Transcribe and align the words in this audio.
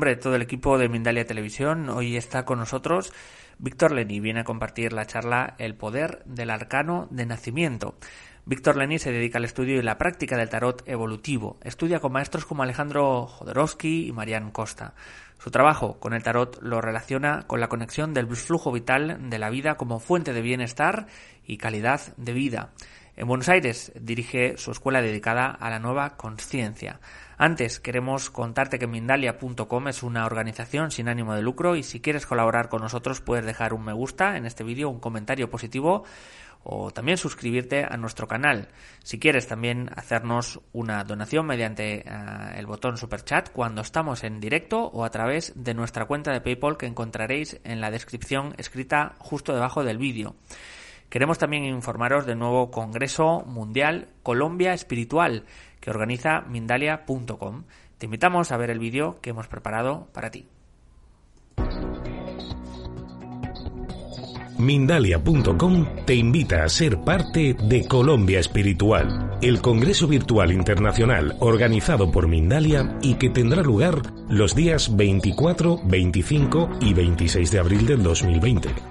Nombre 0.00 0.16
de 0.16 0.22
todo 0.22 0.36
el 0.36 0.40
equipo 0.40 0.78
de 0.78 0.88
Mindalia 0.88 1.26
Televisión. 1.26 1.90
Hoy 1.90 2.16
está 2.16 2.46
con 2.46 2.58
nosotros 2.58 3.12
Víctor 3.58 3.92
Leni. 3.92 4.18
Viene 4.18 4.40
a 4.40 4.44
compartir 4.44 4.94
la 4.94 5.04
charla 5.04 5.56
El 5.58 5.74
poder 5.74 6.22
del 6.24 6.48
arcano 6.48 7.06
de 7.10 7.26
nacimiento. 7.26 7.96
Víctor 8.46 8.76
Leni 8.76 8.98
se 8.98 9.12
dedica 9.12 9.36
al 9.36 9.44
estudio 9.44 9.78
y 9.78 9.82
la 9.82 9.98
práctica 9.98 10.38
del 10.38 10.48
tarot 10.48 10.88
evolutivo. 10.88 11.58
Estudia 11.62 12.00
con 12.00 12.12
maestros 12.12 12.46
como 12.46 12.62
Alejandro 12.62 13.26
Jodorowsky 13.26 14.08
y 14.08 14.12
Marian 14.12 14.52
Costa. 14.52 14.94
Su 15.36 15.50
trabajo 15.50 16.00
con 16.00 16.14
el 16.14 16.22
tarot 16.22 16.62
lo 16.62 16.80
relaciona 16.80 17.42
con 17.46 17.60
la 17.60 17.68
conexión 17.68 18.14
del 18.14 18.34
flujo 18.34 18.72
vital 18.72 19.28
de 19.28 19.38
la 19.38 19.50
vida 19.50 19.74
como 19.74 20.00
fuente 20.00 20.32
de 20.32 20.40
bienestar 20.40 21.08
y 21.44 21.58
calidad 21.58 22.00
de 22.16 22.32
vida. 22.32 22.70
En 23.16 23.28
Buenos 23.28 23.50
Aires 23.50 23.92
dirige 24.00 24.56
su 24.56 24.70
escuela 24.70 25.02
dedicada 25.02 25.50
a 25.50 25.68
la 25.68 25.78
nueva 25.78 26.16
conciencia. 26.16 27.00
Antes, 27.42 27.80
queremos 27.80 28.28
contarte 28.28 28.78
que 28.78 28.86
Mindalia.com 28.86 29.88
es 29.88 30.02
una 30.02 30.26
organización 30.26 30.90
sin 30.90 31.08
ánimo 31.08 31.34
de 31.34 31.40
lucro 31.40 31.74
y 31.74 31.82
si 31.82 31.98
quieres 31.98 32.26
colaborar 32.26 32.68
con 32.68 32.82
nosotros 32.82 33.22
puedes 33.22 33.46
dejar 33.46 33.72
un 33.72 33.82
me 33.82 33.94
gusta 33.94 34.36
en 34.36 34.44
este 34.44 34.62
vídeo, 34.62 34.90
un 34.90 35.00
comentario 35.00 35.48
positivo 35.48 36.04
o 36.64 36.90
también 36.90 37.16
suscribirte 37.16 37.82
a 37.82 37.96
nuestro 37.96 38.28
canal. 38.28 38.68
Si 39.02 39.18
quieres 39.18 39.46
también 39.46 39.88
hacernos 39.96 40.60
una 40.74 41.02
donación 41.02 41.46
mediante 41.46 42.00
eh, 42.00 42.04
el 42.56 42.66
botón 42.66 42.98
super 42.98 43.24
chat 43.24 43.48
cuando 43.50 43.80
estamos 43.80 44.22
en 44.22 44.38
directo 44.38 44.78
o 44.92 45.02
a 45.06 45.10
través 45.10 45.54
de 45.56 45.72
nuestra 45.72 46.04
cuenta 46.04 46.32
de 46.32 46.42
PayPal 46.42 46.76
que 46.76 46.84
encontraréis 46.84 47.58
en 47.64 47.80
la 47.80 47.90
descripción 47.90 48.52
escrita 48.58 49.14
justo 49.18 49.54
debajo 49.54 49.82
del 49.82 49.96
vídeo. 49.96 50.36
Queremos 51.08 51.38
también 51.38 51.64
informaros 51.64 52.24
del 52.24 52.38
nuevo 52.38 52.70
Congreso 52.70 53.42
Mundial 53.44 54.08
Colombia 54.22 54.74
Espiritual 54.74 55.44
que 55.80 55.90
organiza 55.90 56.42
Mindalia.com. 56.42 57.64
Te 57.98 58.06
invitamos 58.06 58.52
a 58.52 58.56
ver 58.56 58.70
el 58.70 58.78
vídeo 58.78 59.18
que 59.20 59.30
hemos 59.30 59.48
preparado 59.48 60.08
para 60.12 60.30
ti. 60.30 60.46
Mindalia.com 64.60 65.86
te 66.04 66.14
invita 66.14 66.64
a 66.64 66.68
ser 66.68 67.00
parte 67.00 67.54
de 67.54 67.86
Colombia 67.86 68.40
Espiritual, 68.40 69.38
el 69.40 69.62
Congreso 69.62 70.06
Virtual 70.06 70.52
Internacional 70.52 71.36
organizado 71.40 72.10
por 72.12 72.28
Mindalia 72.28 72.98
y 73.00 73.14
que 73.14 73.30
tendrá 73.30 73.62
lugar 73.62 74.02
los 74.28 74.54
días 74.54 74.94
24, 74.94 75.80
25 75.84 76.70
y 76.82 76.92
26 76.92 77.50
de 77.50 77.58
abril 77.58 77.86
del 77.86 78.02
2020. 78.02 78.89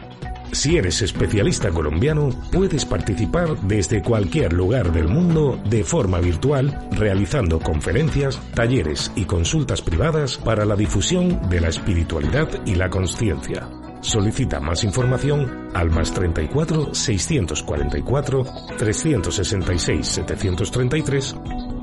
Si 0.52 0.78
eres 0.78 1.02
especialista 1.02 1.70
colombiano, 1.70 2.30
puedes 2.52 2.86
participar 2.86 3.60
desde 3.62 4.02
cualquier 4.02 4.54
lugar 4.54 4.92
del 4.92 5.08
mundo 5.08 5.60
de 5.70 5.84
forma 5.84 6.20
virtual, 6.20 6.88
realizando 6.92 7.60
conferencias, 7.60 8.40
talleres 8.56 9.12
y 9.16 9.26
consultas 9.26 9.82
privadas 9.82 10.38
para 10.38 10.66
la 10.66 10.76
difusión 10.76 11.50
de 11.50 11.62
la 11.62 11.70
espiritualidad 11.70 12.50
y 12.66 12.76
la 12.76 12.90
conciencia. 12.90 13.70
Solicita 14.02 14.60
más 14.60 14.84
información 14.84 15.70
al 15.74 15.92
más 15.92 16.12
34 16.14 16.96
644 16.96 18.46
366 18.78 20.08
733 20.08 21.36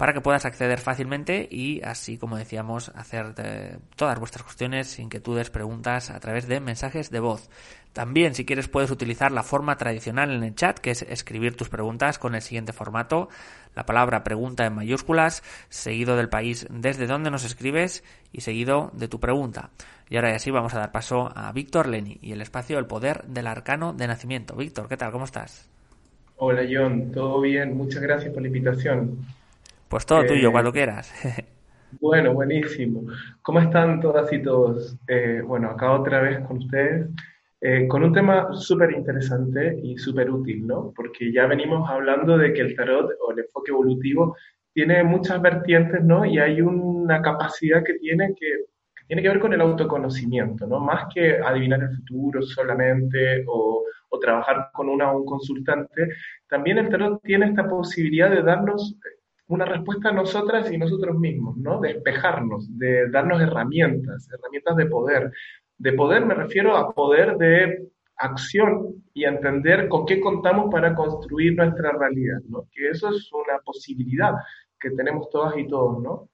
para 0.00 0.14
que 0.14 0.22
puedas 0.22 0.46
acceder 0.46 0.80
fácilmente 0.80 1.46
y 1.50 1.82
así 1.82 2.16
como 2.16 2.38
decíamos 2.38 2.90
hacer 2.94 3.34
eh, 3.36 3.76
todas 3.96 4.18
vuestras 4.18 4.44
cuestiones, 4.44 4.98
inquietudes, 4.98 5.50
preguntas 5.50 6.08
a 6.08 6.18
través 6.20 6.48
de 6.48 6.58
mensajes 6.58 7.10
de 7.10 7.20
voz. 7.20 7.50
También 7.92 8.34
si 8.34 8.44
quieres 8.44 8.68
puedes 8.68 8.90
utilizar 8.90 9.32
la 9.32 9.42
forma 9.42 9.76
tradicional 9.76 10.30
en 10.30 10.44
el 10.44 10.54
chat 10.54 10.78
que 10.78 10.92
es 10.92 11.02
escribir 11.02 11.56
tus 11.56 11.68
preguntas 11.68 12.18
con 12.18 12.34
el 12.34 12.42
siguiente 12.42 12.72
formato, 12.72 13.28
la 13.74 13.84
palabra 13.84 14.22
pregunta 14.22 14.64
en 14.64 14.74
mayúsculas, 14.74 15.42
seguido 15.68 16.16
del 16.16 16.28
país 16.28 16.66
desde 16.70 17.06
donde 17.06 17.30
nos 17.30 17.44
escribes 17.44 18.04
y 18.32 18.42
seguido 18.42 18.90
de 18.94 19.08
tu 19.08 19.18
pregunta. 19.18 19.70
Y 20.08 20.16
ahora 20.16 20.34
así 20.34 20.50
vamos 20.50 20.74
a 20.74 20.78
dar 20.78 20.92
paso 20.92 21.30
a 21.34 21.52
Víctor 21.52 21.88
Leni 21.88 22.18
y 22.22 22.32
el 22.32 22.40
espacio 22.40 22.78
El 22.78 22.86
Poder 22.86 23.24
del 23.24 23.46
Arcano 23.46 23.92
de 23.92 24.06
Nacimiento. 24.06 24.54
Víctor, 24.54 24.88
¿qué 24.88 24.96
tal? 24.96 25.10
¿Cómo 25.10 25.24
estás? 25.24 25.68
Hola 26.36 26.62
John, 26.70 27.12
todo 27.12 27.40
bien, 27.40 27.76
muchas 27.76 28.00
gracias 28.02 28.32
por 28.32 28.40
la 28.40 28.48
invitación. 28.48 29.18
Pues 29.88 30.06
todo 30.06 30.24
tuyo, 30.24 30.48
eh, 30.48 30.52
cuando 30.52 30.72
quieras. 30.72 31.12
bueno, 32.00 32.32
buenísimo. 32.32 33.02
¿Cómo 33.42 33.58
están 33.58 34.00
todas 34.00 34.32
y 34.32 34.40
todos? 34.40 34.96
Eh, 35.08 35.42
bueno, 35.44 35.70
acá 35.70 35.92
otra 35.92 36.20
vez 36.20 36.38
con 36.46 36.58
ustedes, 36.58 37.08
eh, 37.60 37.86
con 37.88 38.02
un 38.02 38.12
tema 38.12 38.48
súper 38.52 38.92
interesante 38.92 39.78
y 39.82 39.98
súper 39.98 40.30
útil, 40.30 40.66
¿no? 40.66 40.92
Porque 40.94 41.32
ya 41.32 41.46
venimos 41.46 41.88
hablando 41.88 42.38
de 42.38 42.52
que 42.52 42.62
el 42.62 42.74
tarot 42.74 43.10
o 43.20 43.32
el 43.32 43.40
enfoque 43.40 43.70
evolutivo 43.70 44.36
tiene 44.72 45.02
muchas 45.04 45.42
vertientes, 45.42 46.02
¿no? 46.02 46.24
Y 46.24 46.38
hay 46.38 46.60
una 46.60 47.20
capacidad 47.20 47.84
que 47.84 47.94
tiene 47.94 48.34
que, 48.34 48.66
tiene 49.06 49.22
que 49.22 49.28
ver 49.28 49.40
con 49.40 49.52
el 49.52 49.60
autoconocimiento, 49.60 50.66
¿no? 50.66 50.80
Más 50.80 51.12
que 51.12 51.38
adivinar 51.38 51.82
el 51.82 51.96
futuro 51.96 52.42
solamente 52.42 53.44
o, 53.46 53.84
o 54.08 54.18
trabajar 54.18 54.70
con 54.72 54.88
una 54.88 55.12
o 55.12 55.18
un 55.18 55.26
consultante, 55.26 56.08
también 56.48 56.78
el 56.78 56.88
tarot 56.88 57.20
tiene 57.22 57.46
esta 57.46 57.68
posibilidad 57.68 58.30
de 58.30 58.42
darnos 58.42 58.96
una 59.48 59.64
respuesta 59.64 60.10
a 60.10 60.12
nosotras 60.12 60.70
y 60.70 60.78
nosotros 60.78 61.18
mismos, 61.18 61.56
¿no? 61.56 61.80
Despejarnos, 61.80 62.78
de 62.78 63.10
darnos 63.10 63.40
herramientas, 63.42 64.28
herramientas 64.32 64.76
de 64.76 64.86
poder. 64.86 65.32
De 65.80 65.94
poder 65.94 66.26
me 66.26 66.34
refiero 66.34 66.76
a 66.76 66.92
poder 66.92 67.38
de 67.38 67.88
acción 68.16 69.02
y 69.14 69.24
entender 69.24 69.88
con 69.88 70.04
qué 70.04 70.20
contamos 70.20 70.70
para 70.70 70.94
construir 70.94 71.56
nuestra 71.56 71.92
realidad, 71.92 72.40
¿no? 72.48 72.66
Que 72.70 72.90
eso 72.90 73.08
es 73.08 73.32
una 73.32 73.58
posibilidad 73.64 74.34
que 74.78 74.90
tenemos 74.90 75.30
todas 75.30 75.56
y 75.56 75.66
todos, 75.66 76.02
¿no? 76.02 76.28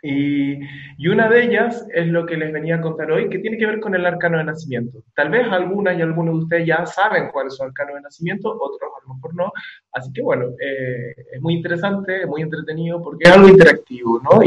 Y, 0.00 0.60
y, 0.96 1.08
una 1.08 1.28
de 1.28 1.44
ellas 1.44 1.84
es 1.92 2.06
lo 2.06 2.24
que 2.24 2.36
les 2.36 2.50
venía 2.50 2.76
a 2.76 2.80
contar 2.80 3.10
hoy, 3.10 3.28
que 3.28 3.40
tiene 3.40 3.58
que 3.58 3.66
ver 3.66 3.80
con 3.80 3.94
el 3.94 4.06
arcano 4.06 4.38
de 4.38 4.44
nacimiento. 4.44 5.02
Tal 5.14 5.28
vez 5.28 5.46
algunas 5.50 5.98
y 5.98 6.02
algunos 6.02 6.34
de 6.36 6.42
ustedes 6.44 6.66
ya 6.68 6.86
saben 6.86 7.28
cuál 7.30 7.48
es 7.48 7.56
su 7.56 7.64
arcano 7.64 7.94
de 7.94 8.02
nacimiento, 8.02 8.48
otros 8.48 8.80
a 8.80 9.08
lo 9.08 9.32
no. 9.32 9.52
Así 9.92 10.10
que 10.12 10.22
bueno, 10.22 10.46
eh, 10.64 11.14
es 11.32 11.42
muy 11.42 11.54
interesante, 11.54 12.22
es 12.22 12.26
muy 12.26 12.42
entretenido 12.42 13.02
porque 13.02 13.28
es 13.28 13.36
algo 13.36 13.48
interactivo, 13.48 14.20
¿no? 14.22 14.42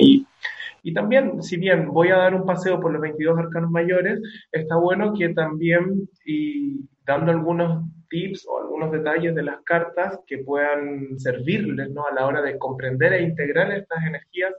Y 0.83 0.93
también, 0.93 1.41
si 1.43 1.57
bien 1.57 1.89
voy 1.89 2.09
a 2.09 2.17
dar 2.17 2.33
un 2.33 2.45
paseo 2.45 2.79
por 2.79 2.91
los 2.91 3.01
22 3.01 3.37
arcanos 3.37 3.69
mayores, 3.69 4.19
está 4.51 4.75
bueno 4.77 5.13
que 5.13 5.29
también, 5.29 6.09
y 6.25 6.89
dando 7.05 7.31
algunos 7.31 7.85
tips 8.09 8.45
o 8.47 8.61
algunos 8.61 8.91
detalles 8.91 9.35
de 9.35 9.43
las 9.43 9.61
cartas 9.63 10.19
que 10.25 10.39
puedan 10.39 11.19
servirles 11.19 11.89
¿no? 11.91 12.05
a 12.05 12.13
la 12.13 12.25
hora 12.25 12.41
de 12.41 12.57
comprender 12.57 13.13
e 13.13 13.23
integrar 13.23 13.71
estas 13.71 14.03
energías 14.05 14.53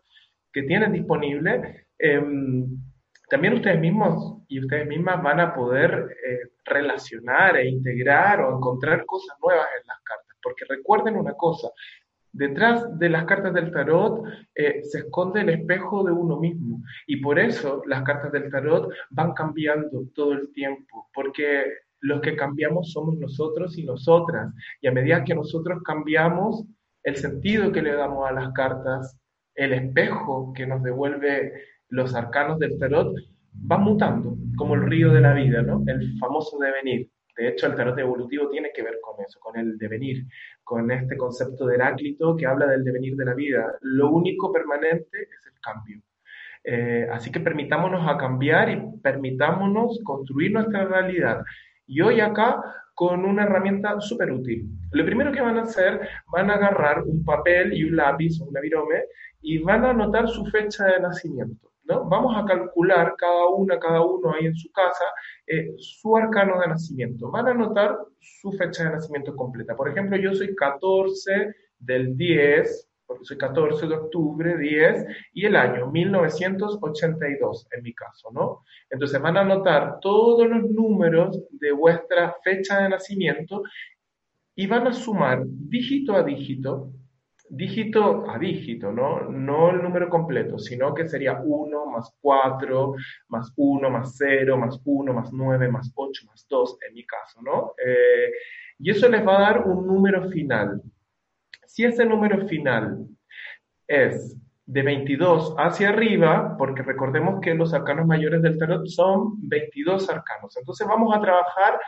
que 0.53 0.63
tienen 0.63 0.93
disponibles, 0.93 1.87
em, 1.99 2.67
también 3.29 3.55
ustedes 3.55 3.81
mismos 3.81 4.43
y 4.49 4.61
ustedes 4.61 4.87
mismas 4.87 5.23
van 5.23 5.41
a 5.41 5.55
poder 5.55 6.17
eh, 6.27 6.51
relacionar 6.65 7.57
e 7.57 7.69
integrar 7.69 8.41
o 8.43 8.57
encontrar 8.57 9.05
cosas 9.07 9.37
nuevas 9.43 9.67
en 9.81 9.87
las 9.87 10.01
cartas. 10.03 10.37
Porque 10.43 10.65
recuerden 10.69 11.17
una 11.17 11.33
cosa, 11.33 11.69
detrás 12.33 12.99
de 12.99 13.09
las 13.09 13.25
cartas 13.25 13.55
del 13.55 13.71
tarot 13.71 14.25
eh, 14.55 14.83
se 14.83 15.01
esconde 15.01 15.43
el 15.43 15.51
espejo 15.51 16.03
de 16.03 16.13
uno 16.13 16.39
mismo. 16.39 16.83
Y 17.07 17.17
por 17.17 17.39
eso 17.39 17.83
las 17.87 18.03
cartas 18.03 18.33
del 18.33 18.51
tarot 18.51 18.91
van 19.11 19.33
cambiando 19.33 20.07
todo 20.15 20.33
el 20.33 20.53
tiempo, 20.53 21.09
porque 21.15 21.65
los 22.01 22.21
que 22.21 22.37
cambiamos 22.37 22.93
somos 22.93 23.17
nosotros 23.19 23.79
y 23.79 23.85
nosotras. 23.85 24.53
Y 24.81 24.89
a 24.89 24.93
medida 24.93 25.25
que 25.25 25.35
nosotros 25.35 25.83
cambiamos, 25.85 26.65
el 27.05 27.17
sentido 27.17 27.73
que 27.73 27.83
le 27.83 27.93
damos 27.93 28.29
a 28.29 28.33
las 28.33 28.53
cartas, 28.53 29.19
el 29.55 29.73
espejo 29.73 30.53
que 30.55 30.67
nos 30.67 30.83
devuelve 30.83 31.53
los 31.89 32.15
arcanos 32.15 32.59
del 32.59 32.79
tarot, 32.79 33.15
va 33.71 33.79
mutando, 33.79 34.37
como 34.57 34.75
el 34.75 34.87
río 34.87 35.13
de 35.13 35.21
la 35.21 35.35
vida, 35.35 35.63
¿no? 35.63 35.85
El 35.87 36.19
famoso 36.19 36.59
devenir. 36.59 37.09
De 37.37 37.49
hecho, 37.49 37.67
el 37.67 37.75
tarot 37.75 37.99
evolutivo 37.99 38.49
tiene 38.49 38.71
que 38.75 38.83
ver 38.83 38.99
con 39.01 39.23
eso, 39.25 39.41
con 39.41 39.57
el 39.57 39.79
devenir, 39.79 40.27
con 40.63 40.91
este 40.91 41.17
concepto 41.17 41.67
de 41.67 41.77
Heráclito 41.77 42.37
que 42.37 42.47
habla 42.47 42.67
del 42.67 42.85
devenir 42.85 43.17
de 43.17 43.25
la 43.25 43.35
vida. 43.35 43.75
Lo 43.81 44.11
único 44.11 44.53
permanente 44.53 45.23
es 45.23 45.47
el 45.47 45.61
cambio. 45.61 46.01
Eh, 46.65 47.09
así 47.11 47.33
que 47.33 47.41
permitámonos 47.41 48.09
a 48.09 48.17
cambiar 48.17 48.71
y 48.71 48.81
permitámonos 49.03 50.01
construir 50.05 50.53
nuestra 50.53 50.85
realidad. 50.85 51.43
Y 51.87 52.01
hoy 52.01 52.21
acá 52.21 52.63
con 52.95 53.25
una 53.25 53.45
herramienta 53.45 54.01
súper 54.01 54.31
útil. 54.31 54.69
Lo 54.93 55.05
primero 55.05 55.33
que 55.33 55.41
van 55.41 55.59
a 55.59 55.63
hacer, 55.63 56.09
van 56.31 56.51
a 56.51 56.55
agarrar 56.55 57.03
un 57.03 57.25
papel 57.25 57.73
y 57.73 57.85
un 57.85 57.97
lápiz 57.97 58.41
o 58.41 58.45
un 58.45 58.53
virome 58.53 59.05
y 59.41 59.59
van 59.59 59.85
a 59.85 59.91
anotar 59.91 60.29
su 60.29 60.45
fecha 60.47 60.85
de 60.87 61.01
nacimiento. 61.01 61.72
Vamos 61.85 62.37
a 62.37 62.45
calcular 62.45 63.15
cada 63.17 63.49
una, 63.49 63.79
cada 63.79 64.03
uno 64.03 64.33
ahí 64.33 64.47
en 64.47 64.57
su 64.57 64.71
casa, 64.71 65.05
eh, 65.47 65.75
su 65.79 66.17
arcano 66.17 66.61
de 66.61 66.69
nacimiento. 66.69 67.31
Van 67.31 67.49
a 67.49 67.51
anotar 67.51 67.99
su 68.21 68.53
fecha 68.53 68.85
de 68.85 68.91
nacimiento 68.91 69.35
completa. 69.35 69.77
Por 69.77 69.91
ejemplo, 69.91 70.17
yo 70.17 70.33
soy 70.35 70.55
14 70.55 71.55
del 71.79 72.17
10 72.17 72.89
porque 73.13 73.25
soy 73.25 73.37
14 73.37 73.87
de 73.89 73.95
octubre, 73.95 74.57
10, 74.57 75.07
y 75.35 75.45
el 75.45 75.57
año 75.57 75.91
1982 75.91 77.69
en 77.73 77.83
mi 77.83 77.93
caso, 77.95 78.31
¿no? 78.33 78.65
Entonces 78.89 79.21
van 79.21 79.37
a 79.37 79.43
anotar 79.43 79.99
todos 80.01 80.49
los 80.49 80.71
números 80.71 81.39
de 81.51 81.73
vuestra 81.73 82.35
fecha 82.43 82.83
de 82.83 82.89
nacimiento 82.89 83.63
y 84.55 84.67
van 84.67 84.87
a 84.87 84.93
sumar 84.93 85.43
dígito 85.45 86.15
a 86.15 86.23
dígito, 86.23 86.93
dígito 87.55 88.25
a 88.31 88.39
dígito, 88.39 88.91
¿no? 88.91 89.29
No 89.29 89.71
el 89.71 89.83
número 89.83 90.09
completo, 90.09 90.59
sino 90.59 90.95
que 90.95 91.07
sería 91.07 91.39
1 91.45 91.87
más 91.87 92.17
4, 92.23 92.95
más 93.29 93.53
1, 93.55 93.91
más 93.91 94.17
0, 94.17 94.57
más 94.57 94.81
1, 94.83 95.13
más 95.13 95.31
9, 95.31 95.69
más 95.69 95.93
8, 95.95 96.25
más 96.29 96.47
2, 96.49 96.79
en 96.89 96.95
mi 96.95 97.05
caso, 97.05 97.43
¿no? 97.43 97.75
Eh, 97.85 98.33
y 98.79 98.91
eso 98.91 99.07
les 99.07 99.27
va 99.27 99.37
a 99.37 99.41
dar 99.41 99.69
un 99.69 99.87
número 99.87 100.31
final. 100.31 100.81
Si 101.67 101.85
ese 101.85 102.07
número 102.07 102.49
final 102.49 103.07
es 103.87 104.35
de 104.65 104.83
22 104.83 105.55
hacia 105.59 105.91
arriba, 105.91 106.57
porque 106.57 106.83
recordemos 106.83 107.39
que 107.43 107.55
los 107.55 107.75
arcanos 107.75 108.07
mayores 108.07 108.41
del 108.41 108.57
tarot 108.57 108.87
son 108.87 109.35
22 109.47 110.09
arcanos. 110.09 110.57
Entonces 110.57 110.87
vamos 110.87 111.15
a 111.15 111.21
trabajar 111.21 111.79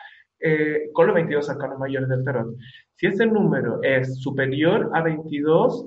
eh, 0.47 0.91
con 0.93 1.07
los 1.07 1.15
22 1.15 1.49
arcanos 1.49 1.79
mayores 1.79 2.07
del 2.07 2.23
tarot. 2.23 2.55
Si 2.97 3.07
ese 3.07 3.25
número 3.25 3.81
es 3.83 4.21
superior 4.21 4.91
a 4.93 5.01
22, 5.01 5.87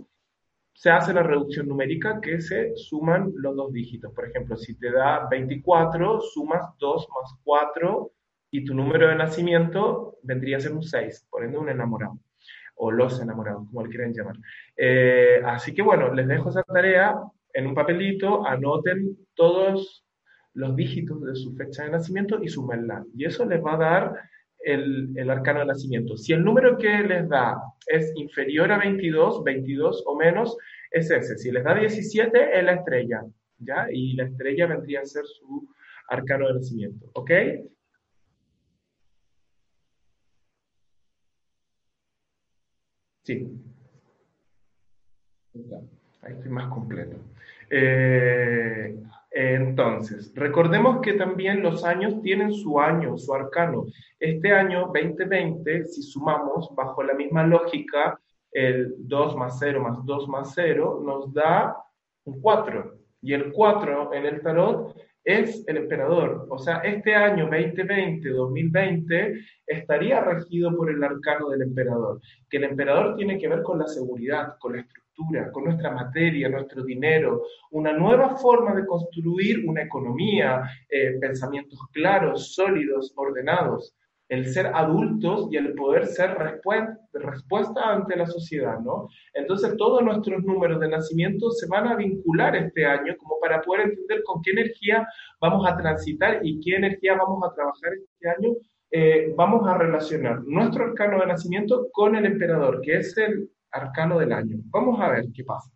se 0.73 0.89
hace 0.89 1.13
la 1.13 1.21
reducción 1.21 1.67
numérica 1.67 2.19
que 2.19 2.41
se 2.41 2.75
suman 2.75 3.31
los 3.35 3.55
dos 3.55 3.71
dígitos. 3.71 4.11
Por 4.13 4.27
ejemplo, 4.27 4.57
si 4.57 4.73
te 4.73 4.91
da 4.91 5.27
24, 5.29 6.21
sumas 6.21 6.75
2 6.79 7.07
más 7.15 7.35
4 7.43 8.11
y 8.49 8.65
tu 8.65 8.73
número 8.73 9.09
de 9.09 9.15
nacimiento 9.15 10.17
vendría 10.23 10.57
a 10.57 10.61
ser 10.61 10.73
un 10.73 10.81
6, 10.81 11.27
por 11.29 11.43
ende 11.43 11.59
un 11.59 11.69
enamorado 11.69 12.17
o 12.77 12.91
los 12.91 13.21
enamorados, 13.21 13.67
como 13.67 13.83
le 13.83 13.89
quieren 13.89 14.13
llamar. 14.13 14.37
Eh, 14.75 15.39
así 15.45 15.71
que 15.75 15.83
bueno, 15.83 16.11
les 16.15 16.27
dejo 16.27 16.49
esa 16.49 16.63
tarea 16.63 17.15
en 17.53 17.67
un 17.67 17.75
papelito, 17.75 18.43
anoten 18.47 19.17
todos 19.35 20.03
los 20.53 20.75
dígitos 20.75 21.21
de 21.21 21.35
su 21.35 21.55
fecha 21.55 21.83
de 21.83 21.91
nacimiento 21.91 22.39
y 22.41 22.49
sumenla. 22.49 23.05
Y 23.15 23.25
eso 23.25 23.45
les 23.45 23.63
va 23.63 23.75
a 23.75 23.77
dar 23.77 24.29
el, 24.59 25.13
el, 25.15 25.29
arcano 25.29 25.59
de 25.61 25.67
nacimiento. 25.67 26.17
Si 26.17 26.33
el 26.33 26.43
número 26.43 26.77
que 26.77 26.99
les 26.99 27.27
da 27.29 27.55
es 27.85 28.11
inferior 28.15 28.71
a 28.71 28.77
22, 28.77 29.43
22 29.43 30.03
o 30.05 30.15
menos, 30.15 30.57
es 30.91 31.09
ese. 31.11 31.37
Si 31.37 31.51
les 31.51 31.63
da 31.63 31.75
17, 31.75 32.57
es 32.57 32.63
la 32.63 32.73
estrella, 32.73 33.23
¿ya? 33.59 33.87
Y 33.91 34.13
la 34.13 34.25
estrella 34.25 34.67
vendría 34.67 35.01
a 35.01 35.05
ser 35.05 35.25
su 35.25 35.67
arcano 36.09 36.47
de 36.47 36.53
nacimiento, 36.55 37.09
¿ok? 37.13 37.31
Sí. 43.23 43.45
Ahí 46.21 46.33
estoy 46.33 46.49
más 46.49 46.71
completo. 46.73 47.17
Eh, 47.69 48.97
entonces, 49.39 50.31
recordemos 50.33 50.99
que 50.99 51.13
también 51.13 51.61
los 51.61 51.83
años 51.83 52.23
tienen 52.23 52.51
su 52.51 52.79
año, 52.79 53.19
su 53.19 53.31
arcano. 53.35 53.85
Este 54.19 54.51
año 54.51 54.89
2020, 54.91 55.85
si 55.85 56.01
sumamos 56.01 56.73
bajo 56.75 57.03
la 57.03 57.13
misma 57.13 57.45
lógica, 57.45 58.19
el 58.51 58.95
2 58.97 59.35
más 59.35 59.59
0 59.59 59.79
más 59.83 60.03
2 60.03 60.27
más 60.27 60.53
0 60.55 61.03
nos 61.05 61.31
da 61.31 61.77
un 62.23 62.41
4. 62.41 62.97
Y 63.21 63.33
el 63.33 63.51
4 63.51 64.11
en 64.13 64.25
el 64.25 64.41
tarot 64.41 64.95
es 65.27 65.63
el 65.67 65.75
emperador. 65.75 66.47
O 66.49 66.57
sea, 66.57 66.77
este 66.77 67.13
año 67.13 67.49
2020-2020 67.49 69.45
estaría 69.67 70.21
regido 70.21 70.73
por 70.73 70.89
el 70.89 71.03
arcano 71.03 71.49
del 71.49 71.63
emperador, 71.63 72.21
que 72.49 72.55
el 72.55 72.63
emperador 72.63 73.17
tiene 73.17 73.37
que 73.37 73.49
ver 73.49 73.61
con 73.61 73.77
la 73.77 73.87
seguridad, 73.87 74.55
con 74.57 74.77
la 74.77 74.83
estructura, 74.83 75.51
con 75.51 75.65
nuestra 75.65 75.91
materia, 75.91 76.47
nuestro 76.47 76.81
dinero, 76.81 77.43
una 77.71 77.91
nueva 77.91 78.37
forma 78.37 78.73
de 78.73 78.85
construir 78.85 79.67
una 79.67 79.81
economía, 79.81 80.63
eh, 80.87 81.17
pensamientos 81.19 81.77
claros, 81.91 82.55
sólidos, 82.55 83.11
ordenados 83.17 83.97
el 84.29 84.45
ser 84.47 84.67
adultos 84.67 85.47
y 85.51 85.57
el 85.57 85.73
poder 85.73 86.05
ser 86.05 86.37
respuesta 87.13 87.93
ante 87.93 88.15
la 88.15 88.27
sociedad, 88.27 88.79
¿no? 88.79 89.07
Entonces 89.33 89.75
todos 89.77 90.03
nuestros 90.03 90.43
números 90.43 90.79
de 90.79 90.89
nacimiento 90.89 91.49
se 91.51 91.67
van 91.67 91.87
a 91.87 91.95
vincular 91.95 92.55
este 92.55 92.85
año 92.85 93.15
como 93.17 93.39
para 93.39 93.61
poder 93.61 93.87
entender 93.87 94.23
con 94.23 94.41
qué 94.41 94.51
energía 94.51 95.07
vamos 95.39 95.65
a 95.67 95.77
transitar 95.77 96.39
y 96.43 96.59
qué 96.59 96.75
energía 96.75 97.15
vamos 97.15 97.41
a 97.43 97.53
trabajar 97.53 97.93
este 97.93 98.29
año. 98.29 98.55
Eh, 98.91 99.33
vamos 99.35 99.67
a 99.67 99.77
relacionar 99.77 100.41
nuestro 100.43 100.85
arcano 100.85 101.19
de 101.19 101.27
nacimiento 101.27 101.87
con 101.91 102.15
el 102.15 102.25
emperador, 102.25 102.81
que 102.81 102.97
es 102.97 103.17
el 103.17 103.49
arcano 103.71 104.19
del 104.19 104.31
año. 104.33 104.57
Vamos 104.65 104.99
a 104.99 105.09
ver 105.09 105.25
qué 105.33 105.43
pasa. 105.43 105.71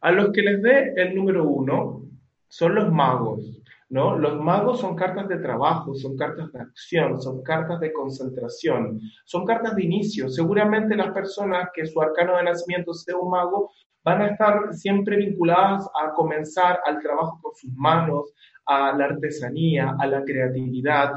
A 0.00 0.12
los 0.12 0.30
que 0.30 0.42
les 0.42 0.62
dé 0.62 0.92
el 0.96 1.14
número 1.14 1.44
uno 1.44 2.02
son 2.48 2.74
los 2.74 2.92
magos. 2.92 3.55
¿No? 3.88 4.18
Los 4.18 4.40
magos 4.40 4.80
son 4.80 4.96
cartas 4.96 5.28
de 5.28 5.38
trabajo, 5.38 5.94
son 5.94 6.16
cartas 6.16 6.52
de 6.52 6.60
acción, 6.60 7.20
son 7.20 7.42
cartas 7.42 7.80
de 7.80 7.92
concentración, 7.92 9.00
son 9.24 9.44
cartas 9.44 9.76
de 9.76 9.84
inicio. 9.84 10.28
Seguramente 10.28 10.96
las 10.96 11.12
personas 11.12 11.68
que 11.74 11.86
su 11.86 12.00
arcano 12.00 12.36
de 12.36 12.44
nacimiento 12.44 12.92
sea 12.94 13.16
un 13.16 13.30
mago 13.30 13.70
van 14.04 14.22
a 14.22 14.28
estar 14.28 14.72
siempre 14.72 15.16
vinculadas 15.16 15.88
a 16.00 16.12
comenzar 16.12 16.80
al 16.84 17.00
trabajo 17.00 17.40
con 17.42 17.54
sus 17.54 17.72
manos, 17.74 18.32
a 18.64 18.92
la 18.96 19.06
artesanía, 19.06 19.96
a 19.98 20.06
la 20.06 20.24
creatividad, 20.24 21.12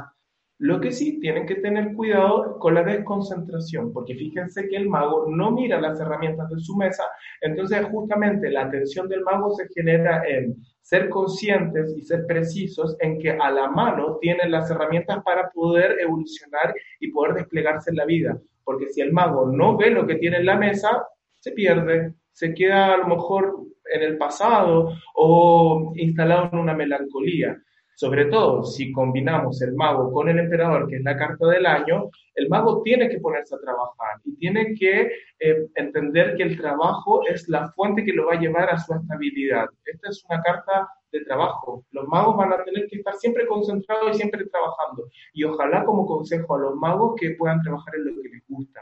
lo 0.60 0.82
que 0.82 0.92
sí 0.92 1.20
tienen 1.22 1.46
que 1.46 1.56
tener 1.56 1.94
cuidado 1.94 2.60
con 2.60 2.74
la 2.74 2.84
desconcentración, 2.84 3.94
porque 3.94 4.14
fíjense 4.14 4.68
que 4.68 4.76
el 4.76 4.90
mago 4.90 5.26
no 5.30 5.52
mira 5.52 5.80
las 5.80 6.00
herramientas 6.02 6.50
de 6.50 6.60
su 6.60 6.76
mesa, 6.76 7.04
entonces 7.40 7.86
justamente 7.86 8.52
la 8.52 8.66
atención 8.66 9.08
del 9.08 9.24
mago 9.24 9.52
se 9.52 9.70
genera 9.74 10.22
en 10.28 10.58
ser 10.82 11.08
conscientes 11.08 11.96
y 11.98 12.02
ser 12.02 12.26
precisos 12.28 12.98
en 13.00 13.20
que 13.20 13.32
a 13.32 13.50
la 13.52 13.70
mano 13.70 14.18
tienen 14.20 14.52
las 14.52 14.70
herramientas 14.70 15.24
para 15.24 15.50
poder 15.50 15.98
evolucionar 16.00 16.74
y 17.00 17.10
poder 17.12 17.36
desplegarse 17.36 17.92
en 17.92 17.96
la 17.96 18.06
vida, 18.06 18.38
porque 18.66 18.90
si 18.90 19.00
el 19.00 19.14
mago 19.14 19.50
no 19.50 19.78
ve 19.78 19.92
lo 19.92 20.06
que 20.06 20.16
tiene 20.16 20.38
en 20.38 20.46
la 20.46 20.58
mesa, 20.58 21.06
se 21.40 21.52
pierde, 21.52 22.16
se 22.34 22.54
queda 22.54 22.96
a 22.96 22.98
lo 22.98 23.08
mejor 23.08 23.62
en 23.94 24.02
el 24.02 24.18
pasado 24.18 24.94
o 25.16 25.94
instalado 25.96 26.50
en 26.52 26.60
una 26.60 26.74
melancolía. 26.74 27.58
Sobre 28.00 28.28
todo 28.28 28.64
si 28.64 28.94
combinamos 28.94 29.62
el 29.62 29.74
mago 29.74 30.10
con 30.14 30.30
el 30.30 30.40
emperador, 30.40 30.88
que 30.88 30.96
es 30.96 31.04
la 31.04 31.18
carta 31.18 31.48
del 31.48 31.66
año, 31.66 32.10
el 32.34 32.48
mago 32.48 32.82
tiene 32.82 33.10
que 33.10 33.20
ponerse 33.20 33.56
a 33.56 33.60
trabajar 33.60 34.22
y 34.24 34.38
tiene 34.38 34.74
que 34.74 35.12
eh, 35.38 35.68
entender 35.76 36.38
que 36.38 36.44
el 36.44 36.58
trabajo 36.58 37.28
es 37.28 37.50
la 37.50 37.68
fuente 37.74 38.06
que 38.06 38.14
lo 38.14 38.28
va 38.28 38.36
a 38.36 38.40
llevar 38.40 38.70
a 38.70 38.78
su 38.78 38.94
estabilidad. 38.94 39.68
Esta 39.84 40.08
es 40.12 40.24
una 40.30 40.42
carta 40.42 40.88
de 41.12 41.26
trabajo. 41.26 41.84
Los 41.92 42.08
magos 42.08 42.38
van 42.38 42.54
a 42.54 42.64
tener 42.64 42.88
que 42.88 43.00
estar 43.00 43.16
siempre 43.16 43.46
concentrados 43.46 44.16
y 44.16 44.20
siempre 44.20 44.46
trabajando. 44.46 45.10
Y 45.34 45.44
ojalá 45.44 45.84
como 45.84 46.06
consejo 46.06 46.56
a 46.56 46.60
los 46.60 46.76
magos 46.76 47.16
que 47.20 47.32
puedan 47.32 47.62
trabajar 47.62 47.96
en 47.96 48.06
lo 48.06 48.22
que 48.22 48.30
les 48.30 48.48
gusta. 48.48 48.80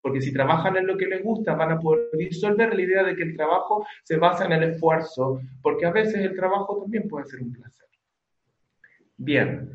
Porque 0.00 0.20
si 0.20 0.32
trabajan 0.32 0.76
en 0.76 0.86
lo 0.86 0.96
que 0.96 1.06
les 1.06 1.24
gusta, 1.24 1.56
van 1.56 1.72
a 1.72 1.80
poder 1.80 2.08
disolver 2.12 2.72
la 2.72 2.82
idea 2.82 3.02
de 3.02 3.16
que 3.16 3.24
el 3.24 3.36
trabajo 3.36 3.84
se 4.04 4.16
basa 4.16 4.44
en 4.44 4.52
el 4.52 4.62
esfuerzo, 4.62 5.40
porque 5.60 5.86
a 5.86 5.90
veces 5.90 6.24
el 6.24 6.36
trabajo 6.36 6.82
también 6.82 7.08
puede 7.08 7.26
ser 7.26 7.42
un 7.42 7.52
placer. 7.52 7.89
Bien, 9.22 9.70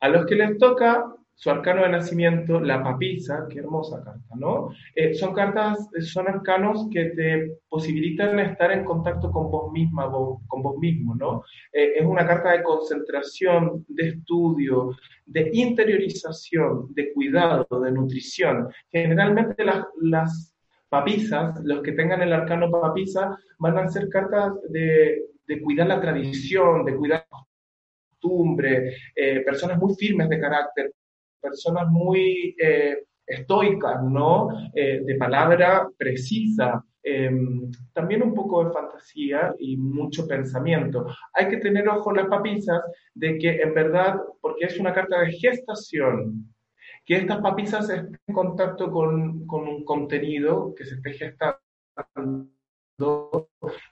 a 0.00 0.08
los 0.08 0.26
que 0.26 0.34
les 0.34 0.58
toca 0.58 1.06
su 1.32 1.50
arcano 1.50 1.82
de 1.82 1.90
nacimiento, 1.90 2.58
la 2.58 2.82
papisa, 2.82 3.46
qué 3.48 3.60
hermosa 3.60 4.02
carta, 4.02 4.34
¿no? 4.34 4.70
Eh, 4.92 5.14
son 5.14 5.32
cartas, 5.34 5.88
son 6.00 6.26
arcanos 6.26 6.88
que 6.92 7.04
te 7.10 7.58
posibilitan 7.68 8.40
estar 8.40 8.72
en 8.72 8.84
contacto 8.84 9.30
con 9.30 9.52
vos 9.52 9.70
misma, 9.70 10.10
con 10.10 10.62
vos 10.62 10.78
mismo, 10.78 11.14
¿no? 11.14 11.44
Eh, 11.72 11.92
es 11.98 12.04
una 12.04 12.26
carta 12.26 12.50
de 12.50 12.64
concentración, 12.64 13.84
de 13.86 14.08
estudio, 14.08 14.96
de 15.26 15.48
interiorización, 15.52 16.92
de 16.92 17.12
cuidado, 17.12 17.68
de 17.80 17.92
nutrición. 17.92 18.68
Generalmente 18.90 19.64
las, 19.64 19.84
las 20.00 20.56
papisas, 20.88 21.60
los 21.62 21.82
que 21.82 21.92
tengan 21.92 22.20
el 22.22 22.32
arcano 22.32 22.68
papisa, 22.68 23.38
van 23.60 23.78
a 23.78 23.86
ser 23.86 24.08
cartas 24.08 24.54
de, 24.70 25.22
de 25.46 25.62
cuidar 25.62 25.86
la 25.86 26.00
tradición, 26.00 26.84
de 26.84 26.96
cuidar 26.96 27.27
costumbre, 28.18 28.94
eh, 29.14 29.40
personas 29.40 29.78
muy 29.78 29.94
firmes 29.94 30.28
de 30.28 30.40
carácter, 30.40 30.92
personas 31.40 31.88
muy 31.88 32.54
eh, 32.60 33.04
estoicas, 33.26 34.02
¿no? 34.02 34.48
Eh, 34.74 35.02
de 35.04 35.14
palabra 35.16 35.88
precisa, 35.96 36.82
em, 37.02 37.70
también 37.92 38.22
un 38.22 38.34
poco 38.34 38.64
de 38.64 38.72
fantasía 38.72 39.54
y 39.58 39.76
mucho 39.76 40.26
pensamiento. 40.26 41.06
Hay 41.34 41.48
que 41.48 41.58
tener 41.58 41.88
ojo 41.88 42.12
las 42.12 42.26
papisas 42.26 42.82
de 43.14 43.38
que 43.38 43.60
en 43.62 43.74
verdad, 43.74 44.16
porque 44.40 44.66
es 44.66 44.78
una 44.78 44.92
carta 44.92 45.20
de 45.20 45.32
gestación, 45.32 46.52
que 47.04 47.16
estas 47.16 47.40
papisas 47.40 47.88
estén 47.88 48.18
en 48.26 48.34
contacto 48.34 48.90
con, 48.90 49.46
con 49.46 49.66
un 49.66 49.84
contenido 49.84 50.74
que 50.74 50.84
se 50.84 50.96
esté 50.96 51.12
gestando 51.12 51.58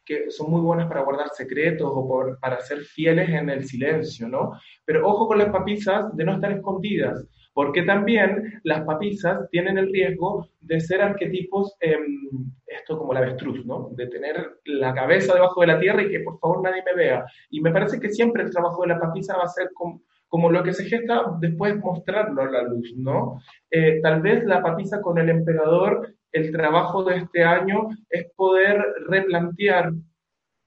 que 0.05 0.31
son 0.31 0.51
muy 0.51 0.61
buenas 0.61 0.89
para 0.89 1.03
guardar 1.03 1.29
secretos 1.31 1.89
o 1.93 2.37
para 2.41 2.61
ser 2.61 2.81
fieles 2.81 3.29
en 3.29 3.49
el 3.51 3.65
silencio, 3.65 4.29
¿no? 4.29 4.53
Pero 4.85 5.07
ojo 5.07 5.29
con 5.29 5.39
las 5.39 5.51
papisas 5.51 6.15
de 6.17 6.25
no 6.25 6.35
estar 6.35 6.51
escondidas, 6.51 7.25
porque 7.55 7.83
también 7.83 8.61
las 8.65 8.85
papisas 8.85 9.49
tienen 9.51 9.79
el 9.79 9.93
riesgo 9.93 10.49
de 10.61 10.81
ser 10.81 11.03
arquetipos, 11.03 11.77
em, 11.81 12.51
esto 12.67 12.99
como 12.99 13.13
la 13.13 13.21
avestruz, 13.21 13.65
¿no? 13.65 13.91
De 13.93 14.09
tener 14.09 14.59
la 14.65 14.93
cabeza 14.93 15.35
debajo 15.35 15.61
de 15.61 15.69
la 15.69 15.79
tierra 15.79 16.03
y 16.03 16.11
que 16.11 16.21
por 16.21 16.39
favor 16.41 16.63
nadie 16.63 16.83
me 16.85 16.95
vea. 16.95 17.25
Y 17.51 17.61
me 17.61 17.71
parece 17.71 18.01
que 18.01 18.11
siempre 18.11 18.43
el 18.43 18.51
trabajo 18.51 18.83
de 18.83 18.89
la 18.89 19.01
papisa 19.01 19.37
va 19.37 19.45
a 19.45 19.49
ser 19.49 19.71
como, 19.73 20.51
lo 20.51 20.63
que 20.63 20.75
se 20.75 20.85
gesta 20.85 21.23
después 21.41 21.79
mostrarlo 21.79 22.43
a 22.43 22.51
la 22.51 22.63
luz, 22.63 22.93
¿no? 22.97 23.41
Eh, 23.71 24.01
tal 24.03 24.21
vez 24.21 24.45
la 24.45 24.63
papisa 24.63 25.01
con 25.01 25.17
el 25.19 25.31
emperador 25.31 26.16
el 26.37 26.53
trabajo 26.53 27.03
de 27.05 27.17
este 27.17 27.45
año 27.45 27.89
es 28.11 28.31
poder 28.37 28.85
replantear 29.09 29.93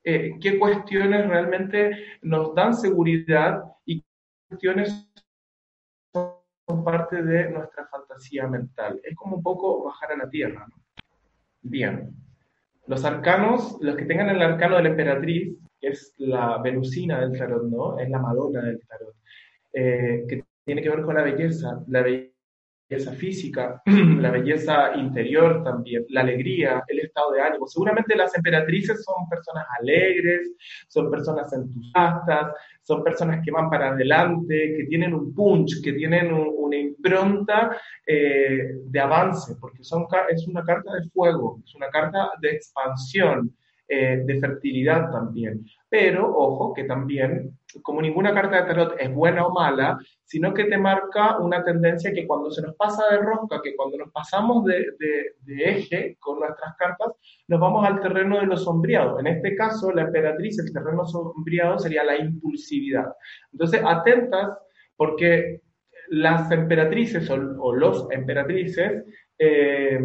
eh, 0.03 0.31
qué 0.41 0.57
cuestiones 0.57 1.27
realmente 1.27 1.91
nos 2.23 2.55
dan 2.55 2.73
seguridad 2.73 3.61
y 3.85 4.01
qué 4.01 4.07
cuestiones 4.49 5.11
son 6.11 6.83
parte 6.83 7.21
de 7.21 7.51
nuestra 7.51 7.85
fantasía 7.88 8.47
mental. 8.47 8.99
Es 9.03 9.15
como 9.15 9.38
un 9.38 9.43
poco 9.43 9.83
bajar 9.83 10.13
a 10.13 10.17
la 10.17 10.29
tierra. 10.29 10.65
Bien. 11.61 12.15
Los 12.88 13.05
arcanos, 13.05 13.77
los 13.81 13.95
que 13.95 14.05
tengan 14.05 14.29
el 14.29 14.41
arcano 14.41 14.77
de 14.77 14.83
la 14.83 14.89
emperatriz, 14.89 15.55
que 15.79 15.89
es 15.89 16.15
la 16.17 16.57
venusina 16.57 17.19
del 17.19 17.38
tarot, 17.38 17.63
¿no? 17.65 17.99
Es 17.99 18.09
la 18.09 18.19
Madonna 18.19 18.63
del 18.63 18.81
tarot, 18.88 19.15
eh, 19.73 20.25
que 20.27 20.43
tiene 20.65 20.81
que 20.81 20.89
ver 20.89 21.03
con 21.03 21.13
la 21.13 21.21
belleza, 21.21 21.83
la 21.88 22.01
belleza 22.01 22.28
belleza 22.89 23.12
física, 23.13 23.81
la 23.86 24.31
belleza 24.31 24.96
interior 24.96 25.63
también, 25.63 26.05
la 26.10 26.22
alegría, 26.22 26.84
el 26.88 27.00
estado 27.00 27.31
de 27.34 27.41
ánimo. 27.41 27.67
Seguramente 27.67 28.15
las 28.15 28.36
emperatrices 28.36 29.03
son 29.03 29.29
personas 29.29 29.65
alegres, 29.79 30.51
son 30.88 31.12
personas 31.12 31.51
entusiastas, 31.53 32.53
son 32.81 33.03
personas 33.03 33.43
que 33.46 33.51
van 33.51 33.69
para 33.69 33.89
adelante, 33.89 34.74
que 34.75 34.86
tienen 34.86 35.13
un 35.13 35.34
punch, 35.34 35.84
que 35.84 35.93
tienen 35.93 36.34
una 36.34 36.75
impronta 36.75 37.77
eh, 38.05 38.72
de 38.84 39.00
avance, 39.00 39.55
porque 39.60 39.84
son, 39.84 40.08
es 40.29 40.48
una 40.48 40.63
carta 40.63 40.93
de 40.93 41.08
fuego, 41.10 41.62
es 41.63 41.75
una 41.75 41.89
carta 41.89 42.31
de 42.41 42.51
expansión, 42.51 43.55
eh, 43.88 44.22
de 44.25 44.39
fertilidad 44.39 45.12
también. 45.12 45.65
Pero, 45.89 46.27
ojo, 46.36 46.74
que 46.74 46.84
también, 46.86 47.58
como 47.83 48.01
ninguna 48.01 48.33
carta 48.33 48.61
de 48.61 48.67
tarot 48.67 48.95
es 48.99 49.13
buena 49.13 49.45
o 49.45 49.53
mala, 49.53 49.97
sino 50.23 50.53
que 50.53 50.65
te 50.65 50.77
marca 50.77 51.38
una 51.38 51.63
tendencia 51.63 52.11
que 52.13 52.25
cuando 52.25 52.51
se 52.51 52.61
nos 52.61 52.75
pasa 52.75 53.03
de 53.11 53.17
rosca, 53.17 53.61
que 53.63 53.75
cuando 53.75 53.97
nos 53.97 54.11
pasamos 54.11 54.65
de, 54.65 54.85
eje 55.47 56.17
con 56.19 56.39
nuestras 56.39 56.75
cartas, 56.77 57.13
nos 57.47 57.59
vamos 57.59 57.85
al 57.85 58.01
terreno 58.01 58.39
de 58.39 58.45
lo 58.45 58.57
sombreado. 58.57 59.19
En 59.19 59.27
este 59.27 59.55
caso, 59.55 59.91
la 59.91 60.03
emperatriz, 60.03 60.59
el 60.59 60.73
terreno 60.73 61.05
sombreado 61.05 61.79
sería 61.79 62.03
la 62.03 62.17
impulsividad. 62.17 63.13
Entonces, 63.51 63.81
atentas, 63.85 64.57
porque 64.95 65.61
las 66.09 66.51
emperatrices 66.51 67.29
o, 67.29 67.73
los 67.73 68.07
emperatrices 68.11 69.03
eh, 69.38 69.99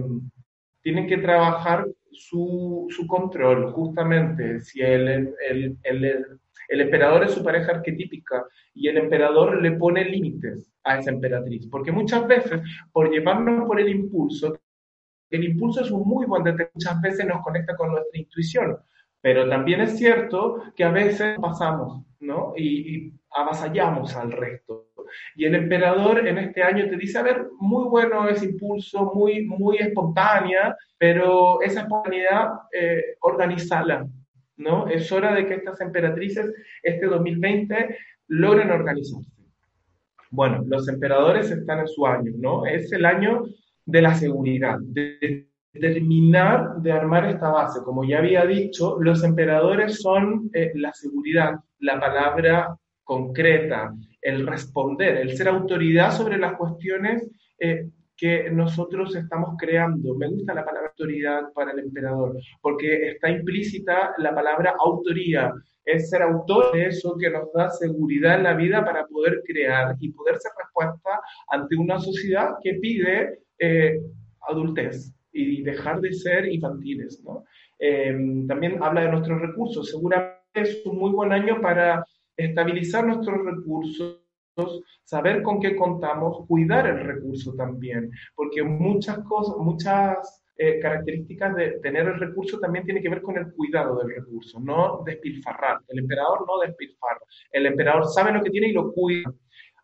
tienen 0.82 1.06
que 1.06 1.16
trabajar 1.16 1.86
su, 2.12 2.86
su 2.90 3.06
control, 3.06 3.72
justamente, 3.72 4.60
si 4.60 4.80
el, 4.80 5.34
el, 5.48 5.76
el, 5.82 6.40
el, 6.74 6.80
emperador 6.82 7.24
es 7.24 7.32
su 7.32 7.42
pareja 7.42 7.72
arquetípica 7.72 8.44
y 8.74 8.88
el 8.88 8.98
emperador 8.98 9.60
le 9.62 9.72
pone 9.72 10.04
límites 10.04 10.72
a 10.84 10.98
esa 10.98 11.10
emperatriz, 11.10 11.66
porque 11.68 11.92
muchas 11.92 12.26
veces, 12.26 12.60
por 12.92 13.10
llevarnos 13.10 13.66
por 13.66 13.80
el 13.80 13.88
impulso, 13.88 14.58
el 15.30 15.44
impulso 15.44 15.82
es 15.82 15.90
un 15.90 16.06
muy 16.06 16.26
buen 16.26 16.44
detector, 16.44 16.72
muchas 16.74 17.00
veces 17.00 17.26
nos 17.26 17.42
conecta 17.42 17.76
con 17.76 17.90
nuestra 17.90 18.20
intuición, 18.20 18.76
pero 19.20 19.48
también 19.48 19.80
es 19.80 19.96
cierto 19.96 20.62
que 20.76 20.84
a 20.84 20.90
veces 20.90 21.38
pasamos, 21.40 22.04
¿no? 22.20 22.52
Y, 22.56 22.96
y 22.96 23.12
avasallamos 23.34 24.14
al 24.16 24.32
resto. 24.32 24.88
Y 25.34 25.44
el 25.44 25.54
emperador 25.54 26.26
en 26.26 26.38
este 26.38 26.62
año 26.62 26.88
te 26.88 26.96
dice, 26.96 27.18
a 27.18 27.22
ver, 27.22 27.46
muy 27.58 27.88
bueno 27.88 28.28
ese 28.28 28.46
impulso, 28.46 29.12
muy, 29.14 29.46
muy 29.46 29.78
espontánea, 29.78 30.76
pero 30.98 31.60
esa 31.62 31.82
espontaneidad, 31.82 32.48
eh, 32.72 33.16
organizala, 33.20 34.06
¿no? 34.56 34.88
Es 34.88 35.10
hora 35.12 35.34
de 35.34 35.46
que 35.46 35.54
estas 35.54 35.80
emperatrices, 35.80 36.52
este 36.82 37.06
2020, 37.06 37.96
logren 38.28 38.70
organizarse. 38.70 39.30
Bueno, 40.30 40.64
los 40.66 40.88
emperadores 40.88 41.50
están 41.50 41.80
en 41.80 41.88
su 41.88 42.06
año, 42.06 42.32
¿no? 42.36 42.66
Es 42.66 42.92
el 42.92 43.04
año 43.04 43.44
de 43.86 44.02
la 44.02 44.14
seguridad, 44.14 44.78
de 44.80 45.48
terminar 45.72 46.76
de 46.78 46.92
armar 46.92 47.26
esta 47.26 47.50
base. 47.50 47.80
Como 47.84 48.04
ya 48.04 48.18
había 48.18 48.44
dicho, 48.46 48.96
los 49.00 49.22
emperadores 49.24 50.00
son 50.00 50.50
eh, 50.52 50.72
la 50.74 50.92
seguridad, 50.92 51.54
la 51.80 52.00
palabra 52.00 52.76
concreta, 53.02 53.94
el 54.20 54.46
responder, 54.46 55.18
el 55.18 55.36
ser 55.36 55.48
autoridad 55.48 56.12
sobre 56.12 56.38
las 56.38 56.56
cuestiones 56.56 57.30
eh, 57.58 57.90
que 58.16 58.50
nosotros 58.50 59.14
estamos 59.16 59.56
creando. 59.58 60.14
Me 60.14 60.28
gusta 60.28 60.54
la 60.54 60.64
palabra 60.64 60.90
autoridad 60.90 61.52
para 61.54 61.72
el 61.72 61.80
emperador, 61.80 62.36
porque 62.60 63.10
está 63.10 63.30
implícita 63.30 64.14
la 64.18 64.34
palabra 64.34 64.74
autoría. 64.78 65.52
Es 65.84 66.10
ser 66.10 66.22
autor 66.22 66.72
de 66.72 66.86
eso 66.86 67.16
que 67.18 67.30
nos 67.30 67.52
da 67.52 67.68
seguridad 67.70 68.36
en 68.36 68.44
la 68.44 68.54
vida 68.54 68.84
para 68.84 69.06
poder 69.06 69.42
crear 69.46 69.96
y 70.00 70.12
poder 70.12 70.38
ser 70.38 70.52
respuesta 70.58 71.20
ante 71.48 71.76
una 71.76 71.98
sociedad 71.98 72.54
que 72.62 72.74
pide 72.74 73.40
eh, 73.58 74.00
adultez 74.48 75.12
y 75.32 75.62
dejar 75.62 76.00
de 76.00 76.12
ser 76.12 76.46
infantiles. 76.46 77.22
¿no? 77.24 77.44
Em, 77.78 78.46
también 78.46 78.82
habla 78.82 79.02
de 79.02 79.10
nuestros 79.10 79.40
recursos. 79.40 79.90
Seguramente 79.90 80.40
es 80.54 80.86
un 80.86 80.98
muy 80.98 81.10
buen 81.10 81.32
año 81.32 81.60
para 81.60 82.04
estabilizar 82.36 83.06
nuestros 83.06 83.44
recursos, 83.44 84.23
saber 85.04 85.42
con 85.42 85.60
qué 85.60 85.76
contamos, 85.76 86.46
cuidar 86.46 86.86
el 86.86 87.00
recurso 87.00 87.54
también, 87.54 88.10
porque 88.34 88.62
muchas 88.62 89.18
cosas, 89.20 89.56
muchas 89.58 90.42
eh, 90.56 90.78
características 90.80 91.54
de 91.56 91.70
tener 91.80 92.06
el 92.06 92.18
recurso 92.18 92.58
también 92.60 92.84
tiene 92.84 93.02
que 93.02 93.08
ver 93.08 93.22
con 93.22 93.36
el 93.36 93.52
cuidado 93.52 93.98
del 93.98 94.14
recurso, 94.14 94.60
no 94.60 95.02
despilfarrar. 95.04 95.80
El 95.88 96.00
emperador 96.00 96.46
no 96.46 96.58
despilfarra, 96.60 97.20
el 97.50 97.66
emperador 97.66 98.06
sabe 98.06 98.32
lo 98.32 98.42
que 98.42 98.50
tiene 98.50 98.68
y 98.68 98.72
lo 98.72 98.92
cuida. 98.92 99.32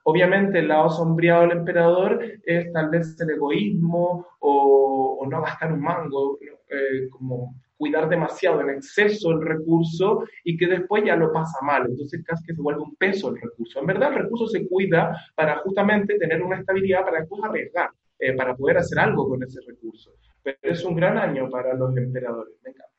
Obviamente 0.05 0.61
el 0.61 0.69
lado 0.69 0.89
sombreado 0.89 1.43
del 1.43 1.59
emperador 1.59 2.23
es 2.45 2.73
tal 2.73 2.89
vez 2.89 3.21
el 3.21 3.31
egoísmo 3.31 4.27
o, 4.39 5.27
no 5.31 5.43
gastar 5.43 5.73
un 5.73 5.83
mango, 5.83 6.39
eh, 6.41 7.09
como 7.11 7.55
cuidar 7.81 8.11
demasiado 8.11 8.61
en 8.61 8.69
exceso 8.69 9.31
el 9.31 9.41
recurso 9.41 10.23
y 10.45 10.55
que 10.55 10.67
después 10.67 11.03
ya 11.03 11.17
lo 11.17 11.33
pasa 11.33 11.59
mal. 11.63 11.87
Entonces 11.89 12.23
casi 12.23 12.45
que 12.45 12.55
se 12.55 12.61
vuelve 12.61 12.83
un 12.83 12.95
peso 12.95 13.31
el 13.31 13.41
recurso. 13.41 13.81
En 13.81 13.87
verdad 13.87 14.13
el 14.13 14.25
recurso 14.25 14.47
se 14.49 14.69
cuida 14.69 15.17
para 15.35 15.57
justamente 15.61 16.19
tener 16.19 16.43
una 16.43 16.59
estabilidad 16.59 17.07
para 17.07 17.21
después 17.21 17.43
arriesgar, 17.43 17.89
eh, 18.19 18.35
para 18.35 18.55
poder 18.55 18.77
hacer 18.77 18.99
algo 18.99 19.27
con 19.27 19.43
ese 19.43 19.61
recurso. 19.67 20.13
Pero 20.43 20.59
es 20.61 20.85
un 20.85 20.95
gran 20.95 21.17
año 21.17 21.49
para 21.49 21.73
los 21.73 21.97
emperadores. 21.97 22.53
Me 22.63 22.73
encanta 22.73 22.93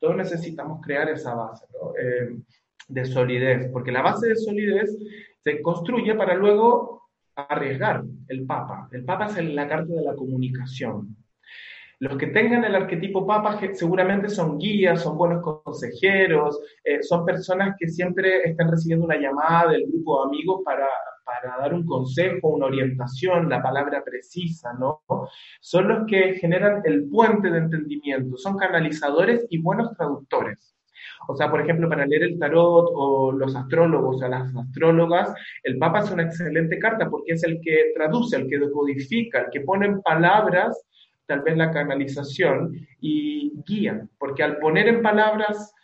Todos 0.00 0.16
necesitamos 0.16 0.84
crear 0.84 1.08
esa 1.08 1.36
base 1.36 1.64
eh, 2.02 2.36
de 2.88 3.04
solidez, 3.04 3.70
porque 3.72 3.92
la 3.92 4.02
base 4.02 4.30
de 4.30 4.34
solidez 4.34 4.98
se 5.44 5.62
construye 5.62 6.16
para 6.16 6.34
luego 6.34 7.08
arriesgar 7.36 8.02
el 8.26 8.46
Papa. 8.46 8.88
El 8.90 9.04
Papa 9.04 9.26
es 9.26 9.44
la 9.44 9.68
carta 9.68 9.94
de 9.94 10.02
la 10.02 10.16
comunicación. 10.16 11.16
Los 11.98 12.18
que 12.18 12.26
tengan 12.26 12.62
el 12.64 12.74
arquetipo 12.74 13.26
Papa 13.26 13.58
seguramente 13.72 14.28
son 14.28 14.58
guías, 14.58 15.02
son 15.02 15.16
buenos 15.16 15.42
consejeros, 15.42 16.60
eh, 16.84 17.02
son 17.02 17.24
personas 17.24 17.74
que 17.78 17.88
siempre 17.88 18.42
están 18.44 18.70
recibiendo 18.70 19.06
una 19.06 19.16
llamada 19.16 19.72
del 19.72 19.86
grupo 19.86 20.20
de 20.20 20.28
amigos 20.28 20.60
para, 20.62 20.86
para 21.24 21.56
dar 21.56 21.72
un 21.72 21.86
consejo, 21.86 22.48
una 22.48 22.66
orientación, 22.66 23.48
la 23.48 23.62
palabra 23.62 24.04
precisa, 24.04 24.74
¿no? 24.74 25.04
Son 25.60 25.88
los 25.88 26.06
que 26.06 26.34
generan 26.34 26.82
el 26.84 27.08
puente 27.08 27.50
de 27.50 27.58
entendimiento, 27.58 28.36
son 28.36 28.58
canalizadores 28.58 29.46
y 29.48 29.62
buenos 29.62 29.96
traductores. 29.96 30.76
O 31.28 31.34
sea, 31.34 31.50
por 31.50 31.62
ejemplo, 31.62 31.88
para 31.88 32.06
leer 32.06 32.24
el 32.24 32.38
tarot 32.38 32.90
o 32.94 33.32
los 33.32 33.56
astrólogos 33.56 34.22
o 34.22 34.28
las 34.28 34.54
astrólogas, 34.54 35.34
el 35.62 35.78
Papa 35.78 36.00
es 36.00 36.10
una 36.10 36.24
excelente 36.24 36.78
carta 36.78 37.08
porque 37.08 37.32
es 37.32 37.42
el 37.42 37.58
que 37.62 37.92
traduce, 37.94 38.36
el 38.36 38.48
que 38.48 38.58
decodifica, 38.58 39.40
el 39.40 39.50
que 39.50 39.62
pone 39.62 39.86
en 39.86 40.02
palabras 40.02 40.86
tal 41.26 41.42
vez 41.42 41.56
la 41.56 41.70
canalización 41.70 42.72
y 43.00 43.52
guía, 43.66 44.06
porque 44.18 44.42
al 44.42 44.58
poner 44.58 44.88
en 44.88 45.02
palabras 45.02 45.74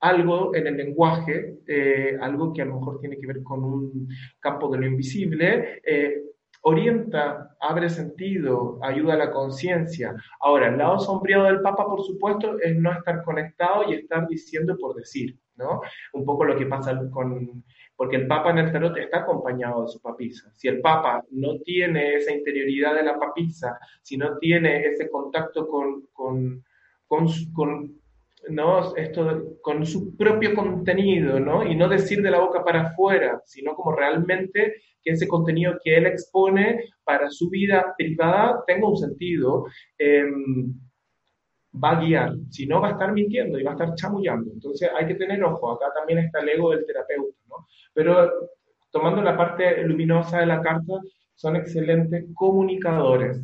algo 0.00 0.54
en 0.54 0.66
el 0.66 0.76
lenguaje, 0.76 1.58
eh, 1.66 2.16
algo 2.20 2.52
que 2.52 2.62
a 2.62 2.64
lo 2.64 2.76
mejor 2.76 3.00
tiene 3.00 3.18
que 3.18 3.26
ver 3.26 3.42
con 3.42 3.62
un 3.62 4.08
campo 4.40 4.70
de 4.70 4.78
lo 4.78 4.86
invisible, 4.86 5.80
eh, 5.84 6.22
orienta, 6.62 7.56
abre 7.60 7.88
sentido, 7.88 8.78
ayuda 8.82 9.14
a 9.14 9.18
la 9.18 9.30
conciencia. 9.30 10.14
Ahora, 10.40 10.68
el 10.68 10.78
lado 10.78 10.98
sombrío 10.98 11.44
del 11.44 11.60
Papa, 11.60 11.86
por 11.86 12.02
supuesto, 12.02 12.58
es 12.60 12.76
no 12.76 12.92
estar 12.92 13.22
conectado 13.24 13.84
y 13.88 13.94
estar 13.94 14.26
diciendo 14.28 14.76
por 14.78 14.94
decir, 14.94 15.38
¿no? 15.56 15.80
Un 16.12 16.24
poco 16.24 16.44
lo 16.44 16.56
que 16.56 16.66
pasa 16.66 16.98
con... 17.10 17.64
Porque 18.00 18.16
el 18.16 18.26
Papa 18.26 18.48
en 18.48 18.56
el 18.56 18.72
tarot 18.72 18.96
está 18.96 19.18
acompañado 19.18 19.82
de 19.82 19.88
su 19.88 20.00
papisa. 20.00 20.50
Si 20.56 20.66
el 20.68 20.80
Papa 20.80 21.22
no 21.32 21.58
tiene 21.58 22.14
esa 22.14 22.32
interioridad 22.32 22.94
de 22.94 23.02
la 23.02 23.18
papisa, 23.18 23.78
si 24.00 24.16
no 24.16 24.38
tiene 24.38 24.86
ese 24.86 25.10
contacto 25.10 25.68
con, 25.68 26.06
con, 26.10 26.64
con, 27.06 27.26
con 27.52 28.00
¿no? 28.48 28.96
Esto 28.96 29.58
con 29.60 29.84
su 29.84 30.16
propio 30.16 30.54
contenido, 30.54 31.38
¿no? 31.38 31.62
Y 31.62 31.76
no 31.76 31.90
decir 31.90 32.22
de 32.22 32.30
la 32.30 32.40
boca 32.40 32.64
para 32.64 32.84
afuera, 32.84 33.42
sino 33.44 33.74
como 33.74 33.94
realmente 33.94 34.76
que 35.02 35.10
ese 35.10 35.28
contenido 35.28 35.78
que 35.84 35.98
él 35.98 36.06
expone 36.06 36.84
para 37.04 37.28
su 37.28 37.50
vida 37.50 37.94
privada 37.98 38.64
tenga 38.66 38.88
un 38.88 38.96
sentido, 38.96 39.66
em, 39.98 40.72
va 41.72 41.90
a 41.92 42.00
guiar, 42.00 42.34
si 42.50 42.66
no 42.66 42.80
va 42.80 42.88
a 42.88 42.92
estar 42.92 43.12
mintiendo 43.12 43.58
y 43.58 43.62
va 43.62 43.72
a 43.72 43.74
estar 43.74 43.94
chamullando. 43.94 44.50
Entonces 44.52 44.90
hay 44.96 45.06
que 45.06 45.14
tener 45.14 45.42
ojo, 45.44 45.72
acá 45.72 45.86
también 45.94 46.18
está 46.20 46.40
el 46.40 46.48
ego 46.48 46.70
del 46.70 46.84
terapeuta, 46.86 47.38
¿no? 47.48 47.66
Pero 47.94 48.30
tomando 48.90 49.22
la 49.22 49.36
parte 49.36 49.82
luminosa 49.84 50.40
de 50.40 50.46
la 50.46 50.60
carta, 50.60 50.94
son 51.34 51.56
excelentes 51.56 52.26
comunicadores 52.34 53.42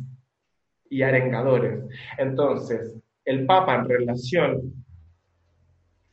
y 0.89 1.01
arengadores. 1.01 1.83
Entonces, 2.17 2.95
el 3.25 3.45
Papa 3.45 3.75
en 3.75 3.89
relación 3.89 4.73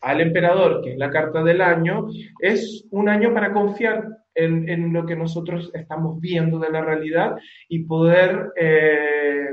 al 0.00 0.20
emperador, 0.20 0.82
que 0.82 0.92
es 0.92 0.98
la 0.98 1.10
carta 1.10 1.42
del 1.42 1.60
año, 1.60 2.08
es 2.40 2.86
un 2.90 3.08
año 3.08 3.32
para 3.32 3.52
confiar 3.52 4.06
en, 4.34 4.92
lo 4.92 5.06
que 5.06 5.16
nosotros 5.16 5.70
estamos 5.74 6.20
viendo 6.20 6.58
de 6.58 6.70
la 6.70 6.82
realidad 6.82 7.36
y 7.68 7.84
poder 7.84 8.50
eh, 8.56 9.48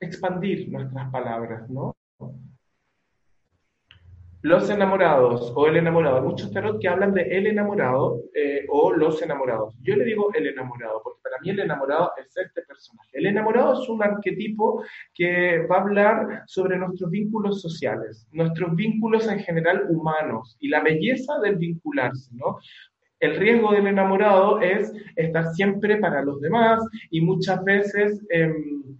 expandir 0.00 0.68
nuestras 0.70 1.10
palabras, 1.10 1.68
¿no? 1.68 1.94
Los 4.40 4.70
enamorados 4.70 5.52
o 5.56 5.66
el 5.66 5.76
enamorado. 5.78 6.22
Muchos 6.22 6.52
tarot 6.52 6.80
que 6.80 6.86
hablan 6.86 7.12
de 7.12 7.22
el 7.22 7.48
enamorado 7.48 8.22
eh, 8.32 8.66
o 8.68 8.92
los 8.92 9.20
enamorados. 9.20 9.74
Yo 9.82 9.96
le 9.96 10.04
digo 10.04 10.32
el 10.32 10.46
enamorado 10.46 11.00
porque 11.02 11.20
para 11.24 11.38
mí 11.40 11.50
el 11.50 11.58
enamorado 11.58 12.12
es 12.16 12.36
este 12.36 12.62
personaje. 12.62 13.08
El 13.14 13.26
enamorado 13.26 13.82
es 13.82 13.88
un 13.88 14.00
arquetipo 14.00 14.84
que 15.12 15.66
va 15.66 15.78
a 15.78 15.80
hablar 15.80 16.44
sobre 16.46 16.78
nuestros 16.78 17.10
vínculos 17.10 17.60
sociales, 17.60 18.28
nuestros 18.30 18.76
vínculos 18.76 19.26
en 19.26 19.40
general 19.40 19.86
humanos 19.88 20.56
y 20.60 20.68
la 20.68 20.82
belleza 20.82 21.40
del 21.40 21.56
vincularse, 21.56 22.30
¿no? 22.36 22.58
El 23.18 23.34
riesgo 23.34 23.72
del 23.72 23.88
enamorado 23.88 24.60
es 24.60 24.92
estar 25.16 25.52
siempre 25.52 25.96
para 25.96 26.22
los 26.22 26.40
demás 26.40 26.80
y 27.10 27.20
muchas 27.22 27.64
veces... 27.64 28.24
Em, 28.30 28.98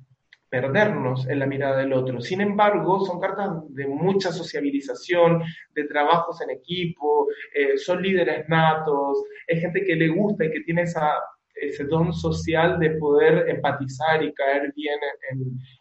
perdernos 0.49 1.29
en 1.29 1.39
la 1.39 1.47
mirada 1.47 1.79
del 1.79 1.93
otro. 1.93 2.21
Sin 2.21 2.41
embargo, 2.41 3.05
son 3.05 3.21
cartas 3.21 3.51
de 3.69 3.87
mucha 3.87 4.33
sociabilización, 4.33 5.43
de 5.75 5.85
trabajos 5.85 6.41
en 6.41 6.51
equipo, 6.51 7.29
eh, 7.55 7.77
son 7.77 8.03
líderes 8.03 8.49
natos, 8.49 9.23
es 9.47 9.61
gente 9.61 9.85
que 9.85 9.97
le 9.97 10.09
gusta 10.09 10.45
y 10.45 10.51
que 10.51 10.61
tiene 10.61 10.83
ese 10.83 11.85
don 11.85 12.13
social 12.13 12.79
de 12.79 12.91
poder 12.91 13.49
empatizar 13.49 14.23
y 14.23 14.33
caer 14.33 14.73
bien 14.75 14.99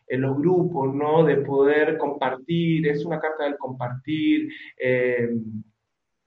en, 0.07 0.21
los 0.21 0.37
grupos, 0.37 0.93
¿no? 0.93 1.23
De 1.23 1.37
poder 1.37 1.97
compartir, 1.97 2.87
es 2.87 3.05
una 3.05 3.19
carta 3.19 3.43
del 3.43 3.57
compartir, 3.57 4.49
eh, 4.77 5.29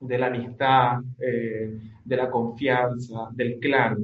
de 0.00 0.18
la 0.18 0.26
amistad, 0.26 0.98
eh, 1.20 1.78
de 2.04 2.16
la 2.16 2.30
confianza, 2.30 3.28
del 3.32 3.58
clan. 3.58 3.96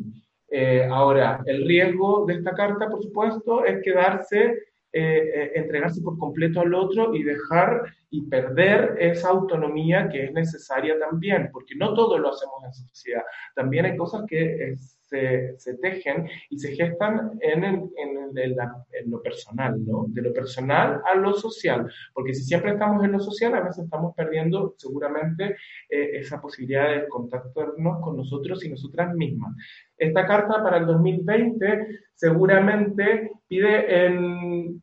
Eh, 0.49 0.87
ahora, 0.91 1.43
el 1.47 1.67
riesgo 1.67 2.25
de 2.27 2.35
esta 2.35 2.53
carta, 2.53 2.89
por 2.89 3.03
supuesto, 3.03 3.65
es 3.65 3.83
quedarse, 3.83 4.45
eh, 4.93 5.31
eh, 5.35 5.53
entregarse 5.55 6.01
por 6.01 6.19
completo 6.19 6.61
al 6.61 6.73
otro 6.73 7.15
y 7.15 7.23
dejar 7.23 7.83
y 8.11 8.23
perder 8.23 8.97
esa 8.99 9.29
autonomía 9.29 10.09
que 10.09 10.25
es 10.25 10.33
necesaria 10.33 10.99
también, 10.99 11.51
porque 11.53 11.75
no 11.75 11.95
todo 11.95 12.19
lo 12.19 12.31
hacemos 12.31 12.65
en 12.65 12.73
sociedad. 12.73 13.23
También 13.55 13.87
hay 13.87 13.97
cosas 13.97 14.25
que 14.27 14.77
se, 15.09 15.55
se, 15.59 15.75
tejen 15.75 16.29
y 16.51 16.59
se 16.59 16.75
gestan 16.75 17.39
en, 17.41 17.65
en, 17.65 17.91
en, 17.97 19.11
lo 19.11 19.23
personal, 19.23 19.85
¿no? 19.85 20.07
De 20.09 20.23
lo 20.23 20.33
personal 20.33 21.01
a 21.05 21.17
lo 21.17 21.33
social, 21.35 21.91
porque 22.13 22.35
si 22.35 22.43
siempre 22.43 22.73
estamos 22.73 23.05
en 23.05 23.13
lo 23.13 23.21
social, 23.21 23.55
a 23.55 23.61
veces 23.61 23.85
estamos 23.85 24.15
perdiendo 24.15 24.75
seguramente 24.77 25.57
eh, 25.89 26.11
esa 26.15 26.41
posibilidad 26.41 26.91
de 26.91 27.09
contactarnos 27.09 28.01
con 28.03 28.17
nosotros 28.17 28.65
y 28.65 28.71
nosotras 28.71 29.15
mismas. 29.15 29.55
Esta 29.97 30.27
carta 30.27 30.63
para 30.63 30.79
el 30.79 30.87
2020 30.87 32.01
seguramente 32.15 33.33
pide 33.49 34.07
en, 34.07 34.83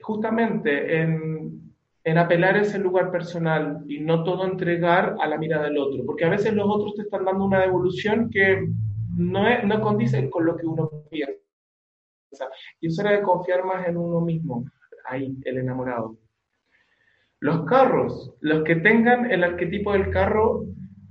justamente 0.00 1.00
en 1.00 1.66
en 2.06 2.18
apelar 2.18 2.56
ese 2.56 2.78
lugar 2.78 3.10
personal 3.10 3.82
y 3.88 3.98
no 3.98 4.22
todo 4.22 4.46
entregar 4.46 5.16
a 5.20 5.26
la 5.26 5.38
mirada 5.38 5.64
del 5.64 5.76
otro, 5.76 6.06
porque 6.06 6.24
a 6.24 6.30
veces 6.30 6.54
los 6.54 6.64
otros 6.68 6.94
te 6.94 7.02
están 7.02 7.24
dando 7.24 7.44
una 7.44 7.60
devolución 7.60 8.30
que 8.30 8.64
no, 9.16 9.48
es, 9.48 9.64
no 9.64 9.80
condice 9.80 10.30
con 10.30 10.46
lo 10.46 10.56
que 10.56 10.66
uno 10.66 10.88
piensa. 11.10 11.34
Y 12.80 12.86
eso 12.86 13.02
era 13.02 13.10
de 13.10 13.22
confiar 13.22 13.64
más 13.64 13.88
en 13.88 13.96
uno 13.96 14.20
mismo, 14.20 14.64
ahí, 15.04 15.36
el 15.44 15.58
enamorado. 15.58 16.16
Los 17.40 17.64
carros, 17.64 18.36
los 18.38 18.62
que 18.62 18.76
tengan 18.76 19.28
el 19.28 19.42
arquetipo 19.42 19.92
del 19.92 20.10
carro 20.10 20.64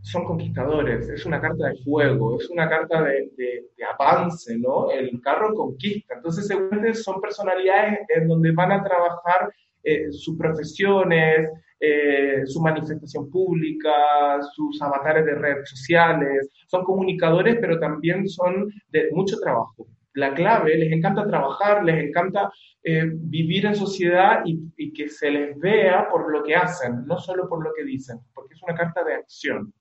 son 0.06 0.24
conquistadores, 0.24 1.10
es 1.10 1.26
una 1.26 1.42
carta 1.42 1.70
de 1.70 1.78
fuego, 1.84 2.40
es 2.40 2.48
una 2.52 2.70
carta 2.70 3.02
de, 3.02 3.32
de, 3.36 3.66
avance, 3.98 4.56
¿no? 4.58 4.92
El 4.92 5.20
carro 5.20 5.54
conquista. 5.56 6.14
Entonces, 6.16 6.48
seguramente 6.48 6.94
son 6.94 7.20
personalidades 7.20 8.00
en 8.16 8.28
donde 8.28 8.52
van 8.52 8.72
a 8.72 8.84
trabajar 8.84 9.52
eh, 9.84 10.12
sus 10.12 10.38
profesiones, 10.38 11.50
eh, 11.80 12.44
su 12.46 12.62
manifestación 12.62 13.32
pública, 13.32 14.42
sus 14.54 14.80
avatares 14.80 15.26
de 15.26 15.36
redes 15.36 15.70
sociales. 15.70 16.50
Son 16.68 16.84
comunicadores, 16.84 17.58
pero 17.60 17.80
también 17.80 18.28
son 18.28 18.72
de 18.90 19.10
mucho 19.12 19.40
trabajo. 19.40 19.88
La 20.14 20.36
clave, 20.36 20.78
les 20.78 20.94
encanta 20.94 21.28
trabajar, 21.28 21.84
les 21.84 22.10
encanta 22.10 22.52
eh, 22.84 23.10
vivir 23.12 23.66
en 23.66 23.76
sociedad 23.76 24.44
y, 24.46 24.60
y 24.78 24.94
que 24.94 25.10
se 25.10 25.32
les 25.32 25.58
vea 25.58 26.08
por 26.10 26.32
lo 26.32 26.44
que 26.44 26.56
hacen, 26.56 27.06
no 27.08 27.18
solo 27.18 27.50
por 27.50 27.64
lo 27.64 27.74
que 27.76 27.84
dicen, 27.84 28.20
porque 28.36 28.54
es 28.54 28.62
una 28.62 28.76
carta 28.76 29.04
de 29.04 29.16
acción. 29.16 29.74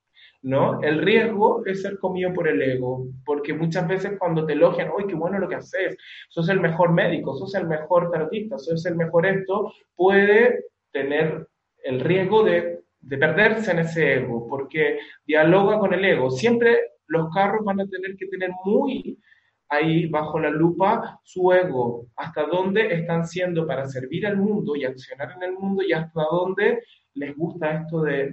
¿No? 0.45 0.79
El 0.83 1.01
riesgo 1.01 1.65
es 1.65 1.81
ser 1.81 1.97
comido 1.97 2.31
por 2.31 2.47
el 2.47 2.61
ego, 2.61 3.07
porque 3.25 3.51
muchas 3.51 3.87
veces 3.87 4.13
cuando 4.19 4.45
te 4.45 4.53
elogian, 4.53 4.91
¡ay, 4.95 5.05
qué 5.07 5.15
bueno 5.15 5.39
lo 5.39 5.49
que 5.49 5.55
haces! 5.55 5.97
Sos 6.29 6.47
el 6.49 6.59
mejor 6.59 6.93
médico, 6.93 7.35
sos 7.35 7.55
el 7.55 7.67
mejor 7.67 8.11
tarotista, 8.11 8.59
sos 8.59 8.85
el 8.85 8.95
mejor 8.95 9.25
esto, 9.25 9.73
puede 9.95 10.65
tener 10.91 11.47
el 11.83 11.99
riesgo 11.99 12.43
de, 12.43 12.83
de 12.99 13.17
perderse 13.17 13.71
en 13.71 13.79
ese 13.79 14.17
ego, 14.17 14.47
porque 14.47 14.99
dialoga 15.25 15.79
con 15.79 15.95
el 15.95 16.05
ego. 16.05 16.29
Siempre 16.29 16.79
los 17.07 17.33
carros 17.33 17.65
van 17.65 17.81
a 17.81 17.87
tener 17.87 18.15
que 18.15 18.27
tener 18.27 18.51
muy 18.65 19.17
ahí 19.69 20.05
bajo 20.05 20.39
la 20.39 20.51
lupa 20.51 21.19
su 21.23 21.51
ego, 21.53 22.05
hasta 22.17 22.43
dónde 22.45 22.93
están 22.93 23.25
siendo 23.25 23.65
para 23.65 23.87
servir 23.87 24.27
al 24.27 24.37
mundo 24.37 24.75
y 24.75 24.85
accionar 24.85 25.31
en 25.37 25.41
el 25.41 25.53
mundo 25.53 25.81
y 25.81 25.91
hasta 25.91 26.21
dónde 26.29 26.83
les 27.15 27.35
gusta 27.35 27.81
esto 27.81 28.03
de, 28.03 28.29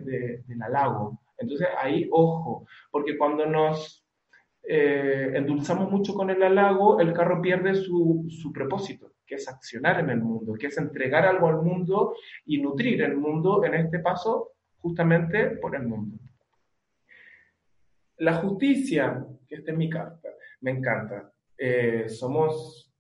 del 0.47 0.63
halago. 0.63 1.19
Entonces 1.43 1.69
ahí, 1.79 2.09
ojo, 2.11 2.67
porque 2.91 3.17
cuando 3.17 3.47
nos 3.47 4.05
eh, 4.63 5.33
endulzamos 5.35 5.91
mucho 5.91 6.15
con 6.15 6.31
el 6.31 6.43
halago, 6.43 7.01
el 7.01 7.13
carro 7.13 7.43
pierde 7.43 7.75
su, 7.75 8.27
su 8.29 8.53
propósito, 8.53 9.13
que 9.27 9.35
es 9.35 9.49
accionar 9.49 10.01
en 10.01 10.11
el 10.11 10.21
mundo, 10.21 10.55
que 10.55 10.69
es 10.69 10.79
entregar 10.79 11.27
algo 11.27 11.49
al 11.49 11.63
mundo 11.63 12.15
y 12.47 12.61
nutrir 12.61 13.03
el 13.03 13.17
mundo, 13.17 13.65
en 13.65 13.75
este 13.75 13.99
paso, 13.99 14.53
justamente 14.79 15.57
por 15.57 15.75
el 15.77 15.87
mundo. 15.87 16.19
La 18.19 18.35
justicia, 18.35 19.27
que 19.49 19.57
esta 19.57 19.73
es 19.73 19.77
mi 19.77 19.91
carta, 19.91 20.29
me 20.61 20.71
encanta. 20.71 21.33
Eh, 21.59 22.09
somos 22.09 22.93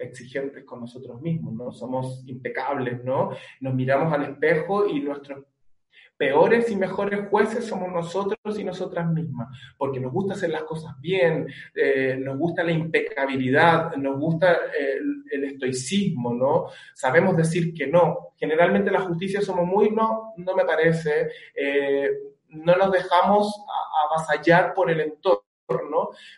exigentes 0.00 0.64
con 0.64 0.80
nosotros 0.80 1.20
mismos, 1.20 1.54
¿no? 1.54 1.70
Somos 1.70 2.24
impecables, 2.26 3.04
¿no? 3.04 3.30
Nos 3.60 3.74
miramos 3.74 4.12
al 4.12 4.24
espejo 4.24 4.86
y 4.86 5.00
nuestros 5.00 5.44
peores 6.20 6.70
y 6.70 6.76
mejores 6.76 7.30
jueces 7.30 7.64
somos 7.64 7.90
nosotros 7.90 8.58
y 8.58 8.62
nosotras 8.62 9.10
mismas, 9.10 9.48
porque 9.78 9.98
nos 9.98 10.12
gusta 10.12 10.34
hacer 10.34 10.50
las 10.50 10.64
cosas 10.64 10.92
bien, 11.00 11.46
eh, 11.74 12.14
nos 12.20 12.36
gusta 12.36 12.62
la 12.62 12.72
impecabilidad, 12.72 13.96
nos 13.96 14.20
gusta 14.20 14.52
eh, 14.52 14.98
el, 15.32 15.44
estoicismo, 15.44 16.34
¿no? 16.34 16.66
Sabemos 16.92 17.38
decir 17.38 17.72
que 17.72 17.86
no. 17.86 18.34
Generalmente 18.36 18.90
la 18.90 19.00
justicia 19.00 19.40
somos 19.40 19.66
muy, 19.66 19.92
no, 19.92 20.34
no 20.36 20.54
me 20.54 20.66
parece, 20.66 21.30
no 22.48 22.76
nos 22.76 22.92
dejamos 22.92 23.64
avasallar 24.10 24.74
por 24.74 24.90
el 24.90 25.00
entorno 25.00 25.39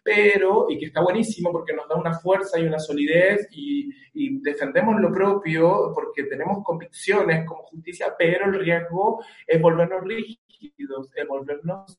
pero, 0.02 0.66
y 0.68 0.78
que 0.78 0.86
está 0.86 1.02
buenísimo 1.02 1.52
porque 1.52 1.72
nos 1.72 1.88
da 1.88 1.96
una 1.96 2.14
fuerza 2.18 2.58
y 2.58 2.66
una 2.66 2.78
solidez 2.78 3.48
y, 3.50 3.90
defendemos 4.42 5.00
lo 5.00 5.12
propio 5.12 5.92
porque 5.94 6.24
tenemos 6.24 6.62
convicciones 6.64 7.46
como 7.46 7.62
justicia, 7.62 8.14
pero 8.18 8.46
el 8.46 8.58
riesgo 8.58 9.24
es 9.46 9.60
volvernos 9.60 10.02
rígidos, 10.02 11.10
es 11.14 11.26
volvernos 11.28 11.98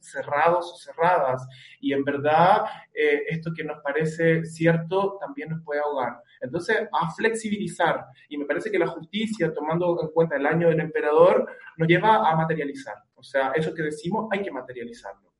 cerrados 0.00 0.72
o 0.72 0.76
cerradas. 0.76 1.46
Y 1.80 1.92
en 1.92 2.04
verdad, 2.04 2.64
eh, 2.94 3.22
esto 3.28 3.52
que 3.54 3.64
nos 3.64 3.82
parece 3.82 4.44
cierto 4.44 5.18
también 5.20 5.50
nos 5.50 5.62
puede 5.64 5.80
ahogar. 5.80 6.20
Entonces, 6.40 6.88
a 6.92 7.10
flexibilizar. 7.12 8.04
Y 8.28 8.38
me 8.38 8.46
parece 8.46 8.70
que 8.70 8.78
la 8.78 8.88
justicia, 8.88 9.52
tomando 9.52 9.98
en 10.02 10.08
cuenta 10.08 10.36
el 10.36 10.46
año 10.46 10.68
del 10.68 10.80
emperador, 10.80 11.46
nos 11.76 11.88
lleva 11.88 12.28
a 12.28 12.36
materializar. 12.36 12.96
O 13.14 13.22
sea, 13.22 13.52
eso 13.54 13.74
que 13.74 13.82
decimos 13.82 14.28
hay 14.32 14.42
que 14.42 14.50
materializarlo. 14.50 15.31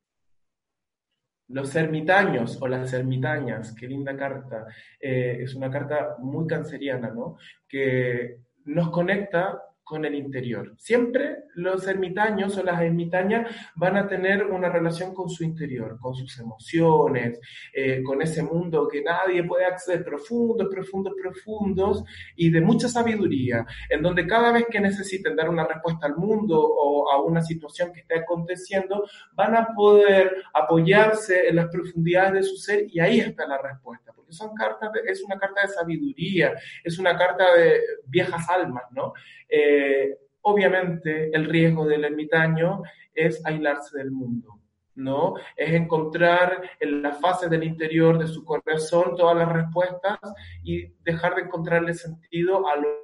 Los 1.53 1.75
ermitaños 1.75 2.59
o 2.59 2.67
las 2.67 2.91
ermitañas, 2.93 3.75
qué 3.75 3.87
linda 3.87 4.17
carta, 4.17 4.65
eh, 4.99 5.37
es 5.41 5.53
una 5.53 5.69
carta 5.69 6.15
muy 6.17 6.47
canceriana, 6.47 7.09
¿no? 7.09 7.37
Que 7.67 8.37
nos 8.65 8.89
conecta 8.89 9.61
con 9.83 10.05
el 10.05 10.15
interior. 10.15 10.73
Siempre 10.77 11.43
los 11.55 11.85
ermitaños 11.87 12.57
o 12.57 12.63
las 12.63 12.81
ermitañas 12.81 13.53
van 13.75 13.97
a 13.97 14.07
tener 14.07 14.45
una 14.45 14.69
relación 14.69 15.13
con 15.13 15.29
su 15.29 15.43
interior, 15.43 15.99
con 15.99 16.15
sus 16.15 16.39
emociones, 16.39 17.39
eh, 17.73 18.01
con 18.03 18.21
ese 18.21 18.43
mundo 18.43 18.87
que 18.87 19.01
nadie 19.01 19.43
puede 19.43 19.65
acceder, 19.65 20.03
profundos, 20.03 20.67
profundos, 20.69 21.13
profundos, 21.21 22.03
y 22.35 22.49
de 22.49 22.61
mucha 22.61 22.87
sabiduría, 22.87 23.65
en 23.89 24.01
donde 24.01 24.25
cada 24.25 24.51
vez 24.51 24.65
que 24.69 24.79
necesiten 24.79 25.35
dar 25.35 25.49
una 25.49 25.67
respuesta 25.67 26.07
al 26.07 26.15
mundo 26.15 26.59
o 26.59 27.11
a 27.11 27.21
una 27.21 27.41
situación 27.41 27.91
que 27.91 28.01
esté 28.01 28.19
aconteciendo, 28.19 29.05
van 29.33 29.55
a 29.55 29.67
poder 29.75 30.43
apoyarse 30.53 31.47
en 31.49 31.57
las 31.57 31.67
profundidades 31.67 32.33
de 32.33 32.43
su 32.43 32.55
ser 32.55 32.85
y 32.89 32.99
ahí 32.99 33.19
está 33.19 33.45
la 33.45 33.61
respuesta, 33.61 34.12
son 34.33 34.55
cartas 34.55 34.91
es 35.05 35.23
una 35.23 35.37
carta 35.37 35.61
de 35.61 35.67
sabiduría, 35.69 36.53
es 36.83 36.99
una 36.99 37.17
carta 37.17 37.53
de 37.53 37.81
viejas 38.05 38.49
almas, 38.49 38.83
¿no? 38.91 39.13
Eh, 39.47 40.17
obviamente 40.41 41.29
el 41.33 41.45
riesgo 41.45 41.85
del 41.85 42.05
ermitaño 42.05 42.83
es 43.13 43.45
aislarse 43.45 43.97
del 43.97 44.11
mundo, 44.11 44.59
¿no? 44.95 45.35
Es 45.55 45.71
encontrar 45.71 46.61
en 46.79 47.01
la 47.01 47.13
fase 47.13 47.47
del 47.49 47.63
interior 47.63 48.17
de 48.17 48.27
su 48.27 48.43
corazón 48.43 49.15
todas 49.15 49.37
las 49.37 49.51
respuestas 49.51 50.19
y 50.63 50.87
dejar 51.03 51.35
de 51.35 51.43
encontrarle 51.43 51.93
sentido 51.93 52.67
a 52.67 52.75
lo 52.75 53.03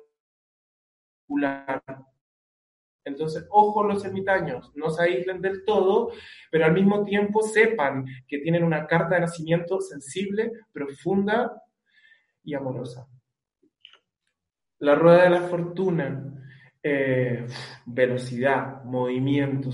entonces, 3.06 3.48
ojo 3.50 3.84
los 3.84 4.04
ermitaños, 4.06 4.72
no 4.76 4.90
se 4.90 5.04
aíslen 5.04 5.42
del 5.42 5.64
todo, 5.66 6.12
pero 6.52 6.66
al 6.66 6.74
mismo 6.74 7.04
tiempo 7.04 7.42
sepan 7.42 8.06
que 8.28 8.40
tienen 8.40 8.64
una 8.64 8.86
carta 8.86 9.16
de 9.16 9.22
nacimiento 9.22 9.80
sensible, 9.80 10.52
profunda 10.72 11.64
y 12.44 12.54
amorosa. 12.54 13.08
La 14.80 14.96
rueda 14.96 15.24
de 15.24 15.30
la 15.30 15.42
fortuna, 15.42 16.26
eh, 16.82 17.46
velocidad, 17.86 18.84
movimiento, 18.84 19.70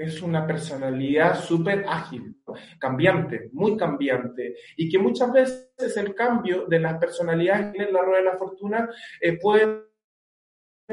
es 0.00 0.22
una 0.22 0.46
personalidad 0.46 1.40
súper 1.40 1.84
ágil, 1.88 2.36
cambiante, 2.78 3.50
muy 3.52 3.76
cambiante, 3.76 4.54
y 4.76 4.88
que 4.88 4.98
muchas 4.98 5.32
veces 5.32 5.96
el 5.96 6.14
cambio 6.14 6.66
de 6.66 6.78
las 6.78 6.98
personalidades 6.98 7.74
en 7.74 7.92
la 7.92 8.02
rueda 8.02 8.18
de 8.18 8.24
la 8.24 8.38
fortuna 8.38 8.88
eh, 9.20 9.38
puede 9.38 9.89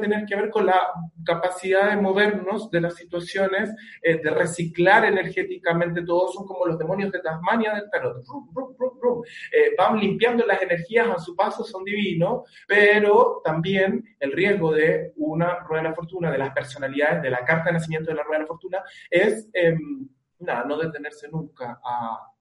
tener 0.01 0.25
que 0.25 0.35
ver 0.35 0.49
con 0.49 0.65
la 0.65 0.87
capacidad 1.25 1.89
de 1.89 2.01
movernos 2.01 2.69
de 2.71 2.81
las 2.81 2.95
situaciones, 2.95 3.69
eh, 4.01 4.21
de 4.21 4.29
reciclar 4.31 5.05
energéticamente, 5.05 6.03
todos 6.03 6.33
son 6.33 6.45
como 6.45 6.65
los 6.65 6.77
demonios 6.77 7.11
de 7.11 7.19
Tasmania 7.19 7.73
del 7.73 7.89
tarot, 7.89 8.23
eh, 9.51 9.75
van 9.77 9.99
limpiando 9.99 10.45
las 10.45 10.61
energías 10.61 11.07
a 11.09 11.19
su 11.19 11.35
paso, 11.35 11.63
son 11.63 11.83
divinos, 11.83 12.43
pero 12.67 13.41
también 13.43 14.03
el 14.19 14.31
riesgo 14.31 14.71
de 14.73 15.13
una 15.17 15.59
rueda 15.59 15.83
de 15.83 15.89
la 15.89 15.95
fortuna, 15.95 16.31
de 16.31 16.37
las 16.37 16.53
personalidades, 16.53 17.21
de 17.21 17.29
la 17.29 17.43
carta 17.43 17.65
de 17.65 17.73
nacimiento 17.73 18.11
de 18.11 18.15
la 18.15 18.23
rueda 18.23 18.39
de 18.39 18.43
la 18.43 18.47
fortuna, 18.47 18.83
es 19.09 19.49
em, 19.53 20.07
nada, 20.39 20.63
no 20.65 20.77
detenerse 20.77 21.29
nunca 21.29 21.79
a 21.83 22.36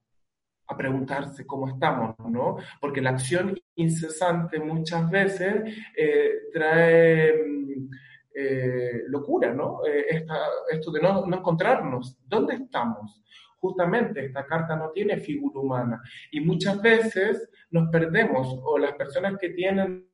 a 0.68 0.76
preguntarse 0.76 1.46
cómo 1.46 1.68
estamos, 1.68 2.16
¿no? 2.28 2.56
Porque 2.80 3.00
la 3.00 3.10
acción 3.10 3.58
incesante 3.76 4.58
muchas 4.58 5.10
veces 5.10 5.74
eh, 5.96 6.30
trae 6.52 7.32
mm, 7.32 7.90
eh, 8.34 9.02
locura, 9.08 9.52
¿no? 9.52 9.80
Eh, 9.86 10.26
esto 10.70 10.90
de 10.90 11.00
no, 11.00 11.26
no 11.26 11.38
encontrarnos. 11.38 12.18
¿Dónde 12.26 12.54
estamos? 12.54 13.22
Justamente 13.58 14.26
esta 14.26 14.44
carta 14.44 14.76
no 14.76 14.90
tiene 14.90 15.18
figura 15.18 15.60
humana 15.60 16.02
y 16.30 16.40
muchas 16.40 16.80
veces 16.82 17.48
nos 17.70 17.88
perdemos 17.88 18.60
o 18.62 18.78
las 18.78 18.92
personas 18.92 19.38
que 19.40 19.50
tienen 19.50 20.08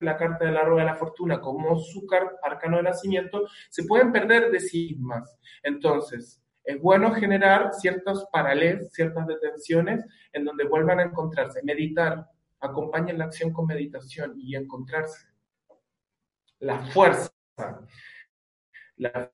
la 0.00 0.16
carta 0.16 0.44
de 0.44 0.52
la 0.52 0.62
rueda 0.62 0.84
de 0.84 0.90
la 0.92 0.96
fortuna 0.96 1.40
como 1.40 1.76
su 1.76 2.06
arcano 2.42 2.76
de 2.76 2.84
nacimiento 2.84 3.48
se 3.68 3.84
pueden 3.84 4.12
perder 4.12 4.50
de 4.50 4.60
sí 4.60 4.94
mismas. 4.94 5.36
Entonces, 5.62 6.40
es 6.68 6.78
bueno 6.82 7.14
generar 7.14 7.72
ciertos 7.72 8.26
paralelos, 8.30 8.92
ciertas 8.92 9.26
detenciones 9.26 10.04
en 10.34 10.44
donde 10.44 10.64
vuelvan 10.64 11.00
a 11.00 11.04
encontrarse. 11.04 11.62
Meditar, 11.62 12.28
acompañen 12.60 13.16
la 13.16 13.24
acción 13.24 13.54
con 13.54 13.64
meditación 13.64 14.34
y 14.36 14.54
encontrarse. 14.54 15.28
La 16.58 16.78
fuerza. 16.88 17.32
La 18.96 19.32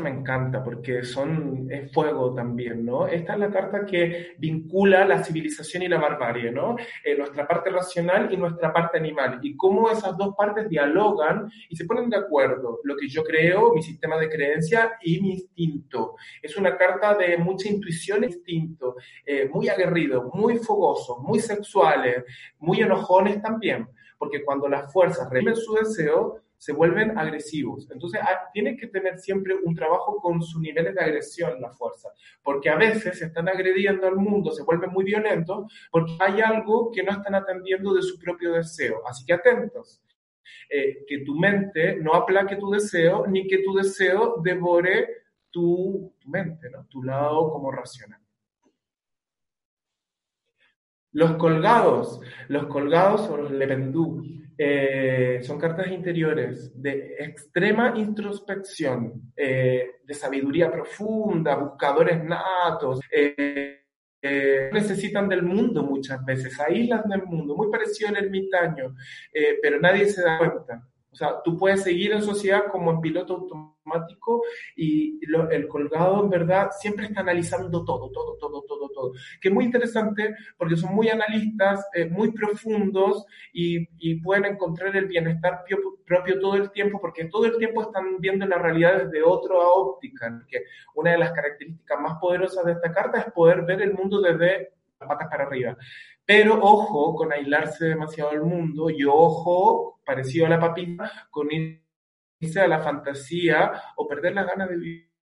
me 0.00 0.10
encanta 0.10 0.62
porque 0.62 1.02
son, 1.02 1.68
fuego 1.92 2.32
también, 2.34 2.86
¿no? 2.86 3.08
Esta 3.08 3.32
es 3.32 3.38
la 3.40 3.50
carta 3.50 3.84
que 3.84 4.34
vincula 4.38 5.04
la 5.04 5.24
civilización 5.24 5.82
y 5.82 5.88
la 5.88 5.98
barbarie, 5.98 6.52
¿no? 6.52 6.76
Eh, 7.04 7.16
nuestra 7.18 7.48
parte 7.48 7.68
racional 7.68 8.32
y 8.32 8.36
nuestra 8.36 8.72
parte 8.72 8.98
animal. 8.98 9.40
Y 9.42 9.56
cómo 9.56 9.90
esas 9.90 10.16
dos 10.16 10.36
partes 10.36 10.68
dialogan 10.68 11.50
y 11.68 11.74
se 11.74 11.84
ponen 11.84 12.08
de 12.08 12.16
acuerdo. 12.16 12.78
Lo 12.84 12.96
que 12.96 13.08
yo 13.08 13.24
creo, 13.24 13.74
mi 13.74 13.82
sistema 13.82 14.16
de 14.18 14.28
creencia 14.28 14.92
y 15.02 15.20
mi 15.20 15.32
instinto. 15.32 16.14
Es 16.40 16.56
una 16.56 16.76
carta 16.76 17.16
de 17.16 17.36
mucha 17.38 17.68
intuición 17.68 18.22
e 18.22 18.26
instinto, 18.28 18.94
eh, 19.26 19.48
muy 19.52 19.68
aguerrido, 19.68 20.30
muy 20.32 20.58
fogoso, 20.58 21.18
muy 21.18 21.40
sexuales, 21.40 22.22
muy 22.60 22.82
enojones 22.82 23.42
también. 23.42 23.88
Porque 24.16 24.44
cuando 24.44 24.68
las 24.68 24.92
fuerzas 24.92 25.28
reprimen 25.28 25.56
su 25.56 25.74
deseo, 25.74 26.42
se 26.62 26.72
vuelven 26.72 27.18
agresivos. 27.18 27.90
Entonces, 27.90 28.20
ah, 28.22 28.48
tiene 28.52 28.76
que 28.76 28.86
tener 28.86 29.18
siempre 29.18 29.52
un 29.64 29.74
trabajo 29.74 30.20
con 30.20 30.40
sus 30.40 30.60
niveles 30.60 30.94
de 30.94 31.00
agresión, 31.00 31.60
la 31.60 31.72
fuerza, 31.72 32.10
porque 32.40 32.70
a 32.70 32.76
veces 32.76 33.18
se 33.18 33.24
están 33.24 33.48
agrediendo 33.48 34.06
al 34.06 34.14
mundo, 34.14 34.52
se 34.52 34.62
vuelven 34.62 34.90
muy 34.90 35.04
violentos, 35.04 35.72
porque 35.90 36.16
hay 36.20 36.40
algo 36.40 36.92
que 36.92 37.02
no 37.02 37.10
están 37.10 37.34
atendiendo 37.34 37.92
de 37.92 38.02
su 38.02 38.16
propio 38.16 38.52
deseo. 38.52 39.02
Así 39.08 39.26
que 39.26 39.32
atentos. 39.32 40.00
Eh, 40.70 41.04
que 41.08 41.24
tu 41.24 41.34
mente 41.34 41.96
no 41.96 42.14
aplaque 42.14 42.54
tu 42.54 42.70
deseo, 42.70 43.26
ni 43.26 43.48
que 43.48 43.58
tu 43.58 43.74
deseo 43.74 44.36
devore 44.40 45.08
tu, 45.50 46.14
mente, 46.26 46.70
¿no? 46.70 46.86
tu 46.86 47.02
lado 47.02 47.50
como 47.50 47.72
racional. 47.72 48.21
Los 51.12 51.36
colgados, 51.36 52.20
los 52.48 52.66
colgados 52.66 53.22
o 53.28 53.36
los 53.36 53.50
lependú, 53.50 54.24
eh, 54.56 55.40
son 55.42 55.58
cartas 55.58 55.88
interiores 55.88 56.70
de 56.80 57.16
extrema 57.18 57.94
introspección, 57.96 59.32
eh, 59.36 59.96
de 60.04 60.14
sabiduría 60.14 60.70
profunda, 60.70 61.56
buscadores 61.56 62.22
natos, 62.22 63.00
eh, 63.10 63.80
necesitan 64.72 65.28
del 65.28 65.42
mundo 65.42 65.82
muchas 65.82 66.24
veces, 66.24 66.58
aíslan 66.60 67.08
del 67.08 67.24
mundo, 67.24 67.56
muy 67.56 67.70
parecido 67.70 68.10
al 68.10 68.18
ermitaño, 68.18 68.94
pero 69.60 69.80
nadie 69.80 70.06
se 70.06 70.22
da 70.22 70.38
cuenta. 70.38 70.88
O 71.12 71.16
sea, 71.16 71.42
tú 71.44 71.58
puedes 71.58 71.82
seguir 71.82 72.12
en 72.12 72.22
sociedad 72.22 72.64
como 72.70 72.90
en 72.90 73.00
piloto 73.00 73.34
automático 73.34 74.42
y 74.74 75.20
el 75.50 75.68
colgado 75.68 76.22
en 76.24 76.30
verdad 76.30 76.70
siempre 76.78 77.06
está 77.06 77.20
analizando 77.20 77.84
todo, 77.84 78.10
todo, 78.10 78.36
todo, 78.38 78.62
todo, 78.62 78.88
todo. 78.88 79.12
Que 79.40 79.48
es 79.48 79.54
muy 79.54 79.66
interesante 79.66 80.34
porque 80.56 80.76
son 80.76 80.94
muy 80.94 81.10
analistas, 81.10 81.86
eh, 81.94 82.06
muy 82.06 82.32
profundos 82.32 83.26
y, 83.52 83.82
pueden 84.22 84.44
encontrar 84.44 84.94
el 84.96 85.06
bienestar 85.06 85.64
propio 86.06 86.40
todo 86.40 86.54
el 86.54 86.70
tiempo 86.70 87.00
porque 87.00 87.24
todo 87.24 87.46
el 87.46 87.56
tiempo 87.58 87.82
están 87.82 88.18
viendo 88.18 88.46
la 88.46 88.58
realidad 88.58 89.04
desde 89.04 89.22
otra 89.22 89.54
óptica. 89.56 90.44
Que 90.48 90.64
una 90.94 91.12
de 91.12 91.18
las 91.18 91.32
características 91.32 92.00
más 92.00 92.18
poderosas 92.20 92.64
de 92.64 92.72
esta 92.72 92.92
carta 92.92 93.18
es 93.18 93.32
poder 93.32 93.62
ver 93.62 93.82
el 93.82 93.94
mundo 93.94 94.20
desde 94.20 94.72
patas 94.98 95.28
para 95.28 95.44
arriba. 95.44 95.76
Pero 96.24 96.60
ojo 96.62 97.14
con 97.14 97.32
aislarse 97.32 97.86
demasiado 97.86 98.30
del 98.30 98.42
mundo 98.42 98.90
y 98.90 99.04
ojo, 99.04 100.00
parecido 100.04 100.46
a 100.46 100.50
la 100.50 100.60
papita, 100.60 101.28
con 101.30 101.48
irse 101.50 102.60
a 102.60 102.68
la 102.68 102.80
fantasía 102.80 103.72
o 103.96 104.06
perder 104.06 104.34
las 104.34 104.46
ganas 104.46 104.68
de 104.68 104.76
vivir. 104.76 105.12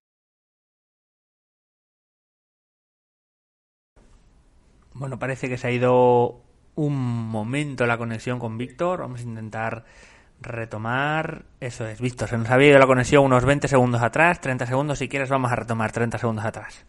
Bueno, 4.93 5.19
parece 5.19 5.49
que 5.49 5.57
se 5.57 5.67
ha 5.67 5.71
ido 5.71 6.43
un 6.75 7.29
momento 7.29 7.87
la 7.87 7.99
conexión 7.99 8.39
con 8.39 8.59
Víctor. 8.59 9.01
Vamos 9.01 9.21
a 9.21 9.25
intentar 9.25 9.85
retomar. 10.41 11.47
Eso 11.61 11.87
es, 11.87 12.01
Víctor, 12.01 12.29
se 12.29 12.39
nos 12.39 12.51
había 12.51 12.69
ido 12.69 12.79
la 12.79 12.87
conexión 12.87 13.25
unos 13.25 13.45
20 13.45 13.69
segundos 13.69 14.03
atrás, 14.03 14.41
30 14.41 14.67
segundos. 14.67 14.99
Si 14.99 15.09
quieres, 15.09 15.31
vamos 15.31 15.53
a 15.53 15.57
retomar 15.57 15.93
30 15.93 16.19
segundos 16.19 16.45
atrás. 16.45 16.85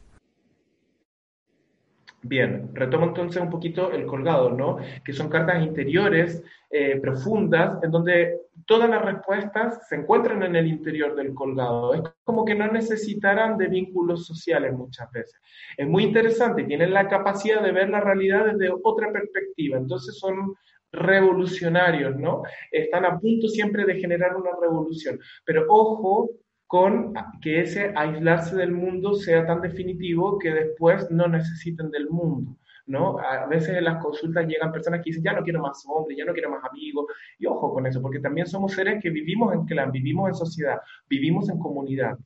Bien, 2.23 2.69
retomo 2.75 3.07
entonces 3.07 3.41
un 3.41 3.49
poquito 3.49 3.91
el 3.91 4.05
colgado, 4.05 4.51
¿no? 4.51 4.77
Que 5.03 5.11
son 5.11 5.27
cartas 5.27 5.63
interiores 5.63 6.43
eh, 6.69 6.99
profundas 7.01 7.83
en 7.83 7.89
donde 7.89 8.41
todas 8.67 8.87
las 8.87 9.03
respuestas 9.03 9.87
se 9.89 9.95
encuentran 9.95 10.43
en 10.43 10.55
el 10.55 10.67
interior 10.67 11.15
del 11.15 11.33
colgado. 11.33 11.95
Es 11.95 12.01
como 12.23 12.45
que 12.45 12.53
no 12.53 12.71
necesitarán 12.71 13.57
de 13.57 13.67
vínculos 13.69 14.27
sociales 14.27 14.71
muchas 14.71 15.11
veces. 15.11 15.41
Es 15.75 15.87
muy 15.87 16.03
interesante, 16.03 16.63
tienen 16.63 16.93
la 16.93 17.07
capacidad 17.07 17.61
de 17.63 17.71
ver 17.71 17.89
la 17.89 18.01
realidad 18.01 18.45
desde 18.45 18.71
otra 18.83 19.11
perspectiva. 19.11 19.79
Entonces 19.79 20.19
son 20.19 20.53
revolucionarios, 20.91 22.15
¿no? 22.17 22.43
Están 22.69 23.05
a 23.05 23.17
punto 23.19 23.47
siempre 23.47 23.83
de 23.85 23.99
generar 23.99 24.35
una 24.35 24.51
revolución. 24.61 25.19
Pero 25.43 25.65
ojo 25.69 26.29
con 26.71 27.13
que 27.41 27.59
ese 27.59 27.91
aislarse 27.97 28.55
del 28.55 28.71
mundo 28.71 29.13
sea 29.13 29.45
tan 29.45 29.59
definitivo 29.59 30.39
que 30.39 30.51
después 30.51 31.11
no 31.11 31.27
necesiten 31.27 31.91
del 31.91 32.09
mundo. 32.09 32.55
¿no? 32.85 33.19
A 33.19 33.45
veces 33.45 33.75
en 33.75 33.83
las 33.83 34.01
consultas 34.01 34.47
llegan 34.47 34.71
personas 34.71 35.01
que 35.01 35.09
dicen, 35.09 35.21
ya 35.21 35.33
no 35.33 35.43
quiero 35.43 35.61
más 35.61 35.83
hombres, 35.85 36.17
ya 36.17 36.23
no 36.23 36.31
quiero 36.31 36.49
más 36.49 36.63
amigos, 36.63 37.07
y 37.39 37.45
ojo 37.45 37.73
con 37.73 37.87
eso, 37.87 38.01
porque 38.01 38.21
también 38.21 38.47
somos 38.47 38.71
seres 38.71 39.03
que 39.03 39.09
vivimos 39.09 39.53
en 39.53 39.65
clan, 39.65 39.91
vivimos 39.91 40.29
en 40.29 40.35
sociedad, 40.35 40.77
vivimos 41.09 41.49
en 41.49 41.59
comunidad. 41.59 42.17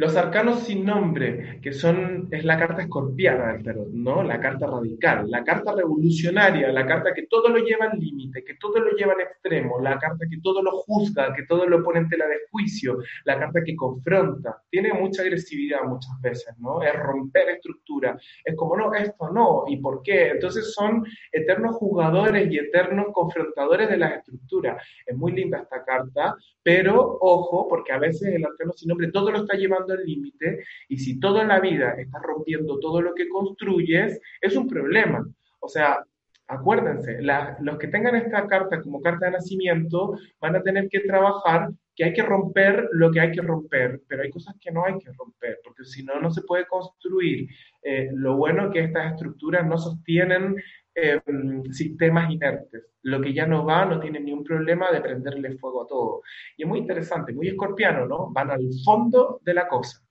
Los 0.00 0.16
arcanos 0.16 0.60
sin 0.60 0.86
nombre, 0.86 1.60
que 1.60 1.74
son, 1.74 2.26
es 2.30 2.42
la 2.42 2.58
carta 2.58 2.80
escorpiana 2.80 3.52
del 3.52 3.62
tarot, 3.62 3.90
¿no? 3.92 4.22
La 4.22 4.40
carta 4.40 4.66
radical, 4.66 5.30
la 5.30 5.44
carta 5.44 5.74
revolucionaria, 5.76 6.72
la 6.72 6.86
carta 6.86 7.12
que 7.12 7.26
todo 7.26 7.50
lo 7.50 7.58
lleva 7.58 7.84
al 7.84 7.98
límite, 7.98 8.42
que 8.42 8.54
todo 8.54 8.78
lo 8.78 8.92
lleva 8.92 9.12
al 9.12 9.20
extremo, 9.20 9.78
la 9.78 9.98
carta 9.98 10.24
que 10.26 10.38
todo 10.42 10.62
lo 10.62 10.70
juzga, 10.70 11.34
que 11.34 11.42
todo 11.42 11.66
lo 11.66 11.84
pone 11.84 11.98
en 11.98 12.08
tela 12.08 12.26
de 12.28 12.38
juicio, 12.50 12.96
la 13.26 13.38
carta 13.38 13.62
que 13.62 13.76
confronta. 13.76 14.62
Tiene 14.70 14.94
mucha 14.94 15.20
agresividad 15.20 15.82
muchas 15.82 16.18
veces, 16.22 16.54
¿no? 16.56 16.80
Es 16.80 16.94
romper 16.94 17.50
estructura. 17.50 18.18
Es 18.42 18.56
como, 18.56 18.78
no, 18.78 18.94
esto 18.94 19.28
no, 19.28 19.64
¿y 19.68 19.76
por 19.82 20.02
qué? 20.02 20.28
Entonces 20.28 20.72
son 20.72 21.04
eternos 21.30 21.76
jugadores 21.76 22.50
y 22.50 22.56
eternos 22.56 23.08
confrontadores 23.12 23.90
de 23.90 23.98
las 23.98 24.14
estructuras. 24.14 24.82
Es 25.04 25.14
muy 25.14 25.32
linda 25.32 25.58
esta 25.58 25.84
carta, 25.84 26.36
pero 26.62 27.18
ojo, 27.20 27.68
porque 27.68 27.92
a 27.92 27.98
veces 27.98 28.34
el 28.34 28.46
arcano 28.46 28.72
sin 28.72 28.88
nombre 28.88 29.12
todo 29.12 29.30
lo 29.30 29.40
está 29.40 29.58
llevando 29.58 29.89
al 29.92 30.04
límite 30.04 30.64
y 30.88 30.98
si 30.98 31.18
toda 31.18 31.44
la 31.44 31.60
vida 31.60 31.94
estás 31.98 32.22
rompiendo 32.22 32.78
todo 32.78 33.00
lo 33.00 33.14
que 33.14 33.28
construyes, 33.28 34.20
es 34.40 34.56
un 34.56 34.68
problema. 34.68 35.26
O 35.60 35.68
sea, 35.68 36.04
acuérdense, 36.50 37.18
los 37.60 37.78
que 37.78 37.88
tengan 37.88 38.16
esta 38.16 38.46
carta 38.46 38.80
como 38.82 39.00
carta 39.00 39.26
de 39.26 39.32
nacimiento 39.32 40.18
van 40.40 40.56
a 40.56 40.62
tener 40.62 40.88
que 40.88 41.00
trabajar 41.00 41.70
que 41.94 42.04
hay 42.04 42.12
que 42.12 42.22
romper 42.22 42.88
lo 42.92 43.10
que 43.10 43.20
hay 43.20 43.30
que 43.30 43.42
romper, 43.42 44.00
pero 44.08 44.22
hay 44.22 44.30
cosas 44.30 44.56
que 44.60 44.70
no 44.70 44.84
hay 44.84 44.98
que 44.98 45.12
romper, 45.12 45.58
porque 45.62 45.84
si 45.84 46.02
no, 46.02 46.20
no 46.20 46.30
se 46.30 46.42
puede 46.42 46.66
construir. 46.66 47.48
Eh, 47.82 48.08
lo 48.14 48.36
bueno 48.36 48.70
que 48.70 48.80
estas 48.80 49.12
estructuras 49.12 49.66
no 49.66 49.76
sostienen 49.78 50.56
Em, 50.94 51.72
sistemas 51.72 52.30
inertes. 52.30 52.84
Lo 53.02 53.20
que 53.20 53.32
ya 53.32 53.46
no 53.46 53.64
va 53.64 53.84
no 53.84 54.00
tiene 54.00 54.20
ni 54.20 54.32
un 54.32 54.42
problema 54.42 54.90
de 54.90 55.00
prenderle 55.00 55.56
fuego 55.56 55.84
a 55.84 55.86
todo. 55.86 56.22
Y 56.56 56.62
es 56.62 56.68
muy 56.68 56.80
interesante, 56.80 57.32
muy 57.32 57.48
escorpiano, 57.48 58.06
¿no? 58.06 58.30
Van 58.30 58.50
al 58.50 58.68
fondo 58.84 59.40
de 59.44 59.54
la 59.54 59.68
cosa. 59.68 60.02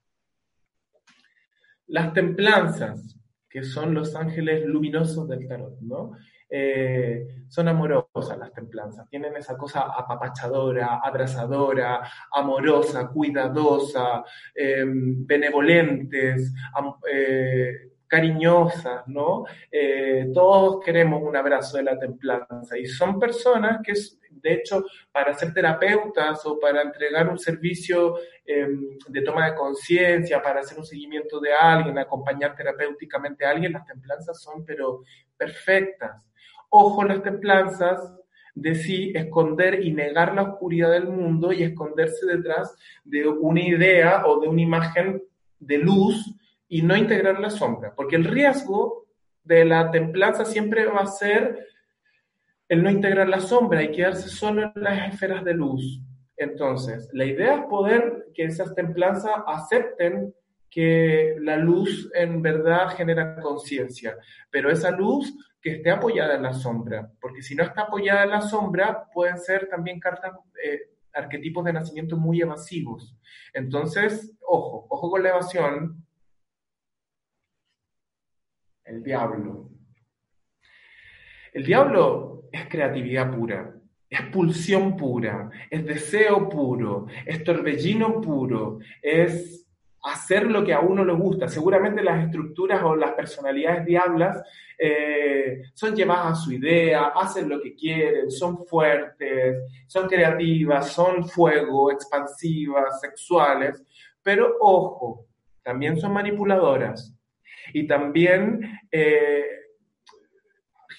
Las 1.87 2.13
templanzas, 2.13 3.17
que 3.49 3.63
son 3.63 3.93
los 3.93 4.15
ángeles 4.15 4.65
luminosos 4.65 5.27
del 5.27 5.47
tarot, 5.47 5.79
¿no? 5.81 6.11
Eh, 6.49 7.45
son 7.47 7.67
amorosas 7.67 8.37
las 8.39 8.51
templanzas, 8.53 9.07
tienen 9.07 9.35
esa 9.35 9.55
cosa 9.55 9.81
apapachadora, 9.81 10.99
abrazadora, 11.03 12.01
amorosa, 12.31 13.07
cuidadosa, 13.09 14.23
em, 14.55 15.27
benevolentes, 15.27 16.51
eh, 17.11 17.88
cariñosas, 18.09 19.07
¿no? 19.07 19.45
Eh, 19.71 20.29
todos 20.33 20.83
queremos 20.83 21.21
un 21.21 21.37
abrazo 21.37 21.77
de 21.77 21.83
la 21.83 21.97
templanza 21.97 22.77
y 22.77 22.87
son 22.87 23.19
personas 23.19 23.79
que, 23.83 23.93
de 24.31 24.53
hecho, 24.53 24.83
para 25.11 25.33
ser 25.35 25.53
terapeutas 25.53 26.43
o 26.45 26.59
para 26.59 26.81
entregar 26.81 27.29
un 27.29 27.37
servicio 27.37 28.17
em, 28.43 28.97
de 29.07 29.21
toma 29.21 29.45
de 29.45 29.55
conciencia, 29.55 30.41
para 30.41 30.61
hacer 30.61 30.77
un 30.79 30.85
seguimiento 30.85 31.39
de 31.39 31.53
alguien, 31.53 31.99
acompañar 31.99 32.55
terapéuticamente 32.55 33.45
a 33.45 33.51
alguien, 33.51 33.73
las 33.73 33.85
templanzas 33.85 34.41
son 34.41 34.65
pero 34.65 35.03
perfectas. 35.37 36.27
Ojo 36.69 37.03
las 37.03 37.21
templanzas 37.21 38.15
de 38.55 38.73
sí 38.73 39.13
esconder 39.15 39.85
y 39.85 39.91
negar 39.91 40.33
la 40.33 40.41
oscuridad 40.43 40.91
del 40.91 41.07
mundo 41.07 41.53
y 41.53 41.61
esconderse 41.61 42.25
detrás 42.25 42.75
de 43.03 43.27
una 43.27 43.61
idea 43.61 44.25
o 44.25 44.41
de 44.41 44.47
una 44.47 44.61
imagen 44.61 45.21
de 45.59 45.77
luz 45.77 46.38
y 46.69 46.83
no 46.83 46.95
integrar 46.95 47.39
la 47.39 47.49
sombra, 47.49 47.93
porque 47.95 48.15
el 48.15 48.23
riesgo 48.23 49.07
de 49.43 49.65
la 49.65 49.91
templanza 49.91 50.45
siempre 50.45 50.85
va 50.85 51.01
a 51.01 51.07
ser 51.07 51.67
el 52.69 52.83
no 52.83 52.91
integrar 52.91 53.27
la 53.27 53.39
sombra 53.39 53.81
y 53.83 53.91
quedarse 53.91 54.29
solo 54.29 54.71
en 54.75 54.83
las 54.83 55.11
esferas 55.11 55.43
de 55.43 55.55
luz. 55.55 56.01
Entonces, 56.37 57.09
la 57.13 57.25
idea 57.25 57.55
es 57.55 57.65
poder 57.65 58.27
que 58.33 58.45
esas 58.45 58.75
templanzas 58.75 59.33
acepten 59.47 60.33
que 60.69 61.35
la 61.39 61.57
luz 61.57 62.11
en 62.13 62.43
verdad 62.43 62.89
genera 62.95 63.41
conciencia, 63.41 64.15
pero 64.51 64.69
esa 64.69 64.91
luz 64.91 65.33
que 65.59 65.71
esté 65.71 65.89
apoyada 65.89 66.35
en 66.35 66.43
la 66.43 66.53
sombra, 66.53 67.11
porque 67.19 67.41
si 67.41 67.55
no 67.55 67.63
está 67.63 67.81
apoyada 67.81 68.23
en 68.23 68.29
la 68.29 68.41
sombra, 68.41 69.05
pueden 69.11 69.39
ser 69.39 69.67
también 69.67 69.99
cartas, 69.99 70.33
eh, 70.63 70.91
arquetipos 71.13 71.65
de 71.65 71.73
nacimiento 71.73 72.15
muy 72.15 72.39
evasivos. 72.39 73.17
Entonces, 73.53 74.37
ojo, 74.47 74.85
ojo 74.89 75.09
con 75.09 75.23
la 75.23 75.29
evasión, 75.29 76.05
el 78.89 79.03
diablo. 79.03 79.69
El 81.53 81.63
diablo 81.63 82.43
es 82.51 82.67
creatividad 82.67 83.31
pura, 83.31 83.75
es 84.09 84.21
pulsión 84.31 84.97
pura, 84.97 85.49
es 85.69 85.85
deseo 85.85 86.49
puro, 86.49 87.05
es 87.25 87.43
torbellino 87.43 88.19
puro, 88.19 88.79
es 89.01 89.67
hacer 90.03 90.49
lo 90.49 90.63
que 90.63 90.73
a 90.73 90.79
uno 90.79 91.03
le 91.03 91.13
gusta. 91.13 91.47
Seguramente 91.47 92.03
las 92.03 92.25
estructuras 92.25 92.81
o 92.83 92.95
las 92.95 93.11
personalidades 93.13 93.85
diablas 93.85 94.41
eh, 94.77 95.61
son 95.73 95.95
llevadas 95.95 96.31
a 96.31 96.35
su 96.35 96.53
idea, 96.53 97.07
hacen 97.07 97.49
lo 97.49 97.61
que 97.61 97.75
quieren, 97.75 98.31
son 98.31 98.65
fuertes, 98.65 99.57
son 99.87 100.07
creativas, 100.07 100.91
son 100.91 101.27
fuego, 101.27 101.91
expansivas, 101.91 102.99
sexuales, 103.01 103.83
pero 104.23 104.55
ojo, 104.59 105.25
también 105.61 105.97
son 105.97 106.13
manipuladoras, 106.13 107.18
y 107.73 107.87
también 107.87 108.79
eh, 108.91 109.45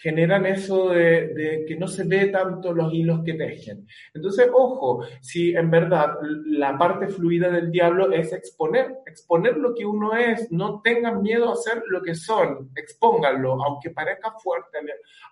generan 0.01 0.47
eso 0.47 0.91
de, 0.91 1.65
que 1.69 1.77
no 1.77 1.87
se 1.87 2.05
ve 2.05 2.29
tanto 2.29 2.73
los 2.73 2.93
hilos 2.93 3.21
que 3.25 3.35
tejen. 3.35 3.87
Entonces, 4.15 4.49
ojo, 4.53 5.05
si 5.21 5.55
en 5.55 5.71
verdad 5.71 6.15
la 6.47 6.79
parte 6.79 7.09
fluida 7.09 7.51
del 7.51 7.71
diablo 7.71 8.11
es 8.11 8.33
exponer, 8.33 8.97
exponer 9.07 9.59
lo 9.59 9.75
que 9.75 9.85
uno 9.85 10.17
es, 10.17 10.51
no 10.51 10.81
tengan 10.83 11.23
miedo 11.23 11.53
a 11.53 11.57
ser 11.57 11.83
lo 11.89 12.03
que 12.03 12.15
son, 12.15 12.71
expónganlo, 12.75 13.63
aunque 13.63 13.91
parezca 13.91 14.33
fuerte 14.43 14.79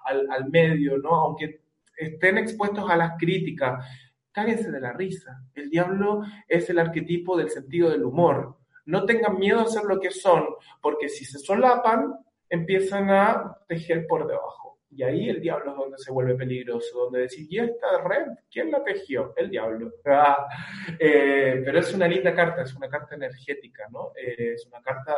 al, 0.05 0.31
al 0.31 0.51
medio, 0.51 0.98
¿no? 0.98 1.14
Aunque 1.14 1.62
estén 1.96 2.37
expuestos 2.37 2.88
a 2.90 2.96
las 2.96 3.12
críticas, 3.18 3.85
cáguense 4.33 4.70
de 4.70 4.81
la 4.81 4.92
risa. 4.92 5.42
El 5.55 5.70
diablo 5.70 6.22
es 6.46 6.68
el 6.68 6.79
arquetipo 6.79 7.38
del 7.38 7.48
sentido 7.48 7.90
del 7.90 8.05
humor. 8.05 8.58
No 8.88 9.05
tengan 9.05 9.38
miedo 9.38 9.61
a 9.61 9.66
ser 9.66 9.85
lo 9.85 10.01
que 10.01 10.11
son, 10.11 10.46
porque 10.81 11.11
si 11.11 11.27
se 11.27 11.38
solapan, 11.38 12.14
empiezan 12.48 13.11
a 13.11 13.59
tejer 13.68 14.07
por 14.07 14.27
debajo. 14.27 14.79
Y 14.90 15.03
ahí 15.03 15.29
el 15.29 15.42
diablo 15.42 15.72
es 15.72 15.77
donde 15.77 15.98
se 15.98 16.11
vuelve 16.11 16.35
peligroso, 16.37 16.98
donde 16.98 17.20
decir, 17.20 17.46
¿y 17.51 17.59
esta 17.59 18.03
red? 18.03 18.29
¿Quién 18.51 18.70
la 18.70 18.83
tejió? 18.83 19.35
El 19.37 19.51
diablo. 19.51 19.92
Ah, 20.07 20.48
eh, 20.98 21.61
pero 21.62 21.81
es 21.81 21.92
una 21.92 22.09
linda 22.09 22.35
carta, 22.35 22.62
es 22.62 22.74
una 22.74 22.88
carta 22.88 23.14
energética, 23.14 23.87
¿no? 23.90 24.12
Eh, 24.16 24.55
es 24.55 24.66
una 24.66 24.81
carta, 24.81 25.14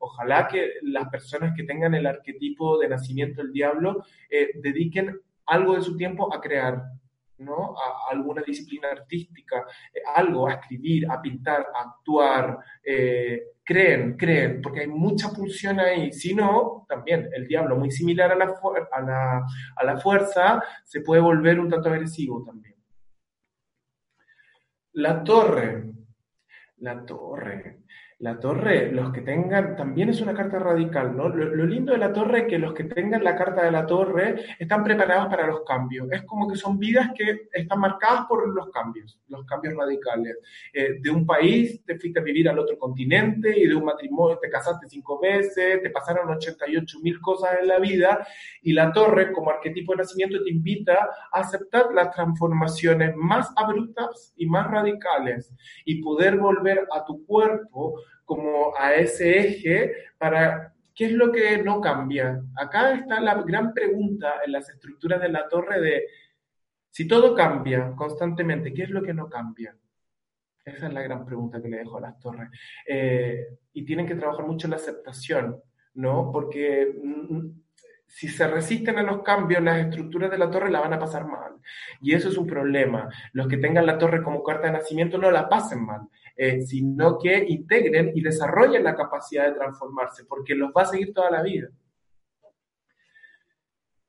ojalá 0.00 0.46
que 0.46 0.74
las 0.82 1.08
personas 1.08 1.56
que 1.56 1.62
tengan 1.62 1.94
el 1.94 2.04
arquetipo 2.04 2.78
de 2.78 2.90
nacimiento 2.90 3.40
del 3.40 3.52
diablo 3.52 4.04
eh, 4.28 4.50
dediquen 4.56 5.18
algo 5.46 5.76
de 5.76 5.82
su 5.82 5.96
tiempo 5.96 6.32
a 6.32 6.42
crear, 6.42 6.82
A, 7.52 8.12
alguna 8.12 8.42
disciplina 8.42 8.88
artística, 8.90 9.64
eh, 9.92 10.00
algo, 10.14 10.48
a 10.48 10.54
escribir, 10.54 11.06
a 11.10 11.20
pintar, 11.20 11.66
a 11.74 11.82
actuar. 11.82 12.58
Eh, 12.82 13.54
creen, 13.64 14.16
creen, 14.16 14.60
porque 14.62 14.80
hay 14.80 14.88
mucha 14.88 15.30
pulsión 15.30 15.80
ahí. 15.80 16.12
Si 16.12 16.34
no, 16.34 16.84
también 16.88 17.28
el 17.32 17.46
diablo, 17.46 17.76
muy 17.76 17.90
similar 17.90 18.32
a 18.32 18.36
la, 18.36 18.54
a 18.92 19.00
la, 19.00 19.46
a 19.76 19.84
la 19.84 19.96
fuerza, 19.98 20.62
se 20.84 21.00
puede 21.00 21.20
volver 21.20 21.58
un 21.60 21.70
tanto 21.70 21.88
agresivo 21.88 22.42
también. 22.44 22.74
La 24.92 25.24
torre. 25.24 25.92
La 26.78 27.04
torre. 27.04 27.83
La 28.24 28.40
torre, 28.40 28.90
los 28.90 29.12
que 29.12 29.20
tengan, 29.20 29.76
también 29.76 30.08
es 30.08 30.22
una 30.22 30.32
carta 30.32 30.58
radical, 30.58 31.14
¿no? 31.14 31.28
Lo, 31.28 31.66
lindo 31.66 31.92
de 31.92 31.98
la 31.98 32.10
torre 32.10 32.38
es 32.38 32.46
que 32.46 32.58
los 32.58 32.72
que 32.72 32.84
tengan 32.84 33.22
la 33.22 33.36
carta 33.36 33.62
de 33.62 33.70
la 33.70 33.84
torre 33.84 34.46
están 34.58 34.82
preparados 34.82 35.26
para 35.26 35.46
los 35.46 35.62
cambios. 35.62 36.10
Es 36.10 36.22
como 36.22 36.48
que 36.48 36.56
son 36.56 36.78
vidas 36.78 37.10
que 37.14 37.48
están 37.52 37.80
marcadas 37.80 38.24
por 38.26 38.48
los 38.48 38.70
cambios, 38.70 39.20
los 39.28 39.44
cambios 39.44 39.74
radicales. 39.74 40.38
Eh, 40.72 41.00
de 41.02 41.10
un 41.10 41.26
país 41.26 41.84
te 41.84 41.98
fuiste 41.98 42.20
a 42.20 42.22
vivir 42.22 42.48
al 42.48 42.58
otro 42.58 42.78
continente 42.78 43.52
y 43.58 43.66
de 43.66 43.74
un 43.74 43.84
matrimonio 43.84 44.38
te 44.40 44.48
casaste 44.48 44.88
cinco 44.88 45.20
veces, 45.20 45.82
te 45.82 45.90
pasaron 45.90 46.30
88 46.30 47.00
mil 47.02 47.20
cosas 47.20 47.58
en 47.60 47.68
la 47.68 47.78
vida 47.78 48.26
y 48.62 48.72
la 48.72 48.90
torre 48.90 49.32
como 49.32 49.50
arquetipo 49.50 49.92
de 49.92 49.98
nacimiento 49.98 50.42
te 50.42 50.48
invita 50.50 51.10
a 51.30 51.40
aceptar 51.40 51.92
las 51.92 52.10
transformaciones 52.10 53.14
más 53.16 53.52
abruptas 53.54 54.32
y 54.34 54.46
más 54.46 54.70
radicales 54.70 55.52
y 55.84 56.00
poder 56.00 56.38
volver 56.38 56.86
a 56.90 57.04
tu 57.04 57.22
cuerpo 57.26 58.00
como 58.24 58.76
a 58.76 58.94
ese 58.94 59.38
eje 59.38 59.92
para 60.18 60.74
qué 60.94 61.06
es 61.06 61.12
lo 61.12 61.32
que 61.32 61.58
no 61.58 61.80
cambia. 61.80 62.40
Acá 62.56 62.94
está 62.94 63.20
la 63.20 63.42
gran 63.42 63.72
pregunta 63.72 64.34
en 64.44 64.52
las 64.52 64.68
estructuras 64.68 65.20
de 65.20 65.28
la 65.28 65.48
torre 65.48 65.80
de 65.80 66.06
si 66.90 67.08
todo 67.08 67.34
cambia 67.34 67.92
constantemente, 67.96 68.72
¿qué 68.72 68.84
es 68.84 68.90
lo 68.90 69.02
que 69.02 69.12
no 69.12 69.28
cambia? 69.28 69.76
Esa 70.64 70.86
es 70.86 70.92
la 70.92 71.02
gran 71.02 71.26
pregunta 71.26 71.60
que 71.60 71.68
le 71.68 71.78
dejo 71.78 71.98
a 71.98 72.02
las 72.02 72.18
torres. 72.18 72.48
Eh, 72.86 73.58
y 73.72 73.84
tienen 73.84 74.06
que 74.06 74.14
trabajar 74.14 74.46
mucho 74.46 74.66
en 74.66 74.70
la 74.70 74.76
aceptación, 74.76 75.60
¿no? 75.94 76.30
Porque 76.32 76.94
mm, 77.02 77.48
si 78.06 78.28
se 78.28 78.46
resisten 78.46 78.96
a 78.98 79.02
los 79.02 79.22
cambios, 79.22 79.62
las 79.62 79.78
estructuras 79.78 80.30
de 80.30 80.38
la 80.38 80.48
torre 80.48 80.70
la 80.70 80.80
van 80.80 80.92
a 80.92 80.98
pasar 80.98 81.26
mal. 81.26 81.54
Y 82.00 82.14
eso 82.14 82.28
es 82.28 82.38
un 82.38 82.46
problema. 82.46 83.08
Los 83.32 83.48
que 83.48 83.56
tengan 83.56 83.86
la 83.86 83.98
torre 83.98 84.22
como 84.22 84.44
carta 84.44 84.68
de 84.68 84.74
nacimiento 84.74 85.18
no 85.18 85.32
la 85.32 85.48
pasen 85.48 85.84
mal. 85.84 86.02
Eh, 86.36 86.62
sino 86.62 87.16
que 87.16 87.44
integren 87.48 88.10
y 88.12 88.20
desarrollen 88.20 88.82
la 88.82 88.96
capacidad 88.96 89.46
de 89.46 89.54
transformarse, 89.54 90.24
porque 90.24 90.56
los 90.56 90.72
va 90.76 90.82
a 90.82 90.86
seguir 90.86 91.12
toda 91.14 91.30
la 91.30 91.42
vida. 91.42 91.68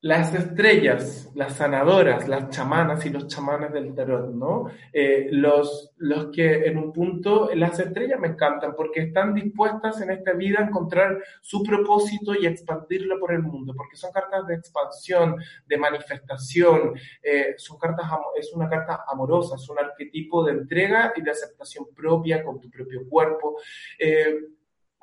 Las 0.05 0.35
estrellas, 0.35 1.31
las 1.33 1.55
sanadoras, 1.55 2.27
las 2.27 2.51
chamanas 2.51 3.03
y 3.07 3.09
los 3.09 3.25
chamanes 3.25 3.73
del 3.73 3.95
tarot, 3.95 4.29
¿no? 4.35 4.69
Eh, 4.93 5.29
los, 5.31 5.95
los 5.97 6.27
que 6.27 6.67
en 6.67 6.77
un 6.77 6.93
punto, 6.93 7.49
las 7.55 7.79
estrellas 7.79 8.19
me 8.19 8.27
encantan 8.27 8.75
porque 8.75 9.01
están 9.01 9.33
dispuestas 9.33 9.99
en 10.01 10.11
esta 10.11 10.33
vida 10.33 10.59
a 10.59 10.67
encontrar 10.67 11.17
su 11.41 11.63
propósito 11.63 12.35
y 12.35 12.45
expandirlo 12.45 13.19
por 13.19 13.33
el 13.33 13.41
mundo, 13.41 13.73
porque 13.75 13.95
son 13.95 14.11
cartas 14.11 14.45
de 14.45 14.53
expansión, 14.53 15.37
de 15.65 15.77
manifestación, 15.79 16.93
eh, 17.23 17.55
son 17.57 17.79
cartas, 17.79 18.05
es 18.37 18.53
una 18.53 18.69
carta 18.69 19.05
amorosa, 19.07 19.55
es 19.55 19.67
un 19.69 19.79
arquetipo 19.79 20.43
de 20.43 20.51
entrega 20.51 21.13
y 21.15 21.23
de 21.23 21.31
aceptación 21.31 21.87
propia 21.95 22.43
con 22.43 22.61
tu 22.61 22.69
propio 22.69 23.09
cuerpo. 23.09 23.57
Eh, 23.97 24.35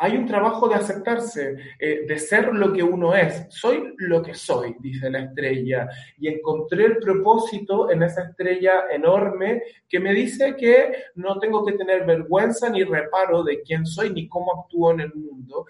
hay 0.03 0.17
un 0.17 0.27
trabajo 0.27 0.69
de 0.69 0.75
aceptarse, 0.75 1.57
eh, 1.79 2.05
de 2.09 2.19
ser 2.19 2.53
lo 2.53 2.73
que 2.73 2.83
uno 2.83 3.15
es. 3.15 3.47
Soy 3.51 3.95
lo 3.99 4.21
que 4.21 4.35
soy, 4.35 4.75
dice 4.81 5.09
la 5.09 5.21
estrella. 5.21 5.89
Y 6.19 6.27
encontré 6.27 6.87
el 6.87 6.97
propósito 6.97 7.89
en 7.89 8.03
esa 8.03 8.25
estrella 8.25 8.87
enorme 8.91 9.63
que 9.89 10.01
me 10.01 10.13
dice 10.13 10.57
que 10.57 10.93
no 11.15 11.39
tengo 11.39 11.65
que 11.65 11.75
tener 11.75 12.05
vergüenza 12.05 12.69
ni 12.69 12.83
reparo 12.83 13.45
de 13.45 13.63
quién 13.63 13.87
soy 13.87 14.11
ni 14.11 14.27
cómo 14.27 14.63
actúo 14.63 14.91
en 14.91 15.03
el 15.03 15.15
mundo. 15.15 15.67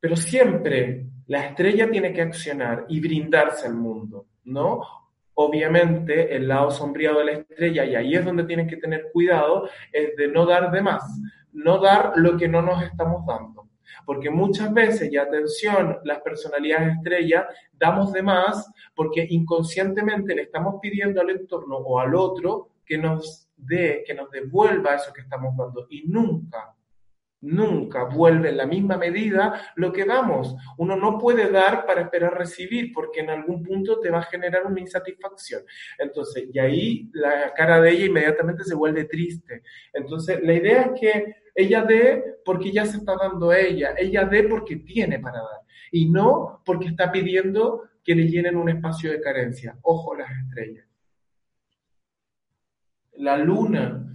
Pero 0.00 0.16
siempre 0.16 1.04
la 1.26 1.48
estrella 1.48 1.90
tiene 1.90 2.14
que 2.14 2.22
accionar 2.22 2.86
y 2.88 2.98
brindarse 2.98 3.66
al 3.66 3.74
mundo, 3.74 4.24
¿no? 4.44 4.80
Obviamente, 5.34 6.34
el 6.34 6.48
lado 6.48 6.70
sombrío 6.70 7.18
de 7.18 7.24
la 7.26 7.32
estrella, 7.32 7.84
y 7.84 7.94
ahí 7.94 8.14
es 8.14 8.24
donde 8.24 8.44
tienen 8.44 8.66
que 8.66 8.78
tener 8.78 9.10
cuidado, 9.12 9.68
es 9.92 10.16
de 10.16 10.28
no 10.28 10.46
dar 10.46 10.70
de 10.70 10.80
más 10.80 11.04
no 11.58 11.78
dar 11.78 12.12
lo 12.16 12.36
que 12.36 12.48
no 12.48 12.62
nos 12.62 12.82
estamos 12.82 13.26
dando. 13.26 13.68
Porque 14.04 14.30
muchas 14.30 14.72
veces, 14.72 15.12
y 15.12 15.16
atención, 15.16 15.98
las 16.04 16.20
personalidades 16.20 16.96
estrellas 16.96 17.44
damos 17.72 18.12
de 18.12 18.22
más 18.22 18.70
porque 18.94 19.26
inconscientemente 19.28 20.34
le 20.34 20.42
estamos 20.42 20.76
pidiendo 20.80 21.20
al 21.20 21.30
entorno 21.30 21.76
o 21.76 21.98
al 21.98 22.14
otro 22.14 22.70
que 22.86 22.96
nos 22.96 23.48
dé, 23.56 24.02
que 24.06 24.14
nos 24.14 24.30
devuelva 24.30 24.94
eso 24.94 25.12
que 25.12 25.22
estamos 25.22 25.56
dando. 25.56 25.86
Y 25.90 26.04
nunca, 26.06 26.74
nunca 27.40 28.04
vuelve 28.04 28.48
en 28.48 28.56
la 28.56 28.66
misma 28.66 28.96
medida 28.96 29.72
lo 29.76 29.92
que 29.92 30.04
damos. 30.04 30.54
Uno 30.78 30.96
no 30.96 31.18
puede 31.18 31.50
dar 31.50 31.84
para 31.84 32.02
esperar 32.02 32.36
recibir, 32.36 32.92
porque 32.92 33.20
en 33.20 33.30
algún 33.30 33.62
punto 33.62 34.00
te 34.00 34.10
va 34.10 34.20
a 34.20 34.22
generar 34.22 34.66
una 34.66 34.80
insatisfacción. 34.80 35.62
Entonces, 35.98 36.48
y 36.52 36.58
ahí 36.58 37.10
la 37.12 37.52
cara 37.54 37.80
de 37.80 37.90
ella 37.90 38.06
inmediatamente 38.06 38.64
se 38.64 38.74
vuelve 38.74 39.04
triste. 39.04 39.62
Entonces, 39.92 40.40
la 40.42 40.54
idea 40.54 40.82
es 40.82 41.00
que 41.00 41.34
ella 41.58 41.82
dé 41.82 42.36
porque 42.44 42.70
ya 42.70 42.86
se 42.86 42.98
está 42.98 43.16
dando 43.20 43.50
a 43.50 43.58
ella, 43.58 43.94
ella 43.98 44.24
dé 44.24 44.44
porque 44.44 44.76
tiene 44.76 45.18
para 45.18 45.38
dar, 45.38 45.60
y 45.90 46.08
no 46.08 46.62
porque 46.64 46.86
está 46.86 47.10
pidiendo 47.10 47.82
que 48.04 48.14
le 48.14 48.28
llenen 48.28 48.56
un 48.56 48.68
espacio 48.68 49.10
de 49.10 49.20
carencia. 49.20 49.76
Ojo 49.82 50.14
las 50.14 50.30
estrellas. 50.30 50.86
La 53.14 53.36
luna, 53.36 54.06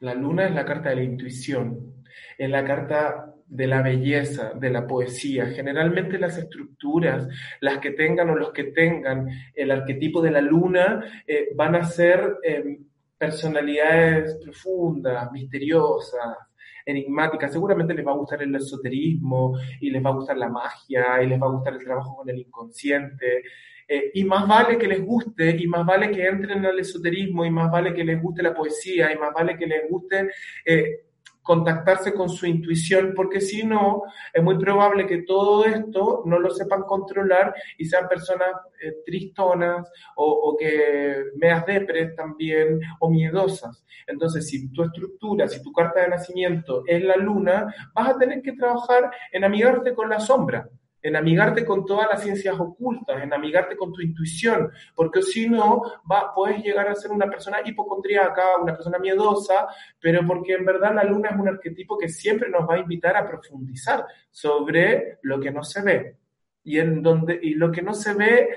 la 0.00 0.14
luna 0.14 0.46
es 0.46 0.54
la 0.54 0.66
carta 0.66 0.90
de 0.90 0.96
la 0.96 1.02
intuición, 1.02 2.04
es 2.36 2.50
la 2.50 2.62
carta 2.62 3.34
de 3.46 3.66
la 3.66 3.80
belleza, 3.80 4.52
de 4.52 4.68
la 4.68 4.86
poesía. 4.86 5.46
Generalmente 5.46 6.18
las 6.18 6.36
estructuras, 6.36 7.26
las 7.62 7.78
que 7.78 7.92
tengan 7.92 8.28
o 8.28 8.36
los 8.36 8.52
que 8.52 8.64
tengan 8.64 9.30
el 9.54 9.70
arquetipo 9.70 10.20
de 10.20 10.30
la 10.30 10.42
luna, 10.42 11.22
eh, 11.26 11.54
van 11.56 11.74
a 11.74 11.84
ser 11.84 12.36
em, 12.42 12.84
personalidades 13.24 14.38
profundas, 14.42 15.30
misteriosas, 15.32 16.36
enigmáticas. 16.84 17.52
Seguramente 17.52 17.94
les 17.94 18.06
va 18.06 18.12
a 18.12 18.16
gustar 18.16 18.42
el 18.42 18.54
esoterismo 18.54 19.58
y 19.80 19.90
les 19.90 20.04
va 20.04 20.10
a 20.10 20.14
gustar 20.14 20.36
la 20.36 20.48
magia 20.48 21.22
y 21.22 21.26
les 21.26 21.40
va 21.40 21.46
a 21.46 21.50
gustar 21.50 21.74
el 21.74 21.84
trabajo 21.84 22.16
con 22.16 22.28
el 22.28 22.38
inconsciente. 22.38 23.42
Eh, 23.86 24.10
y 24.14 24.24
más 24.24 24.48
vale 24.48 24.78
que 24.78 24.88
les 24.88 25.04
guste, 25.04 25.56
y 25.58 25.66
más 25.66 25.84
vale 25.84 26.10
que 26.10 26.26
entren 26.26 26.64
al 26.64 26.78
esoterismo, 26.78 27.44
y 27.44 27.50
más 27.50 27.70
vale 27.70 27.92
que 27.92 28.04
les 28.04 28.20
guste 28.20 28.42
la 28.42 28.54
poesía, 28.54 29.12
y 29.12 29.18
más 29.18 29.32
vale 29.34 29.58
que 29.58 29.66
les 29.66 29.88
guste 29.90 30.30
eh, 30.64 31.03
contactarse 31.44 32.14
con 32.14 32.28
su 32.28 32.46
intuición, 32.46 33.12
porque 33.14 33.40
si 33.40 33.64
no, 33.64 34.02
es 34.32 34.42
muy 34.42 34.58
probable 34.58 35.06
que 35.06 35.22
todo 35.22 35.64
esto 35.66 36.22
no 36.24 36.38
lo 36.38 36.50
sepan 36.50 36.82
controlar 36.82 37.54
y 37.78 37.84
sean 37.84 38.08
personas 38.08 38.50
eh, 38.82 38.94
tristonas 39.04 39.88
o, 40.16 40.24
o, 40.24 40.56
que 40.56 41.24
meas 41.36 41.64
depres 41.66 42.16
también 42.16 42.80
o 42.98 43.10
miedosas. 43.10 43.84
Entonces, 44.06 44.48
si 44.48 44.72
tu 44.72 44.82
estructura, 44.82 45.46
si 45.46 45.62
tu 45.62 45.70
carta 45.70 46.00
de 46.00 46.08
nacimiento 46.08 46.82
es 46.86 47.04
la 47.04 47.16
luna, 47.16 47.72
vas 47.94 48.08
a 48.08 48.18
tener 48.18 48.40
que 48.40 48.52
trabajar 48.52 49.10
en 49.30 49.44
amigarte 49.44 49.94
con 49.94 50.08
la 50.08 50.20
sombra 50.20 50.68
en 51.04 51.16
amigarte 51.16 51.66
con 51.66 51.84
todas 51.84 52.08
las 52.10 52.22
ciencias 52.22 52.58
ocultas, 52.58 53.22
en 53.22 53.34
amigarte 53.34 53.76
con 53.76 53.92
tu 53.92 54.00
intuición, 54.00 54.70
porque 54.94 55.20
si 55.20 55.46
no, 55.46 55.82
va, 56.10 56.32
puedes 56.34 56.64
llegar 56.64 56.88
a 56.88 56.94
ser 56.94 57.10
una 57.10 57.28
persona 57.28 57.58
hipocondríaca, 57.62 58.56
una 58.62 58.72
persona 58.72 58.98
miedosa, 58.98 59.68
pero 60.00 60.26
porque 60.26 60.54
en 60.54 60.64
verdad 60.64 60.94
la 60.94 61.04
luna 61.04 61.28
es 61.28 61.36
un 61.38 61.48
arquetipo 61.48 61.98
que 61.98 62.08
siempre 62.08 62.48
nos 62.48 62.66
va 62.66 62.76
a 62.76 62.78
invitar 62.78 63.18
a 63.18 63.28
profundizar 63.28 64.06
sobre 64.30 65.18
lo 65.20 65.38
que 65.38 65.50
no 65.50 65.62
se 65.62 65.82
ve. 65.82 66.16
Y, 66.62 66.78
en 66.78 67.02
donde, 67.02 67.38
y 67.40 67.50
lo 67.50 67.70
que 67.70 67.82
no 67.82 67.92
se 67.92 68.14
ve, 68.14 68.48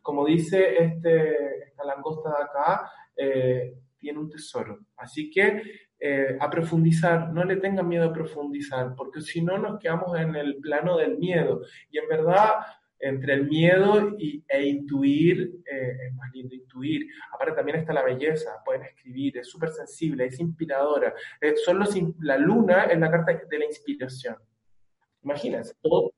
como 0.00 0.24
dice 0.24 0.76
este, 0.84 1.64
esta 1.64 1.84
langosta 1.84 2.30
de 2.30 2.44
acá, 2.44 2.92
eh, 3.16 3.74
tiene 3.98 4.20
un 4.20 4.30
tesoro. 4.30 4.78
Así 4.96 5.28
que 5.28 5.89
eh, 6.02 6.38
a 6.40 6.48
profundizar, 6.48 7.30
no 7.30 7.44
le 7.44 7.56
tengan 7.56 7.86
miedo 7.86 8.08
a 8.08 8.12
profundizar, 8.12 8.94
porque 8.96 9.20
si 9.20 9.42
no 9.42 9.58
nos 9.58 9.78
quedamos 9.78 10.18
en 10.18 10.34
el 10.34 10.56
plano 10.56 10.96
del 10.96 11.18
miedo. 11.18 11.60
Y 11.90 11.98
en 11.98 12.08
verdad, 12.08 12.54
entre 12.98 13.34
el 13.34 13.46
miedo 13.46 14.16
y, 14.18 14.42
e 14.48 14.66
intuir, 14.66 15.60
eh, 15.70 15.96
es 16.06 16.14
más 16.14 16.30
lindo 16.32 16.54
intuir. 16.54 17.06
Aparte 17.34 17.54
también 17.54 17.78
está 17.78 17.92
la 17.92 18.02
belleza, 18.02 18.62
pueden 18.64 18.82
escribir, 18.82 19.38
es 19.38 19.48
súper 19.48 19.70
sensible, 19.70 20.26
es 20.26 20.40
inspiradora. 20.40 21.14
Eh, 21.40 21.54
son 21.56 21.78
los, 21.78 21.94
la 22.20 22.38
luna 22.38 22.84
es 22.84 22.98
la 22.98 23.10
carta 23.10 23.38
de 23.48 23.58
la 23.58 23.64
inspiración. 23.66 24.36
Imagínense, 25.22 25.74
todo. 25.82 26.12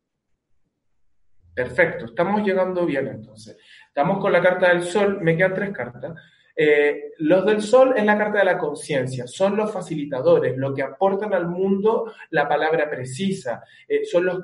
Perfecto, 1.55 2.07
estamos 2.07 2.47
llegando 2.47 2.87
bien 2.87 3.09
entonces. 3.09 3.59
Estamos 3.89 4.21
con 4.21 4.33
la 4.33 4.41
carta 4.41 4.69
del 4.69 4.83
sol, 4.83 5.21
me 5.21 5.37
quedan 5.37 5.55
tres 5.55 5.73
cartas. 5.73 6.15
Eh, 6.55 7.13
los 7.19 7.47
del 7.47 7.63
sol 7.63 7.95
es 7.97 8.05
la 8.05 8.19
carta 8.19 8.39
de 8.39 8.45
la 8.45 8.59
conciencia, 8.59 9.27
son 9.27 9.57
los 9.57 9.73
facilitadores, 9.73 10.57
lo 10.57 10.75
que 10.75 10.83
aportan 10.83 11.33
al 11.33 11.49
mundo 11.49 12.13
la 12.31 12.47
palabra 12.49 12.91
precisa, 12.91 13.63
eh, 13.89 14.05
son 14.05 14.27
los, 14.27 14.43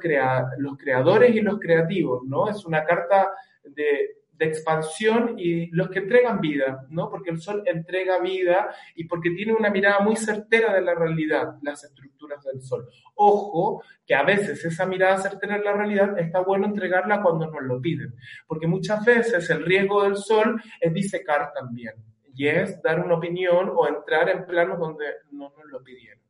los 0.59 0.79
creadores 0.79 1.35
y 1.35 1.41
los 1.41 1.59
creativos, 1.59 2.25
¿no? 2.25 2.49
Es 2.49 2.65
una 2.65 2.85
carta 2.85 3.31
de, 3.63 4.18
de 4.39 4.47
expansión 4.47 5.35
y 5.37 5.67
los 5.73 5.91
que 5.91 5.99
entregan 5.99 6.41
vida, 6.41 6.87
¿no? 6.91 7.11
Porque 7.11 7.31
el 7.31 7.41
sol 7.41 7.63
entrega 7.67 8.21
vida 8.21 8.73
y 8.95 9.05
porque 9.05 9.31
tiene 9.31 9.53
una 9.53 9.69
mirada 9.69 9.99
muy 10.01 10.17
certera 10.17 10.73
de 10.73 10.81
la 10.81 10.95
realidad, 10.95 11.57
las 11.63 11.83
estructuras 11.83 12.45
del 12.45 12.63
sol. 12.63 12.89
Ojo, 13.17 13.83
que 14.07 14.15
a 14.15 14.23
veces 14.23 14.65
esa 14.65 14.87
mirada 14.87 15.19
certera 15.19 15.59
de 15.59 15.65
la 15.65 15.73
realidad 15.73 16.19
está 16.19 16.41
bueno 16.41 16.67
entregarla 16.67 17.21
cuando 17.21 17.51
nos 17.51 17.63
lo 17.63 17.81
piden, 17.81 18.15
porque 18.47 18.69
muchas 18.69 19.05
veces 19.05 19.51
el 19.51 19.65
riesgo 19.65 20.05
del 20.05 20.17
sol 20.17 20.63
es 20.81 20.95
disecar 20.95 21.53
también, 21.53 21.95
y 22.33 22.47
es 22.47 22.81
dar 22.81 23.05
una 23.05 23.17
opinión 23.17 23.73
o 23.75 23.89
entrar 23.89 24.29
en 24.29 24.47
planos 24.47 24.79
donde 24.79 25.05
no 25.33 25.53
nos 25.57 25.67
lo 25.67 25.83
pidieron. 25.83 26.23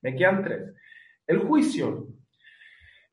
Me 0.00 0.16
quedan 0.16 0.42
tres. 0.42 0.74
El 1.26 1.40
juicio. 1.40 2.06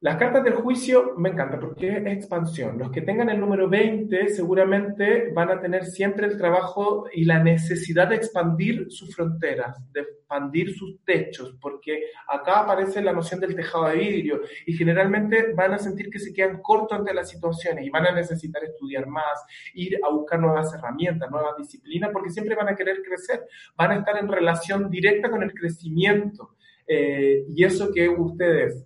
Las 0.05 0.17
cartas 0.17 0.43
del 0.43 0.53
juicio 0.53 1.15
me 1.17 1.29
encanta 1.29 1.59
porque 1.59 1.97
es 1.97 2.05
expansión. 2.05 2.77
Los 2.77 2.91
que 2.91 3.01
tengan 3.01 3.27
el 3.31 3.39
número 3.39 3.67
20 3.67 4.27
seguramente 4.27 5.31
van 5.33 5.49
a 5.49 5.59
tener 5.59 5.83
siempre 5.85 6.27
el 6.27 6.37
trabajo 6.37 7.05
y 7.11 7.25
la 7.25 7.41
necesidad 7.41 8.09
de 8.09 8.17
expandir 8.17 8.85
sus 8.89 9.15
fronteras, 9.15 9.75
de 9.91 10.01
expandir 10.01 10.75
sus 10.75 11.03
techos, 11.03 11.57
porque 11.59 12.03
acá 12.27 12.59
aparece 12.59 13.01
la 13.01 13.13
noción 13.13 13.39
del 13.39 13.55
tejado 13.55 13.87
de 13.87 13.95
vidrio 13.95 14.41
y 14.67 14.73
generalmente 14.73 15.53
van 15.55 15.73
a 15.73 15.79
sentir 15.79 16.11
que 16.11 16.19
se 16.19 16.31
quedan 16.31 16.61
cortos 16.61 16.99
ante 16.99 17.11
las 17.11 17.27
situaciones 17.27 17.83
y 17.83 17.89
van 17.89 18.05
a 18.05 18.11
necesitar 18.11 18.63
estudiar 18.63 19.07
más, 19.07 19.43
ir 19.73 19.97
a 20.03 20.11
buscar 20.11 20.39
nuevas 20.39 20.71
herramientas, 20.71 21.31
nuevas 21.31 21.57
disciplinas, 21.57 22.11
porque 22.13 22.29
siempre 22.29 22.53
van 22.53 22.69
a 22.69 22.75
querer 22.75 23.01
crecer, 23.01 23.43
van 23.75 23.89
a 23.89 23.95
estar 23.95 24.19
en 24.19 24.27
relación 24.27 24.87
directa 24.87 25.31
con 25.31 25.41
el 25.41 25.51
crecimiento. 25.51 26.57
Eh, 26.87 27.43
y 27.55 27.63
eso 27.63 27.91
que 27.91 28.07
ustedes 28.07 28.85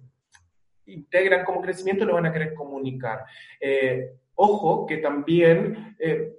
integran 0.93 1.45
como 1.45 1.61
crecimiento 1.61 2.05
lo 2.05 2.15
van 2.15 2.25
a 2.25 2.33
querer 2.33 2.53
comunicar. 2.53 3.25
Eh, 3.59 4.11
ojo 4.35 4.85
que 4.85 4.97
también 4.97 5.95
eh, 5.99 6.33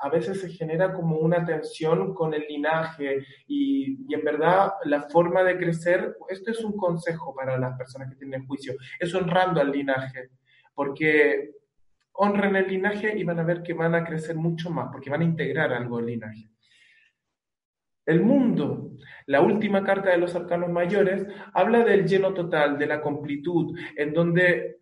a 0.00 0.08
veces 0.08 0.40
se 0.40 0.50
genera 0.50 0.92
como 0.92 1.16
una 1.16 1.44
tensión 1.44 2.14
con 2.14 2.34
el 2.34 2.46
linaje 2.48 3.24
y, 3.46 4.04
y, 4.08 4.14
en 4.14 4.24
verdad 4.24 4.72
la 4.84 5.02
forma 5.02 5.42
de 5.42 5.56
crecer, 5.56 6.16
esto 6.28 6.50
es 6.50 6.62
un 6.62 6.76
consejo 6.76 7.34
para 7.34 7.58
las 7.58 7.76
personas 7.76 8.10
que 8.10 8.16
tienen 8.16 8.46
juicio, 8.46 8.74
es 9.00 9.14
honrando 9.14 9.60
al 9.60 9.72
linaje, 9.72 10.30
porque 10.74 11.52
honren 12.12 12.56
el 12.56 12.68
linaje 12.68 13.16
y 13.16 13.24
van 13.24 13.38
a 13.38 13.44
ver 13.44 13.62
que 13.62 13.74
van 13.74 13.94
a 13.94 14.04
crecer 14.04 14.36
mucho 14.36 14.70
más, 14.70 14.88
porque 14.90 15.10
van 15.10 15.22
a 15.22 15.24
integrar 15.24 15.72
algo 15.72 15.98
al 15.98 16.06
linaje. 16.06 16.50
El 18.06 18.22
mundo, 18.22 18.92
la 19.26 19.40
última 19.40 19.82
carta 19.82 20.10
de 20.10 20.18
los 20.18 20.34
arcanos 20.34 20.70
mayores, 20.70 21.26
habla 21.52 21.84
del 21.84 22.06
lleno 22.06 22.32
total, 22.32 22.78
de 22.78 22.86
la 22.86 23.02
completud, 23.02 23.76
en 23.96 24.12
donde 24.12 24.78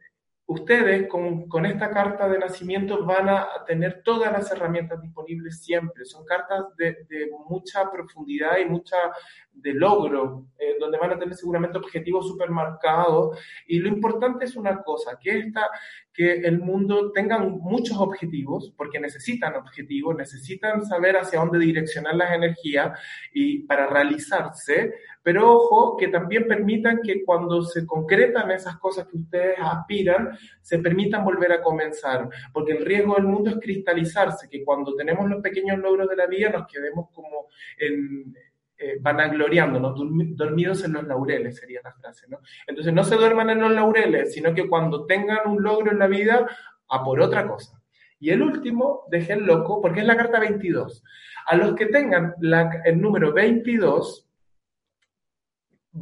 ustedes 0.47 1.09
con, 1.09 1.49
con, 1.49 1.65
esta 1.65 1.91
carta 1.91 2.29
de 2.29 2.39
nacimiento 2.39 3.05
van 3.07 3.31
a 3.31 3.47
tener 3.67 4.03
todas 4.05 4.31
las 4.31 4.51
herramientas 4.53 5.01
disponibles 5.01 5.63
siempre. 5.63 6.05
Son 6.05 6.25
cartas 6.27 6.65
de, 6.77 7.07
de 7.09 7.31
mucha 7.49 7.91
profundidad 7.91 8.59
y 8.59 8.67
mucha 8.67 8.97
de 9.53 9.73
logro, 9.73 10.49
donde 10.85 10.99
van 10.99 11.13
a 11.13 11.19
tener 11.19 11.35
seguramente 11.35 11.79
objetivos 11.79 12.29
súper 12.29 12.51
marcados. 12.51 13.39
Y 13.67 13.79
lo 13.79 13.89
importante 13.89 14.45
es 14.45 14.57
una 14.57 14.83
cosa, 14.83 15.19
que, 15.21 15.39
esta, 15.39 15.69
que 16.13 16.33
el 16.33 16.61
mundo 16.61 17.11
tenga 17.13 17.39
muchos 17.39 17.99
objetivos, 17.99 18.73
porque 18.77 19.01
necesitan 19.01 19.57
objetivos, 19.57 20.17
necesitan 20.17 20.85
saber 20.85 21.17
hacia 21.17 21.41
dónde 21.41 21.59
direccionar 21.59 22.15
las 22.15 22.33
energías 22.33 22.99
y 23.33 23.61
para 23.61 23.87
realizarse, 23.87 24.95
pero 25.23 25.57
ojo, 25.57 25.97
que 25.97 26.09
también 26.09 26.47
permitan 26.47 27.01
que 27.03 27.25
cuando 27.25 27.63
se 27.63 27.87
concretan 27.87 28.51
esas 28.51 28.77
cosas 28.79 29.07
que 29.09 29.17
ustedes 29.17 29.57
aspiran, 29.59 30.39
se 30.61 30.79
permitan 30.79 31.25
volver 31.25 31.53
a 31.53 31.63
comenzar, 31.63 32.29
porque 32.53 32.73
el 32.73 32.85
riesgo 32.85 33.15
del 33.15 33.25
mundo 33.25 33.51
es 33.51 33.57
cristalizarse, 33.57 34.49
que 34.49 34.63
cuando 34.63 34.95
tenemos 34.95 35.29
los 35.29 35.43
pequeños 35.43 35.79
logros 35.79 36.09
de 36.09 36.17
la 36.17 36.27
vida 36.27 36.51
nos 36.51 36.67
quedemos 36.67 37.09
como 37.13 37.49
en, 37.79 38.35
eh, 38.85 38.99
vanagloriándonos, 39.01 39.95
dormidos 40.37 40.85
en 40.85 40.93
los 40.93 41.05
laureles 41.05 41.57
sería 41.57 41.81
la 41.83 41.93
frase. 41.93 42.27
Entonces 42.67 42.93
no 42.93 43.03
se 43.03 43.17
duerman 43.17 43.49
en 43.51 43.61
los 43.61 43.73
laureles, 43.73 44.35
sino 44.35 44.55
que 44.55 44.69
cuando 44.69 45.07
tengan 45.07 45.49
un 45.49 45.63
logro 45.63 45.91
en 45.91 45.99
la 45.99 46.07
vida, 46.07 46.47
a 46.89 47.03
por 47.03 47.21
otra 47.23 47.47
cosa. 47.47 47.81
Y 48.21 48.31
el 48.31 48.43
último, 48.43 49.05
dejen 49.11 49.47
loco, 49.47 49.81
porque 49.81 50.01
es 50.01 50.07
la 50.07 50.17
carta 50.17 50.39
22. 50.39 51.03
A 51.47 51.57
los 51.57 51.75
que 51.75 51.87
tengan 51.87 52.35
el 52.85 53.01
número 53.01 53.33
22, 53.33 54.29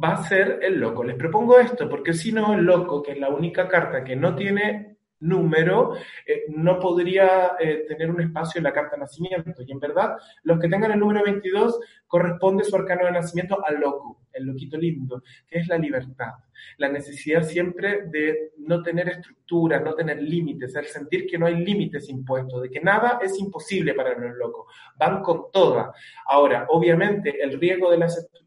va 0.03 0.13
a 0.13 0.23
ser 0.23 0.59
el 0.61 0.79
loco. 0.79 1.03
Les 1.03 1.15
propongo 1.15 1.59
esto, 1.59 1.87
porque 1.89 2.13
si 2.13 2.31
no, 2.31 2.53
el 2.53 2.65
loco, 2.65 3.01
que 3.01 3.13
es 3.13 3.19
la 3.19 3.29
única 3.29 3.67
carta 3.67 4.03
que 4.03 4.15
no 4.15 4.35
tiene 4.35 4.92
número, 5.23 5.95
eh, 6.27 6.43
no 6.49 6.79
podría 6.79 7.53
eh, 7.59 7.85
tener 7.87 8.11
un 8.11 8.21
espacio 8.21 8.59
en 8.59 8.65
la 8.65 8.73
carta 8.73 8.95
de 8.95 9.01
nacimiento. 9.01 9.63
Y 9.65 9.71
en 9.71 9.79
verdad, 9.79 10.17
los 10.43 10.59
que 10.59 10.67
tengan 10.67 10.91
el 10.91 10.99
número 10.99 11.23
22 11.23 11.79
corresponde 12.07 12.63
su 12.63 12.75
arcano 12.75 13.05
de 13.05 13.11
nacimiento 13.11 13.65
al 13.65 13.79
loco, 13.79 14.21
el 14.33 14.45
loquito 14.45 14.77
lindo, 14.77 15.23
que 15.47 15.59
es 15.59 15.67
la 15.67 15.77
libertad. 15.77 16.33
La 16.77 16.89
necesidad 16.89 17.43
siempre 17.43 18.03
de 18.07 18.51
no 18.57 18.83
tener 18.83 19.09
estructura, 19.09 19.79
no 19.79 19.95
tener 19.95 20.21
límites, 20.21 20.75
el 20.75 20.85
sentir 20.85 21.25
que 21.25 21.37
no 21.37 21.45
hay 21.45 21.55
límites 21.55 22.09
impuestos, 22.09 22.61
de 22.61 22.69
que 22.69 22.81
nada 22.81 23.19
es 23.21 23.39
imposible 23.39 23.93
para 23.93 24.17
los 24.17 24.35
locos. 24.35 24.67
Van 24.97 25.21
con 25.21 25.51
toda. 25.51 25.93
Ahora, 26.27 26.67
obviamente, 26.69 27.41
el 27.41 27.59
riesgo 27.59 27.89
de 27.89 27.97
las 27.97 28.17
estructuras 28.17 28.43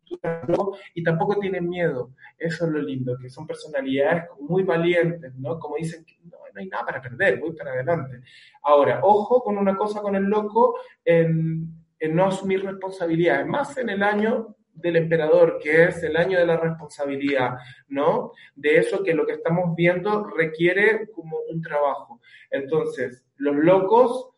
y 0.95 1.03
tampoco 1.03 1.39
tienen 1.39 1.69
miedo. 1.69 2.13
Eso 2.39 2.67
es 2.67 2.73
lo 2.73 2.81
lindo, 2.81 3.17
que 3.21 3.31
son 3.31 3.47
personalidades 3.47 4.25
muy 4.41 4.63
valientes, 4.63 5.35
¿no? 5.37 5.59
Como 5.59 5.77
dicen, 5.77 6.05
no, 6.25 6.39
no 6.57 6.63
hay 6.63 6.69
nada 6.69 6.87
para 6.87 7.03
perder, 7.03 7.39
voy 7.39 7.53
para 7.53 7.73
adelante. 7.73 8.21
Ahora, 8.63 9.01
ojo 9.03 9.43
con 9.43 9.59
una 9.59 9.77
cosa 9.77 10.01
con 10.01 10.17
el 10.17 10.25
loco, 10.25 10.79
en, 11.05 11.69
en 11.99 12.17
no 12.17 12.27
asumir 12.27 12.65
responsabilidades, 12.65 13.47
más 13.47 13.77
en 13.77 13.91
el 13.91 14.03
año 14.03 14.57
del 14.73 14.97
emperador, 14.97 15.59
que 15.63 15.85
es 15.85 16.03
el 16.03 16.17
año 16.17 16.39
de 16.39 16.47
la 16.47 16.57
responsabilidad, 16.57 17.57
¿no? 17.89 18.33
De 18.55 18.79
eso 18.79 19.03
que 19.03 19.15
lo 19.15 19.27
que 19.27 19.35
estamos 19.35 19.75
viendo 19.75 20.25
requiere 20.25 21.09
como 21.15 21.39
un 21.51 21.61
trabajo. 21.63 22.21
Entonces, 22.51 23.25
los 23.37 23.57
locos 23.57 24.31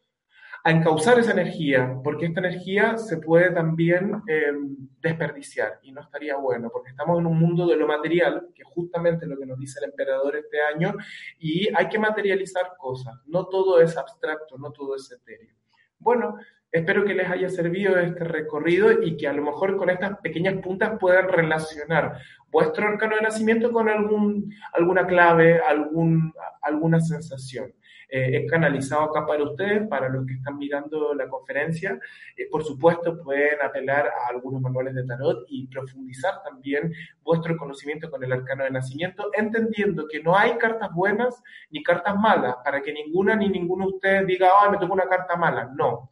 a 0.65 0.71
encauzar 0.71 1.19
esa 1.19 1.33
energía, 1.33 1.99
porque 2.03 2.27
esta 2.27 2.41
energía 2.41 2.97
se 2.99 3.19
puede 3.19 3.51
también 3.51 4.23
eh, 4.27 4.53
desperdiciar 5.01 5.79
y 5.83 5.93
no 5.93 6.01
estaría 6.01 6.37
bueno, 6.37 6.71
porque 6.73 6.91
estamos 6.91 7.19
en 7.19 7.27
un 7.27 7.39
mundo 7.39 7.67
de 7.67 7.77
lo 7.77 7.87
material, 7.87 8.49
que 8.55 8.63
es 8.63 8.69
justamente 8.69 9.27
lo 9.27 9.39
que 9.39 9.47
nos 9.47 9.59
dice 9.59 9.79
el 9.81 9.91
emperador 9.91 10.37
este 10.37 10.59
año, 10.63 10.95
y 11.39 11.69
hay 11.75 11.89
que 11.89 11.99
materializar 11.99 12.73
cosas, 12.79 13.15
no 13.27 13.47
todo 13.47 13.81
es 13.81 13.97
abstracto, 13.97 14.59
no 14.59 14.73
todo 14.73 14.97
es 14.97 15.11
etéreo. 15.11 15.55
Bueno, 15.99 16.37
espero 16.71 17.05
que 17.05 17.15
les 17.15 17.29
haya 17.31 17.49
servido 17.49 17.99
este 17.99 18.25
recorrido 18.25 19.03
y 19.03 19.17
que 19.17 19.27
a 19.27 19.33
lo 19.33 19.43
mejor 19.43 19.77
con 19.77 19.91
estas 19.91 20.19
pequeñas 20.19 20.61
puntas 20.63 20.99
puedan 21.01 21.29
relacionar 21.29 22.19
vuestro 22.51 22.89
arcano 22.89 23.17
de 23.17 23.23
nacimiento 23.23 23.73
con 23.73 23.89
algún, 23.89 24.53
alguna 24.73 25.07
clave, 25.07 25.61
algún, 25.61 26.33
alguna 26.63 27.01
sensación 27.01 27.73
eh, 28.09 28.43
es 28.43 28.51
canalizado 28.51 29.03
acá 29.03 29.27
para 29.27 29.45
ustedes, 29.45 29.87
para 29.87 30.09
los 30.09 30.27
que 30.27 30.35
están 30.35 30.57
mirando 30.57 31.15
la 31.15 31.29
conferencia. 31.29 31.99
Eh, 32.37 32.49
por 32.51 32.65
supuesto, 32.65 33.23
pueden 33.23 33.61
apelar 33.63 34.07
a 34.07 34.31
algunos 34.31 34.61
manuales 34.61 34.95
de 34.95 35.05
tarot 35.05 35.45
y 35.49 35.67
profundizar 35.67 36.43
también 36.43 36.93
vuestro 37.23 37.57
conocimiento 37.57 38.11
con 38.11 38.25
el 38.25 38.33
arcano 38.33 38.65
de 38.65 38.71
nacimiento, 38.71 39.31
entendiendo 39.35 40.07
que 40.09 40.23
no 40.23 40.37
hay 40.37 40.57
cartas 40.57 40.91
buenas 40.95 41.43
ni 41.71 41.83
cartas 41.83 42.17
malas, 42.17 42.57
para 42.65 42.81
que 42.81 42.93
ninguna 42.93 43.37
ni 43.37 43.49
ninguno 43.49 43.87
de 43.87 43.93
ustedes 43.93 44.27
diga, 44.27 44.51
ay, 44.63 44.71
me 44.71 44.79
tocó 44.79 44.95
una 44.95 45.09
carta 45.09 45.37
mala. 45.37 45.71
No. 45.75 46.11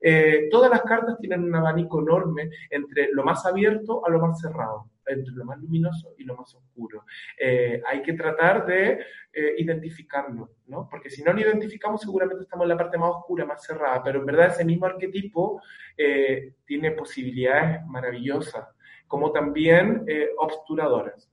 Eh, 0.00 0.48
todas 0.50 0.70
las 0.70 0.82
cartas 0.82 1.18
tienen 1.18 1.44
un 1.44 1.54
abanico 1.54 2.00
enorme 2.00 2.50
entre 2.70 3.08
lo 3.12 3.24
más 3.24 3.46
abierto 3.46 4.04
a 4.04 4.10
lo 4.10 4.20
más 4.20 4.40
cerrado. 4.40 4.90
Entre 5.06 5.34
lo 5.34 5.44
más 5.44 5.58
luminoso 5.58 6.14
y 6.18 6.24
lo 6.24 6.36
más 6.36 6.54
oscuro. 6.54 7.04
Eh, 7.38 7.80
hay 7.86 8.02
que 8.02 8.14
tratar 8.14 8.66
de 8.66 9.00
eh, 9.32 9.54
identificarlo, 9.58 10.56
¿no? 10.66 10.88
Porque 10.88 11.10
si 11.10 11.22
no 11.22 11.32
lo 11.32 11.40
identificamos, 11.40 12.00
seguramente 12.00 12.42
estamos 12.42 12.64
en 12.64 12.70
la 12.70 12.76
parte 12.76 12.98
más 12.98 13.10
oscura, 13.10 13.44
más 13.44 13.62
cerrada, 13.64 14.02
pero 14.02 14.20
en 14.20 14.26
verdad 14.26 14.48
ese 14.48 14.64
mismo 14.64 14.86
arquetipo 14.86 15.62
eh, 15.96 16.54
tiene 16.64 16.90
posibilidades 16.92 17.84
maravillosas, 17.86 18.66
como 19.06 19.32
también 19.32 20.04
obturadoras. 20.38 21.30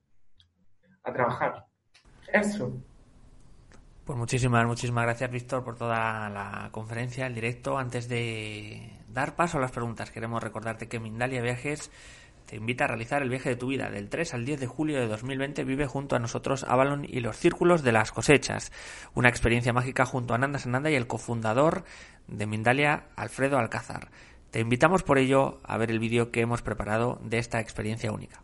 A 1.05 1.11
trabajar. 1.11 1.65
Eso. 2.32 2.71
Pues 4.05 4.17
muchísimas, 4.17 4.65
muchísimas 4.67 5.05
gracias, 5.05 5.32
Víctor, 5.32 5.63
por 5.63 5.78
toda 5.78 6.30
la 6.30 6.69
conferencia, 6.71 7.26
el 7.26 7.36
directo. 7.36 7.78
Antes 7.78 8.09
de 8.09 8.91
dar 9.07 9.36
paso 9.36 9.57
a 9.57 9.61
las 9.61 9.71
preguntas, 9.71 10.11
queremos 10.11 10.43
recordarte 10.43 10.89
que 10.89 10.99
Mindalia 10.99 11.41
Viajes 11.41 11.89
te 12.45 12.55
invita 12.55 12.85
a 12.85 12.87
realizar 12.87 13.21
el 13.21 13.29
viaje 13.29 13.49
de 13.49 13.55
tu 13.55 13.67
vida. 13.67 13.89
Del 13.89 14.09
3 14.09 14.33
al 14.33 14.45
10 14.45 14.59
de 14.59 14.67
julio 14.67 14.99
de 14.99 15.07
2020 15.07 15.63
vive 15.63 15.87
junto 15.87 16.15
a 16.15 16.19
nosotros 16.19 16.63
Avalon 16.67 17.05
y 17.07 17.19
los 17.19 17.37
Círculos 17.37 17.83
de 17.83 17.91
las 17.91 18.11
Cosechas. 18.11 18.71
Una 19.13 19.29
experiencia 19.29 19.73
mágica 19.73 20.05
junto 20.05 20.33
a 20.33 20.37
Nanda 20.37 20.59
Sananda 20.59 20.91
y 20.91 20.95
el 20.95 21.07
cofundador 21.07 21.83
de 22.27 22.45
Mindalia, 22.45 23.07
Alfredo 23.15 23.57
Alcázar. 23.57 24.09
Te 24.51 24.59
invitamos 24.59 25.03
por 25.03 25.17
ello 25.17 25.59
a 25.63 25.77
ver 25.77 25.89
el 25.89 25.99
vídeo 25.99 26.31
que 26.31 26.41
hemos 26.41 26.61
preparado 26.61 27.19
de 27.23 27.39
esta 27.39 27.59
experiencia 27.59 28.11
única. 28.11 28.43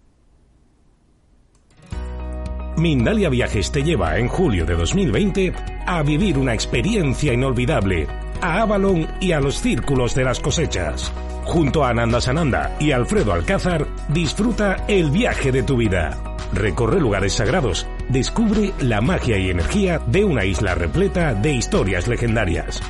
Mindalia 2.77 3.29
Viajes 3.29 3.71
te 3.71 3.83
lleva 3.83 4.17
en 4.17 4.27
julio 4.29 4.65
de 4.65 4.75
2020 4.75 5.53
a 5.85 6.01
vivir 6.01 6.37
una 6.37 6.53
experiencia 6.53 7.33
inolvidable 7.33 8.07
a 8.41 8.61
Avalon 8.61 9.07
y 9.19 9.33
a 9.33 9.41
los 9.41 9.59
círculos 9.59 10.15
de 10.15 10.23
las 10.23 10.39
cosechas. 10.39 11.11
Junto 11.49 11.83
a 11.83 11.89
Ananda 11.89 12.21
Sananda 12.21 12.77
y 12.79 12.91
Alfredo 12.91 13.33
Alcázar, 13.33 13.87
disfruta 14.07 14.85
el 14.87 15.09
viaje 15.09 15.51
de 15.51 15.63
tu 15.63 15.77
vida. 15.77 16.15
Recorre 16.53 16.99
lugares 16.99 17.33
sagrados, 17.33 17.87
descubre 18.07 18.71
la 18.79 19.01
magia 19.01 19.35
y 19.39 19.49
energía 19.49 19.99
de 20.05 20.23
una 20.25 20.45
isla 20.45 20.75
repleta 20.75 21.33
de 21.33 21.51
historias 21.53 22.07
legendarias. 22.07 22.83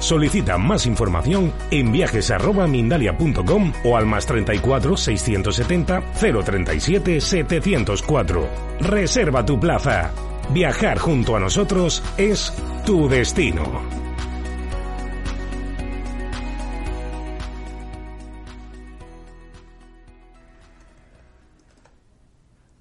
Solicita 0.00 0.58
más 0.58 0.84
información 0.84 1.52
en 1.70 1.92
viajes@mindalia.com 1.92 3.72
o 3.84 3.96
al 3.96 4.06
más 4.06 4.26
34 4.26 4.96
670 4.96 6.02
037 6.44 7.20
704. 7.20 8.48
Reserva 8.80 9.46
tu 9.46 9.60
plaza. 9.60 10.10
Viajar 10.50 10.98
junto 10.98 11.36
a 11.36 11.40
nosotros 11.40 12.02
es 12.18 12.52
tu 12.84 13.08
destino. 13.08 14.05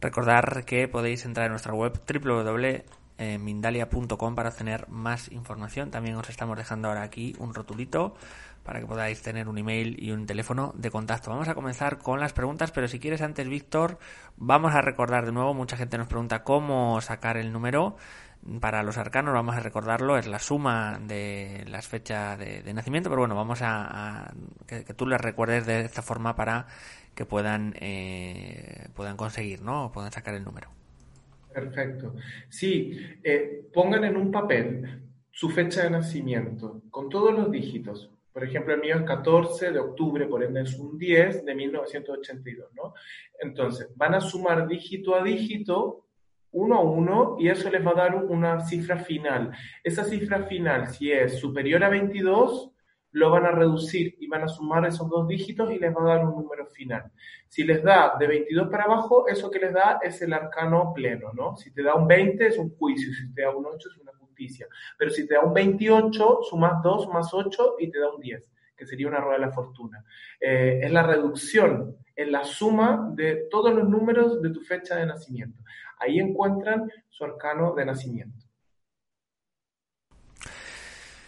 Recordar 0.05 0.65
que 0.65 0.87
podéis 0.87 1.25
entrar 1.25 1.47
en 1.47 1.53
nuestra 1.53 1.73
web 1.73 1.99
www 2.05 2.85
en 3.17 3.43
mindalia.com 3.43 4.35
para 4.35 4.49
obtener 4.49 4.87
más 4.87 5.31
información. 5.31 5.89
También 5.89 6.15
os 6.15 6.29
estamos 6.29 6.55
dejando 6.57 6.89
ahora 6.89 7.01
aquí 7.01 7.35
un 7.39 7.55
rotulito 7.55 8.13
para 8.63 8.79
que 8.79 8.85
podáis 8.85 9.23
tener 9.23 9.47
un 9.47 9.57
email 9.57 9.95
y 9.97 10.11
un 10.11 10.27
teléfono 10.27 10.73
de 10.75 10.91
contacto. 10.91 11.31
Vamos 11.31 11.47
a 11.47 11.55
comenzar 11.55 11.97
con 11.97 12.19
las 12.19 12.33
preguntas, 12.33 12.71
pero 12.71 12.87
si 12.87 12.99
quieres 12.99 13.23
antes, 13.23 13.49
Víctor, 13.49 13.97
vamos 14.37 14.75
a 14.75 14.81
recordar 14.81 15.25
de 15.25 15.31
nuevo, 15.31 15.55
mucha 15.55 15.75
gente 15.75 15.97
nos 15.97 16.07
pregunta 16.07 16.43
cómo 16.43 17.01
sacar 17.01 17.37
el 17.37 17.51
número. 17.51 17.95
Para 18.59 18.83
los 18.83 18.99
arcanos, 18.99 19.33
vamos 19.33 19.55
a 19.55 19.59
recordarlo, 19.59 20.19
es 20.19 20.27
la 20.27 20.37
suma 20.37 20.99
de 21.01 21.65
las 21.67 21.87
fechas 21.87 22.37
de, 22.37 22.71
nacimiento, 22.75 23.09
pero 23.09 23.21
bueno, 23.21 23.33
vamos 23.33 23.61
a, 23.63 24.31
que, 24.67 24.83
tú 24.93 25.07
les 25.07 25.19
recuerdes 25.19 25.65
de 25.65 25.81
esta 25.81 26.03
forma 26.03 26.35
para 26.35 26.67
que 27.15 27.25
puedan, 27.25 27.73
eh, 27.79 28.89
puedan 28.93 29.17
conseguir, 29.17 29.61
¿no? 29.61 29.85
O 29.85 29.91
puedan 29.91 30.11
sacar 30.11 30.35
el 30.35 30.43
número. 30.43 30.69
Perfecto. 31.53 32.15
Sí, 32.49 32.99
eh, 33.23 33.65
pongan 33.73 34.03
en 34.03 34.17
un 34.17 34.29
papel 34.29 35.01
su 35.31 35.49
fecha 35.49 35.83
de 35.83 35.89
nacimiento 35.89 36.81
con 36.91 37.09
todos 37.09 37.33
los 37.33 37.49
dígitos. 37.49 38.11
Por 38.33 38.43
ejemplo, 38.43 38.73
el 38.73 38.81
mío 38.81 38.97
es 38.97 39.03
14 39.03 39.71
de 39.71 39.79
octubre, 39.79 40.27
por 40.27 40.43
ende 40.43 40.61
es 40.61 40.77
un 40.77 40.97
10 40.97 41.45
de 41.45 41.55
1982, 41.55 42.67
¿no? 42.75 42.93
Entonces, 43.39 43.87
van 43.95 44.15
a 44.15 44.19
sumar 44.19 44.67
dígito 44.67 45.15
a 45.15 45.23
dígito, 45.23 46.05
uno 46.51 46.75
a 46.75 46.81
uno, 46.81 47.37
y 47.39 47.47
eso 47.47 47.69
les 47.69 47.85
va 47.85 47.91
a 47.91 47.95
dar 47.95 48.15
una 48.15 48.59
cifra 48.65 48.97
final. 48.97 49.51
Esa 49.81 50.03
cifra 50.03 50.43
final, 50.43 50.89
si 50.89 51.13
es 51.13 51.39
superior 51.39 51.81
a 51.85 51.89
22, 51.89 52.71
lo 53.15 53.29
van 53.29 53.45
a 53.45 53.51
reducir 53.51 54.17
y 54.19 54.27
van 54.27 54.43
a 54.43 54.47
sumar 54.49 54.85
esos 54.85 55.09
dos 55.09 55.25
dígitos 55.25 55.71
y 55.71 55.79
les 55.79 55.95
va 55.95 56.01
a 56.01 56.15
dar 56.15 56.25
un 56.25 56.35
número 56.35 56.65
final. 56.65 57.11
Si 57.47 57.63
les 57.63 57.81
da 57.81 58.13
de 58.19 58.27
22 58.27 58.67
para 58.67 58.83
abajo, 58.83 59.25
eso 59.29 59.49
que 59.49 59.59
les 59.59 59.73
da 59.73 59.99
es 60.03 60.21
el 60.21 60.33
arcano 60.33 60.91
pleno, 60.93 61.31
¿no? 61.31 61.55
Si 61.55 61.71
te 61.73 61.81
da 61.81 61.95
un 61.95 62.07
20 62.07 62.45
es 62.45 62.57
un 62.57 62.75
juicio, 62.75 63.13
si 63.13 63.33
te 63.33 63.43
da 63.43 63.55
un 63.55 63.65
8 63.65 63.89
es 63.89 63.97
una 64.01 64.11
justicia. 64.19 64.67
Pero 64.97 65.11
si 65.11 65.25
te 65.25 65.35
da 65.35 65.45
un 65.45 65.53
28, 65.53 66.39
sumas 66.41 66.83
2 66.83 67.07
más 67.07 67.33
8 67.33 67.75
y 67.79 67.89
te 67.89 67.99
da 67.99 68.13
un 68.13 68.19
10, 68.19 68.43
que 68.75 68.85
sería 68.85 69.07
una 69.07 69.21
rueda 69.21 69.39
de 69.39 69.45
la 69.45 69.53
fortuna. 69.53 70.03
Eh, 70.37 70.81
es 70.83 70.91
la 70.91 71.03
reducción, 71.03 71.95
es 72.13 72.27
la 72.27 72.43
suma 72.43 73.11
de 73.13 73.47
todos 73.49 73.73
los 73.73 73.87
números 73.87 74.41
de 74.41 74.49
tu 74.49 74.59
fecha 74.59 74.97
de 74.97 75.05
nacimiento. 75.05 75.63
Ahí 75.99 76.19
encuentran 76.19 76.91
su 77.07 77.23
arcano 77.23 77.73
de 77.75 77.85
nacimiento. 77.85 78.44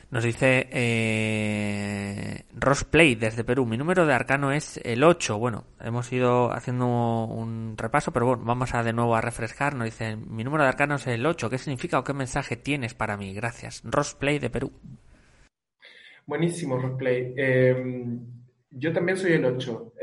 Nos 0.09 0.23
dice 0.23 0.69
eh, 0.71 2.45
Rossplay 2.53 3.15
desde 3.15 3.43
Perú. 3.43 3.65
Mi 3.65 3.77
número 3.77 4.05
de 4.05 4.13
arcano 4.13 4.53
es 4.53 4.79
el 4.85 5.03
8. 5.03 5.37
Bueno, 5.37 5.65
hemos 5.81 6.11
ido 6.13 6.53
haciendo 6.53 6.87
un 7.25 7.75
repaso, 7.77 8.13
pero 8.13 8.25
bueno, 8.27 8.43
vamos 8.45 8.73
a 8.73 8.83
de 8.83 8.93
nuevo 8.93 9.17
a 9.17 9.21
refrescar. 9.21 9.75
Nos 9.75 9.85
dice, 9.85 10.15
mi 10.15 10.45
número 10.45 10.63
de 10.63 10.69
arcano 10.69 10.95
es 10.95 11.05
el 11.07 11.25
8. 11.25 11.49
¿Qué 11.49 11.57
significa 11.57 11.99
o 11.99 12.05
qué 12.05 12.13
mensaje 12.13 12.55
tienes 12.55 12.93
para 12.93 13.17
mí? 13.17 13.33
Gracias. 13.33 13.81
Rossplay 13.83 14.39
de 14.39 14.49
Perú. 14.49 14.71
Buenísimo, 16.25 16.77
Rossplay. 16.77 17.33
Em, 17.35 18.19
yo 18.69 18.93
también 18.93 19.17
soy 19.17 19.33
el 19.33 19.43
8. 19.43 19.93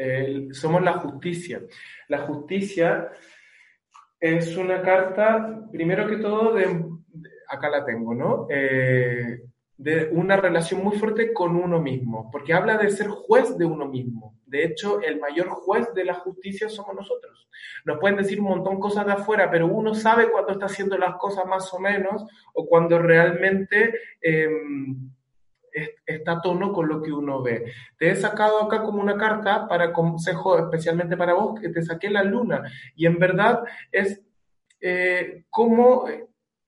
somos 0.53 0.83
la 0.83 0.93
justicia. 0.99 1.63
La 2.09 2.27
justicia 2.27 3.09
es 4.21 4.55
una 4.59 4.83
carta, 4.83 5.67
primero 5.73 6.07
que 6.07 6.19
todo, 6.19 6.53
de, 6.55 6.67
acá 7.49 7.71
la 7.71 7.87
tengo, 7.87 8.15
¿no? 8.15 8.47
Eh, 8.51 9.41
de 9.85 10.09
una 10.13 10.39
relación 10.39 10.83
muy 10.83 10.97
fuerte 10.97 11.35
con 11.35 11.57
uno 11.57 11.79
mismo, 11.79 12.31
porque 12.33 12.55
habla 12.55 12.79
de 12.79 12.89
ser 12.89 13.09
juez 13.09 13.59
de 13.59 13.67
uno 13.67 13.87
mismo. 13.87 14.35
De 14.47 14.65
hecho, 14.65 15.03
el 15.03 15.21
mayor 15.21 15.51
juez 15.51 15.93
de 15.93 16.07
la 16.07 16.15
justicia 16.15 16.71
somos 16.71 16.95
nosotros. 16.95 17.51
Nos 17.85 17.99
pueden 17.99 18.17
decir 18.17 18.41
un 18.41 18.47
montón 18.47 18.81
cosas 18.81 19.05
de 19.05 19.13
afuera, 19.13 19.51
pero 19.51 19.67
uno 19.67 19.95
sabe 19.95 20.31
cuando 20.31 20.53
está 20.53 20.67
haciendo 20.67 20.97
las 20.97 21.17
cosas 21.17 21.45
más 21.45 21.71
o 21.75 21.79
menos 21.79 22.25
o 22.55 22.67
cuando 22.67 22.99
realmente 22.99 23.93
em, 24.23 25.11
está 26.07 26.33
a 26.33 26.41
tono 26.41 26.73
con 26.73 26.89
lo 26.89 27.03
que 27.03 27.13
uno 27.13 27.43
ve. 27.43 27.71
Te 27.99 28.09
he 28.09 28.17
sacado 28.17 28.63
acá 28.63 28.83
como 28.85 29.03
una 29.03 29.19
carta 29.19 29.69
para 29.69 29.93
consejo 29.93 30.59
especialmente 30.59 31.15
para 31.15 31.35
vos, 31.35 31.61
que 31.61 31.69
te 31.69 31.83
saqué 31.83 32.09
la 32.09 32.25
luna. 32.25 32.63
Y 32.97 33.05
en 33.05 33.19
verdad 33.19 33.65
es 33.93 34.23
eh, 34.81 35.45
como 35.51 36.07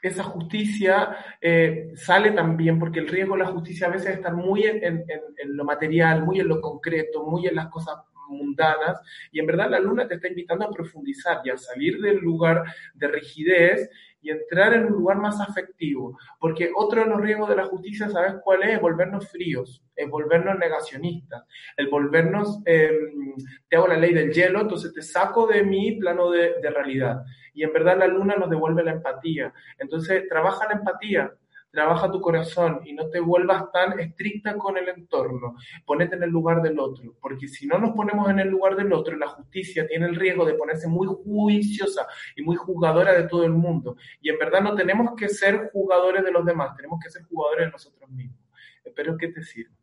esa 0.09 0.25
justicia 0.25 1.17
eh, 1.41 1.93
sale 1.95 2.33
también, 2.33 2.79
porque 2.79 3.01
el 3.01 3.09
riesgo 3.09 3.35
de 3.35 3.45
la 3.45 3.51
justicia 3.51 3.87
a 3.87 3.91
veces 3.91 4.17
está 4.17 4.33
muy 4.33 4.65
en, 4.65 5.05
lo 5.47 5.65
material, 5.65 6.25
muy 6.25 6.41
en 6.41 6.49
lo 6.49 6.61
concreto, 6.61 7.25
muy 7.25 7.47
en 7.47 7.57
las 7.57 7.69
cosas 7.69 7.97
mundanas, 8.29 9.01
y 9.31 9.39
en 9.39 9.47
verdad 9.47 9.71
la 9.71 9.79
luna 9.79 10.09
te 10.09 10.15
está 10.15 10.29
invitando 10.29 10.65
a 10.65 10.71
profundizar 10.71 11.41
y 11.45 11.51
a 11.51 11.57
salir 11.57 12.01
del 12.01 12.19
lugar 12.19 12.65
de 12.95 13.09
rigidez 13.09 13.91
y 14.27 14.31
entrar 14.31 14.75
en 14.75 14.87
un 14.87 14.93
lugar 14.93 15.19
más 15.19 15.41
afectivo, 15.41 16.19
porque 16.41 16.73
otro 16.75 17.03
de 17.03 17.07
los 17.07 17.21
riesgos 17.21 17.49
de 17.49 17.55
la 17.55 17.67
justicia, 17.67 18.09
¿sabes 18.09 18.35
cuál 18.43 18.65
es? 18.65 18.81
volvernos 18.81 19.31
fríos, 19.31 19.85
es 19.95 20.11
volvernos 20.11 20.59
negacionistas, 20.59 21.45
el 21.77 21.87
volvernos, 21.89 22.61
em, 22.65 23.37
te 23.69 23.77
hago 23.77 23.87
la 23.87 23.97
ley 23.97 24.13
del 24.13 24.33
hielo, 24.33 24.63
entonces 24.63 24.93
te 24.93 25.01
saco 25.01 25.47
de 25.47 25.63
mi 25.63 25.93
plano 25.93 26.31
de, 26.31 26.55
de 26.61 26.71
realidad. 26.71 27.23
Y 27.55 27.63
en 27.63 27.73
verdad 27.73 27.97
la 27.99 28.09
luna 28.09 28.35
nos 28.35 28.51
devuelve 28.51 28.83
la 28.83 28.93
empatía. 28.93 29.53
Entonces, 29.79 30.29
trabaja 30.29 30.67
la 30.67 30.75
empatía, 30.75 31.33
trabaja 31.77 32.11
tu 32.11 32.23
corazón 32.23 32.81
y 32.87 32.95
no 32.95 33.11
te 33.11 33.21
vuelvas 33.21 33.71
tan 33.71 34.01
estricta 34.01 34.57
con 34.57 34.79
el 34.79 34.89
entorno. 34.89 35.57
Ponete 35.85 36.17
en 36.17 36.23
el 36.23 36.31
lugar 36.31 36.63
del 36.63 36.81
otro, 36.81 37.15
porque 37.21 37.49
si 37.49 37.67
no 37.67 37.79
nos 37.79 37.91
ponemos 37.91 38.31
en 38.31 38.39
el 38.39 38.49
lugar 38.49 38.77
del 38.77 38.95
otro, 38.95 39.15
la 39.15 39.29
justicia 39.29 39.87
tiene 39.87 40.07
el 40.07 40.15
riesgo 40.15 40.47
de 40.47 40.55
ponerse 40.55 40.89
muy 40.89 41.07
juiciosa 41.07 42.07
y 42.35 42.41
muy 42.41 42.57
jugadora 42.57 43.13
de 43.13 43.29
todo 43.29 43.45
el 43.45 43.53
mundo. 43.53 43.97
Y 44.23 44.31
en 44.31 44.39
verdad 44.39 44.63
no 44.63 44.75
tenemos 44.75 45.15
que 45.15 45.29
ser 45.29 45.69
jugadores 45.71 46.25
de 46.25 46.31
los 46.31 46.47
demás, 46.47 46.75
tenemos 46.75 46.99
que 46.99 47.11
ser 47.11 47.25
jugadores 47.25 47.67
de 47.67 47.73
nosotros 47.73 48.11
mismos. 48.11 48.41
Espero 48.83 49.19
que 49.19 49.29
te 49.29 49.43
sirva. 49.43 49.75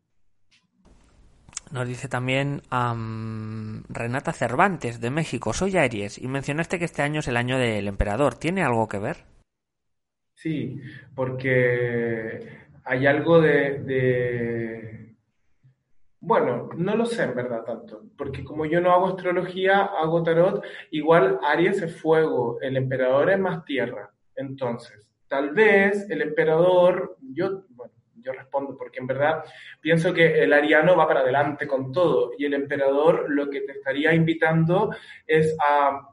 Nos 1.70 1.86
dice 1.86 2.08
también 2.08 2.62
Renata 3.88 4.32
Cervantes 4.32 5.00
de 5.00 5.10
México. 5.10 5.52
Soy 5.52 5.76
Aries 5.76 6.18
y 6.18 6.26
mencionaste 6.26 6.80
que 6.80 6.86
este 6.86 7.02
año 7.02 7.20
es 7.20 7.28
el 7.28 7.36
año 7.36 7.56
del 7.56 7.86
emperador. 7.86 8.34
¿Tiene 8.34 8.64
algo 8.64 8.88
que 8.88 8.98
ver? 8.98 9.32
Sí, 10.44 10.78
porque 11.14 12.38
hay 12.84 13.06
algo 13.06 13.40
de, 13.40 15.16
Bueno, 16.20 16.68
no 16.76 16.96
lo 16.96 17.06
sé 17.06 17.22
en 17.22 17.34
verdad 17.34 17.64
tanto, 17.64 18.02
porque 18.14 18.44
como 18.44 18.66
yo 18.66 18.78
no 18.82 18.92
hago 18.92 19.06
astrología, 19.06 19.84
hago 19.84 20.22
tarot, 20.22 20.62
igual 20.90 21.38
Aries 21.42 21.80
es 21.80 21.96
fuego, 21.98 22.58
el 22.60 22.76
emperador 22.76 23.30
es 23.30 23.38
más 23.38 23.64
tierra. 23.64 24.10
Entonces, 24.36 25.08
tal 25.28 25.52
vez 25.52 26.10
el 26.10 26.20
emperador, 26.20 27.16
yo, 27.22 27.64
yo 28.16 28.32
respondo 28.32 28.76
porque 28.76 29.00
en 29.00 29.06
verdad 29.06 29.44
pienso 29.80 30.12
que 30.12 30.42
el 30.42 30.52
ariano 30.52 30.94
va 30.94 31.08
para 31.08 31.20
adelante 31.20 31.66
con 31.66 31.90
todo 31.90 32.32
y 32.36 32.44
el 32.44 32.52
emperador 32.52 33.30
lo 33.30 33.48
que 33.48 33.62
te 33.62 33.72
estaría 33.72 34.12
invitando 34.12 34.94
es 35.26 35.56
a 35.58 36.10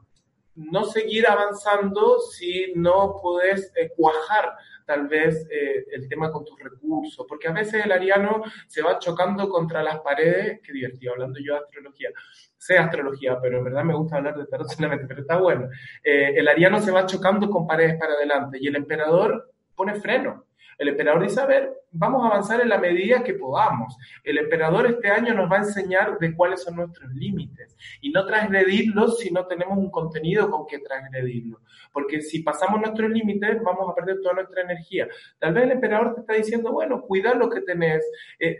no 0.54 0.84
seguir 0.84 1.26
avanzando 1.26 2.18
si 2.18 2.72
no 2.76 3.16
puedes 3.22 3.72
eh, 3.74 3.90
cuajar 3.96 4.52
tal 4.86 5.08
vez 5.08 5.46
eh, 5.50 5.84
el 5.92 6.08
tema 6.08 6.30
con 6.30 6.44
tus 6.44 6.58
recursos, 6.58 7.24
porque 7.28 7.48
a 7.48 7.52
veces 7.52 7.84
el 7.84 7.92
ariano 7.92 8.42
se 8.66 8.82
va 8.82 8.98
chocando 8.98 9.48
contra 9.48 9.82
las 9.82 10.00
paredes, 10.00 10.60
qué 10.62 10.72
divertido, 10.72 11.12
hablando 11.12 11.38
yo 11.40 11.54
de 11.54 11.60
astrología, 11.60 12.10
sé 12.58 12.78
astrología, 12.78 13.38
pero 13.40 13.58
en 13.58 13.64
verdad 13.64 13.84
me 13.84 13.94
gusta 13.94 14.16
hablar 14.16 14.36
de 14.36 14.46
tarot 14.46 14.68
solamente, 14.70 15.06
pero 15.06 15.22
está 15.22 15.38
bueno. 15.38 15.68
Eh, 16.02 16.34
el 16.36 16.48
ariano 16.48 16.80
se 16.80 16.90
va 16.90 17.06
chocando 17.06 17.48
con 17.48 17.66
paredes 17.66 17.96
para 17.98 18.14
adelante 18.14 18.58
y 18.60 18.68
el 18.68 18.76
emperador 18.76 19.52
pone 19.74 19.94
freno. 19.94 20.46
El 20.78 20.88
emperador 20.88 21.22
dice, 21.22 21.40
a 21.40 21.46
ver, 21.46 21.72
vamos 21.90 22.24
a 22.24 22.28
avanzar 22.28 22.60
en 22.60 22.68
la 22.68 22.78
medida 22.78 23.22
que 23.22 23.34
podamos. 23.34 23.96
El 24.24 24.38
emperador 24.38 24.86
este 24.86 25.08
año 25.10 25.34
nos 25.34 25.50
va 25.50 25.56
a 25.56 25.60
enseñar 25.60 26.18
de 26.18 26.34
cuáles 26.34 26.62
son 26.62 26.76
nuestros 26.76 27.12
límites 27.12 27.76
y 28.00 28.10
no 28.10 28.26
transgredirlos 28.26 29.18
si 29.18 29.30
no 29.30 29.46
tenemos 29.46 29.78
un 29.78 29.90
contenido 29.90 30.50
con 30.50 30.66
que 30.66 30.78
transgredirlo. 30.78 31.60
Porque 31.92 32.20
si 32.20 32.42
pasamos 32.42 32.80
nuestros 32.80 33.10
límites, 33.10 33.62
vamos 33.62 33.88
a 33.90 33.94
perder 33.94 34.20
toda 34.22 34.34
nuestra 34.34 34.62
energía. 34.62 35.08
Tal 35.38 35.54
vez 35.54 35.64
el 35.64 35.72
emperador 35.72 36.14
te 36.14 36.20
está 36.22 36.34
diciendo, 36.34 36.72
bueno, 36.72 37.02
cuida 37.02 37.34
lo 37.34 37.48
que 37.50 37.60
tenés. 37.60 38.04
Eh, 38.38 38.56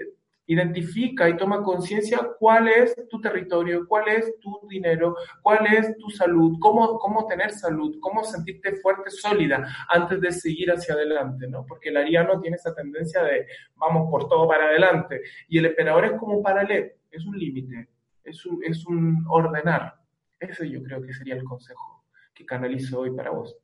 identifica 0.53 1.29
y 1.29 1.37
toma 1.37 1.63
conciencia 1.63 2.19
cuál 2.39 2.69
es 2.69 2.95
tu 3.09 3.21
territorio, 3.21 3.87
cuál 3.87 4.09
es 4.09 4.39
tu 4.41 4.61
dinero, 4.69 5.17
cuál 5.41 5.67
es 5.67 5.97
tu 5.97 6.11
salud, 6.11 6.59
cómo, 6.61 6.99
cómo 6.99 7.27
tener 7.27 7.51
salud, 7.53 7.97
cómo 8.01 8.25
sentirte 8.25 8.77
fuerte, 8.77 9.11
sólida 9.11 9.67
antes 9.89 10.21
de 10.21 10.33
seguir 10.33 10.71
hacia 10.71 10.95
adelante, 10.95 11.47
¿no? 11.49 11.65
Porque 11.67 11.89
el 11.89 11.97
ariano 11.97 12.41
tiene 12.41 12.57
esa 12.57 12.75
tendencia 12.75 13.23
de 13.23 13.47
vamos 13.77 14.11
por 14.11 14.29
todo 14.29 14.47
para 14.47 14.65
adelante 14.67 15.23
y 15.49 15.59
el 15.59 15.67
emperador 15.67 16.05
es 16.05 16.13
como 16.13 16.37
un 16.37 16.43
paralelo, 16.43 16.89
es 17.11 17.25
un 17.25 17.39
límite, 17.39 17.89
es 18.25 18.45
un, 18.47 18.63
es 18.65 18.87
un 18.87 19.25
ordenar. 19.29 19.95
Ese 20.39 20.69
yo 20.69 20.83
creo 20.83 21.03
que 21.03 21.15
sería 21.15 21.35
el 21.35 21.45
consejo 21.45 22.05
que 22.35 22.45
canalizo 22.45 23.01
hoy 23.01 23.11
para 23.13 23.31
vos. 23.31 23.57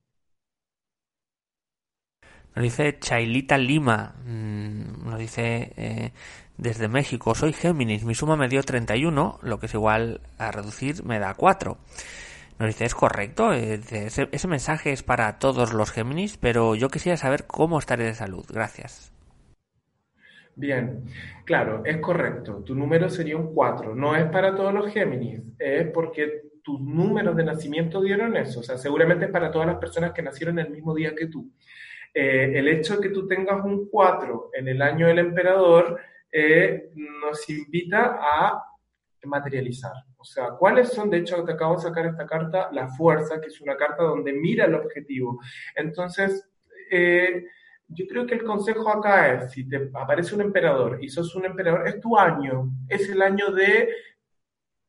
Nos 2.54 2.62
dice 2.62 2.98
Chailita 2.98 3.56
Lima, 3.56 4.14
mm, 4.24 5.04
nos 5.04 5.18
dice 5.18 5.72
eh, 5.76 6.12
desde 6.58 6.88
México, 6.88 7.34
soy 7.34 7.52
Géminis, 7.52 8.04
mi 8.04 8.14
suma 8.14 8.36
me 8.36 8.48
dio 8.48 8.62
31, 8.62 9.38
lo 9.42 9.58
que 9.58 9.66
es 9.66 9.74
igual 9.74 10.20
a 10.38 10.50
reducir 10.50 11.04
me 11.04 11.20
da 11.20 11.34
4. 11.34 11.78
Nos 12.58 12.66
dice, 12.66 12.84
es 12.84 12.94
correcto, 12.96 13.52
eh, 13.52 13.80
ese, 13.92 14.48
mensaje 14.48 14.90
es 14.90 15.04
para 15.04 15.38
todos 15.38 15.72
los 15.72 15.92
Géminis, 15.92 16.36
pero 16.36 16.74
yo 16.74 16.88
quisiera 16.88 17.16
saber 17.16 17.44
cómo 17.46 17.78
estaré 17.78 18.04
de 18.04 18.14
salud. 18.14 18.44
Gracias. 18.52 19.12
Bien, 20.56 21.04
claro, 21.44 21.82
es 21.84 21.98
correcto. 21.98 22.64
Tu 22.64 22.74
número 22.74 23.08
sería 23.08 23.36
un 23.36 23.54
4. 23.54 23.94
No 23.94 24.16
es 24.16 24.24
para 24.24 24.56
todos 24.56 24.74
los 24.74 24.92
Géminis, 24.92 25.40
es 25.56 25.86
porque 25.92 26.42
tus 26.64 26.80
números 26.80 27.36
de 27.36 27.44
nacimiento 27.44 28.02
dieron 28.02 28.36
eso. 28.36 28.58
O 28.58 28.62
sea, 28.64 28.76
seguramente 28.76 29.26
es 29.26 29.30
para 29.30 29.52
todas 29.52 29.68
las 29.68 29.76
personas 29.76 30.10
que 30.12 30.22
nacieron 30.22 30.58
el 30.58 30.70
mismo 30.70 30.92
día 30.92 31.14
que 31.14 31.28
tú. 31.28 31.52
Eh, 32.12 32.58
el 32.58 32.66
hecho 32.66 32.96
de 32.96 33.02
que 33.08 33.14
tú 33.14 33.28
tengas 33.28 33.64
un 33.64 33.88
4 33.88 34.50
en 34.54 34.66
el 34.66 34.82
año 34.82 35.06
del 35.06 35.20
emperador 35.20 36.00
eh, 36.32 36.90
nos 36.94 37.48
invita 37.50 38.18
a 38.20 38.64
materializar. 39.24 39.92
O 40.16 40.24
sea, 40.24 40.50
¿cuáles 40.50 40.88
son? 40.90 41.10
De 41.10 41.18
hecho, 41.18 41.44
te 41.44 41.52
acabo 41.52 41.76
de 41.76 41.82
sacar 41.82 42.06
esta 42.06 42.26
carta, 42.26 42.68
la 42.72 42.88
fuerza, 42.88 43.40
que 43.40 43.48
es 43.48 43.60
una 43.60 43.76
carta 43.76 44.02
donde 44.02 44.32
mira 44.32 44.64
el 44.64 44.74
objetivo. 44.74 45.40
Entonces, 45.74 46.48
eh, 46.90 47.44
yo 47.88 48.06
creo 48.06 48.26
que 48.26 48.34
el 48.34 48.44
consejo 48.44 48.88
acá 48.90 49.32
es, 49.34 49.52
si 49.52 49.68
te 49.68 49.90
aparece 49.94 50.34
un 50.34 50.42
emperador 50.42 50.98
y 51.02 51.08
sos 51.08 51.34
un 51.34 51.46
emperador, 51.46 51.88
es 51.88 52.00
tu 52.00 52.18
año, 52.18 52.70
es 52.88 53.08
el 53.08 53.22
año 53.22 53.50
de 53.50 53.88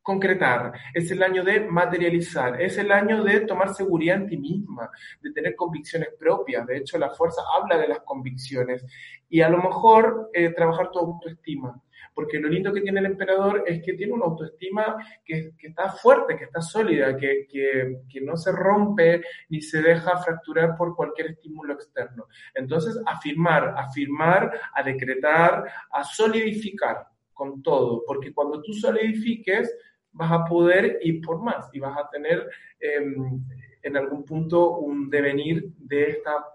concretar, 0.09 0.73
es 0.91 1.11
el 1.11 1.21
año 1.21 1.43
de 1.43 1.59
materializar, 1.59 2.59
es 2.59 2.79
el 2.79 2.91
año 2.91 3.23
de 3.23 3.41
tomar 3.41 3.75
seguridad 3.75 4.17
en 4.17 4.27
ti 4.27 4.37
misma, 4.37 4.89
de 5.21 5.31
tener 5.31 5.55
convicciones 5.55 6.09
propias. 6.17 6.65
De 6.65 6.77
hecho, 6.77 6.97
la 6.97 7.11
fuerza 7.11 7.43
habla 7.55 7.77
de 7.77 7.87
las 7.87 7.99
convicciones 7.99 8.83
y 9.29 9.41
a 9.41 9.49
lo 9.49 9.59
mejor 9.61 10.31
eh, 10.33 10.49
trabajar 10.49 10.89
tu 10.89 10.97
autoestima. 10.97 11.79
Porque 12.15 12.39
lo 12.39 12.49
lindo 12.49 12.73
que 12.73 12.81
tiene 12.81 13.01
el 13.01 13.05
emperador 13.05 13.63
es 13.67 13.83
que 13.83 13.93
tiene 13.93 14.13
una 14.13 14.25
autoestima 14.25 14.97
que, 15.23 15.53
está 15.61 15.91
fuerte, 15.91 16.35
que 16.35 16.45
está 16.45 16.59
sólida, 16.59 17.15
que, 17.15 17.45
que 17.47 18.21
no 18.21 18.35
se 18.35 18.51
rompe 18.51 19.21
ni 19.49 19.61
se 19.61 19.79
deja 19.79 20.17
fracturar 20.17 20.75
por 20.75 20.95
cualquier 20.95 21.27
estímulo 21.27 21.75
externo. 21.75 22.25
Entonces, 22.55 22.99
afirmar, 23.05 23.75
afirmar, 23.77 24.59
a 24.73 24.81
decretar, 24.81 25.65
a 25.91 26.03
solidificar 26.03 27.05
con 27.39 27.61
todo, 27.61 28.03
porque 28.05 28.33
cuando 28.33 28.61
tú 28.61 28.73
solidifiques, 28.73 29.73
vas 30.11 30.31
a 30.31 30.45
poder 30.45 30.99
ir 31.01 31.21
por 31.21 31.41
más 31.41 31.69
y 31.73 31.79
vas 31.79 31.97
a 31.97 32.09
tener 32.09 32.49
em, 32.79 33.43
en 33.81 33.97
algún 33.97 34.23
punto 34.25 34.77
un 34.77 35.09
devenir 35.09 35.73
de 35.77 36.09
esta 36.09 36.45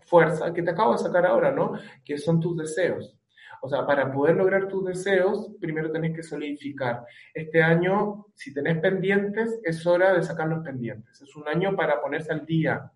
fuerza 0.00 0.52
que 0.52 0.62
te 0.62 0.70
acabo 0.70 0.92
de 0.92 0.98
sacar 0.98 1.26
ahora, 1.26 1.50
¿no? 1.50 1.72
Que 2.04 2.18
son 2.18 2.40
tus 2.40 2.56
deseos. 2.56 3.18
O 3.64 3.68
sea, 3.68 3.86
para 3.86 4.12
poder 4.12 4.36
lograr 4.36 4.66
tus 4.66 4.84
deseos, 4.84 5.52
primero 5.60 5.92
tenés 5.92 6.16
que 6.16 6.22
solidificar. 6.22 7.06
Este 7.32 7.62
año, 7.62 8.26
si 8.34 8.52
tenés 8.52 8.78
pendientes, 8.78 9.60
es 9.62 9.86
hora 9.86 10.12
de 10.12 10.22
sacar 10.22 10.48
los 10.48 10.64
pendientes. 10.64 11.22
Es 11.22 11.36
un 11.36 11.46
año 11.46 11.76
para 11.76 12.00
ponerse 12.02 12.32
al 12.32 12.44
día. 12.44 12.90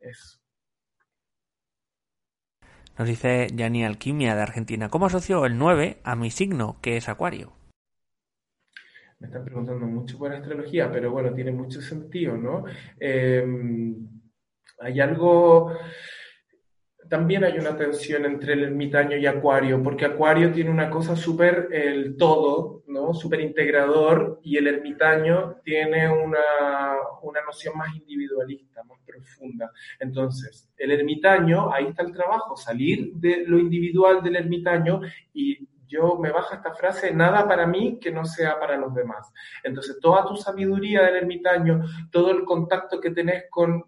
Eso. 0.00 0.40
Nos 2.98 3.08
dice 3.08 3.46
Yani 3.54 3.84
Alquimia 3.84 4.34
de 4.34 4.42
Argentina. 4.42 4.88
¿Cómo 4.88 5.06
asoció 5.06 5.46
el 5.46 5.56
9 5.56 5.98
a 6.02 6.16
mi 6.16 6.30
signo, 6.30 6.78
que 6.82 6.96
es 6.96 7.08
Acuario? 7.08 7.61
Me 9.22 9.28
están 9.28 9.44
preguntando 9.44 9.86
mucho 9.86 10.18
por 10.18 10.32
astrología, 10.32 10.90
pero 10.90 11.12
bueno, 11.12 11.32
tiene 11.32 11.52
mucho 11.52 11.80
sentido, 11.80 12.36
¿no? 12.36 12.64
Em, 12.98 13.94
hay 14.80 14.98
algo, 14.98 15.72
también 17.08 17.44
hay 17.44 17.56
una 17.56 17.76
tensión 17.76 18.24
entre 18.24 18.54
el 18.54 18.64
ermitaño 18.64 19.16
y 19.16 19.26
Acuario, 19.26 19.80
porque 19.80 20.06
Acuario 20.06 20.50
tiene 20.50 20.70
una 20.70 20.90
cosa 20.90 21.14
súper 21.14 21.68
el 21.70 22.16
todo, 22.16 22.82
¿no? 22.88 23.14
Súper 23.14 23.42
integrador, 23.42 24.40
y 24.42 24.56
el 24.56 24.66
ermitaño 24.66 25.60
tiene 25.62 26.08
una, 26.08 26.96
una 27.22 27.42
noción 27.42 27.78
más 27.78 27.94
individualista, 27.94 28.82
más 28.82 28.98
profunda. 29.06 29.70
Entonces, 30.00 30.68
el 30.76 30.90
ermitaño, 30.90 31.72
ahí 31.72 31.86
está 31.86 32.02
el 32.02 32.12
trabajo, 32.12 32.56
salir 32.56 33.12
de 33.14 33.44
lo 33.46 33.60
individual 33.60 34.20
del 34.20 34.34
ermitaño 34.34 35.00
y 35.32 35.68
yo 35.92 36.16
me 36.16 36.30
baja 36.30 36.56
esta 36.56 36.72
frase, 36.72 37.12
nada 37.12 37.46
para 37.46 37.66
mí 37.66 37.98
que 38.00 38.10
no 38.10 38.24
sea 38.24 38.58
para 38.58 38.76
los 38.78 38.94
demás. 38.94 39.30
Entonces, 39.62 39.98
toda 40.00 40.24
tu 40.24 40.36
sabiduría 40.36 41.02
del 41.02 41.16
ermitaño, 41.16 41.82
todo 42.10 42.30
el 42.30 42.44
contacto 42.44 42.98
que 42.98 43.10
tenés 43.10 43.44
con, 43.50 43.84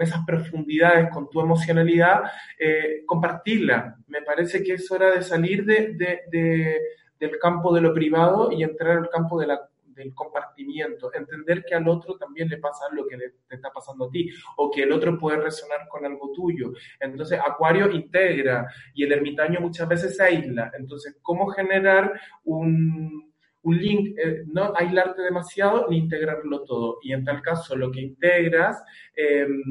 esas 0.00 0.24
profundidades, 0.26 1.10
con 1.10 1.30
tu 1.30 1.40
emocionalidad, 1.40 2.24
eh, 2.58 3.04
compartirla. 3.06 3.96
Me 4.08 4.22
parece 4.22 4.62
que 4.64 4.74
es 4.74 4.90
hora 4.90 5.12
de 5.12 5.22
salir 5.22 5.64
del 5.64 7.38
campo 7.40 7.72
de 7.72 7.80
lo 7.80 7.94
privado 7.94 8.50
y 8.50 8.64
entrar 8.64 8.98
al 8.98 9.08
campo 9.08 9.38
de 9.38 9.46
la 9.46 9.68
del 9.98 10.14
compartimiento, 10.14 11.12
entender 11.12 11.64
que 11.64 11.74
al 11.74 11.88
otro 11.88 12.16
también 12.16 12.48
le 12.48 12.58
pasa 12.58 12.86
lo 12.92 13.06
que 13.06 13.16
te 13.16 13.54
está 13.54 13.70
pasando 13.70 14.06
a 14.06 14.10
ti 14.10 14.30
o 14.56 14.70
que 14.70 14.84
el 14.84 14.92
otro 14.92 15.18
puede 15.18 15.38
resonar 15.38 15.88
con 15.88 16.06
algo 16.06 16.32
tuyo. 16.32 16.72
Entonces, 17.00 17.38
Acuario 17.38 17.90
integra 17.90 18.66
y 18.94 19.04
el 19.04 19.12
ermitaño 19.12 19.60
muchas 19.60 19.88
veces 19.88 20.16
se 20.16 20.22
aísla. 20.22 20.70
Entonces, 20.78 21.18
¿cómo 21.22 21.48
generar 21.48 22.18
un, 22.44 23.32
un 23.62 23.76
link? 23.76 24.16
Eh, 24.18 24.44
no 24.46 24.72
aislarte 24.74 25.22
demasiado 25.22 25.86
ni 25.88 25.98
integrarlo 25.98 26.64
todo. 26.64 26.98
Y 27.02 27.12
en 27.12 27.24
tal 27.24 27.42
caso, 27.42 27.76
lo 27.76 27.90
que 27.90 28.00
integras, 28.00 28.82
em, 29.14 29.62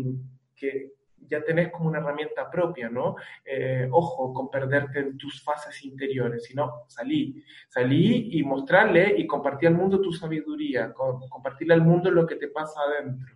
que 0.56 0.97
ya 1.30 1.44
tenés 1.44 1.72
como 1.72 1.90
una 1.90 2.00
herramienta 2.00 2.50
propia, 2.50 2.90
¿no? 2.90 3.16
Eh, 3.46 3.88
ojo 3.92 4.34
con 4.34 4.50
perderte 4.50 5.00
en 5.00 5.18
tus 5.18 5.44
fases 5.44 5.84
interiores, 5.84 6.44
sino 6.46 6.84
salí, 6.88 7.44
salí 7.68 8.30
y 8.38 8.44
mostrarle 8.44 9.16
y 9.18 9.28
compartir 9.28 9.70
al 9.70 9.76
mundo 9.76 10.02
tu 10.02 10.12
sabiduría, 10.12 10.94
compartirle 10.94 11.74
al 11.74 11.82
mundo 11.82 12.12
lo 12.12 12.26
que 12.26 12.36
te 12.36 12.48
pasa 12.48 12.80
adentro. 12.82 13.36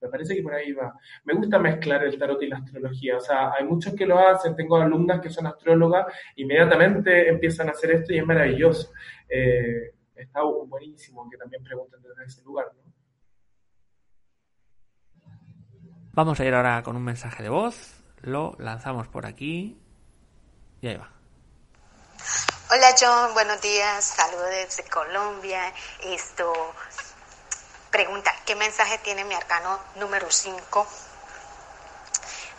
Me 0.00 0.08
parece 0.08 0.36
que 0.36 0.42
por 0.42 0.54
ahí 0.54 0.72
va. 0.72 0.94
Me 1.24 1.34
gusta 1.34 1.58
mezclar 1.58 2.04
el 2.04 2.16
tarot 2.18 2.40
y 2.42 2.46
la 2.46 2.58
astrología. 2.58 3.16
O 3.16 3.20
sea, 3.20 3.52
hay 3.52 3.64
muchos 3.64 3.94
que 3.94 4.06
lo 4.06 4.18
hacen. 4.18 4.54
Tengo 4.54 4.76
alumnas 4.76 5.20
que 5.20 5.30
son 5.30 5.46
astrólogas, 5.46 6.06
inmediatamente 6.36 7.28
empiezan 7.28 7.68
a 7.68 7.72
hacer 7.72 7.90
esto 7.92 8.12
y 8.12 8.18
es 8.18 8.26
maravilloso. 8.26 8.92
Eh, 9.28 9.94
está 10.14 10.42
buenísimo 10.42 11.28
que 11.30 11.36
también 11.36 11.62
pregunten 11.62 12.00
desde 12.02 12.24
ese 12.24 12.44
lugar, 12.44 12.66
¿no? 12.76 12.87
Vamos 16.18 16.40
a 16.40 16.44
ir 16.44 16.52
ahora 16.52 16.82
con 16.82 16.96
un 16.96 17.04
mensaje 17.04 17.44
de 17.44 17.48
voz. 17.48 17.76
Lo 18.22 18.56
lanzamos 18.58 19.06
por 19.06 19.24
aquí. 19.24 19.80
Y 20.80 20.88
ahí 20.88 20.96
va. 20.96 21.08
Hola 22.72 22.88
John, 23.00 23.34
buenos 23.34 23.60
días, 23.60 24.04
saludos 24.04 24.50
desde 24.50 24.82
Colombia. 24.90 25.72
Esto, 26.02 26.52
pregunta, 27.92 28.34
¿qué 28.44 28.56
mensaje 28.56 28.98
tiene 29.04 29.24
mi 29.26 29.34
arcano 29.34 29.78
número 29.94 30.28
5 30.28 30.88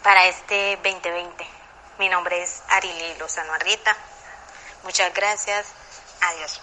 para 0.03 0.25
este 0.29 0.77
2020? 0.81 1.45
Mi 1.99 2.07
nombre 2.07 2.41
es 2.41 2.63
Arili 2.69 3.19
Lozano 3.19 3.51
Arrieta. 3.51 3.93
Muchas 4.85 5.13
gracias, 5.13 5.67
adiós. 6.21 6.61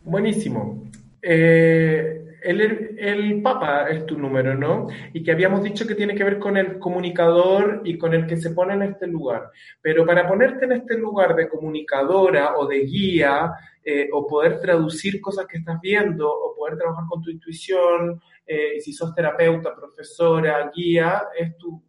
Buenísimo. 0.00 0.90
Eh, 1.22 2.18
el, 2.42 2.98
el, 2.98 3.40
Papa 3.40 3.88
es 3.88 4.04
tu 4.04 4.18
número, 4.18 4.56
¿no? 4.56 4.88
Y 5.12 5.22
que 5.22 5.30
habíamos 5.30 5.62
dicho 5.62 5.86
que 5.86 5.94
tiene 5.94 6.16
que 6.16 6.24
ver 6.24 6.40
con 6.40 6.56
el 6.56 6.80
comunicador 6.80 7.82
y 7.84 7.96
con 7.96 8.14
el 8.14 8.26
que 8.26 8.36
se 8.36 8.50
pone 8.50 8.74
en 8.74 8.82
este 8.82 9.06
lugar. 9.06 9.50
Pero 9.80 10.04
para 10.04 10.26
ponerte 10.28 10.64
en 10.64 10.72
este 10.72 10.98
lugar 10.98 11.36
de 11.36 11.48
comunicadora 11.48 12.56
o 12.56 12.66
de 12.66 12.80
guía, 12.80 13.52
eh, 13.84 14.08
o 14.12 14.26
poder 14.26 14.60
traducir 14.60 15.20
cosas 15.20 15.46
que 15.46 15.58
estás 15.58 15.80
viendo, 15.80 16.28
o 16.28 16.56
poder 16.56 16.76
trabajar 16.76 17.04
con 17.08 17.22
tu 17.22 17.30
intuición, 17.30 18.20
eh, 18.44 18.80
si 18.80 18.92
sos 18.92 19.14
terapeuta, 19.14 19.74
profesora, 19.74 20.70
guía, 20.74 21.22
es 21.38 21.56
tu 21.56 21.80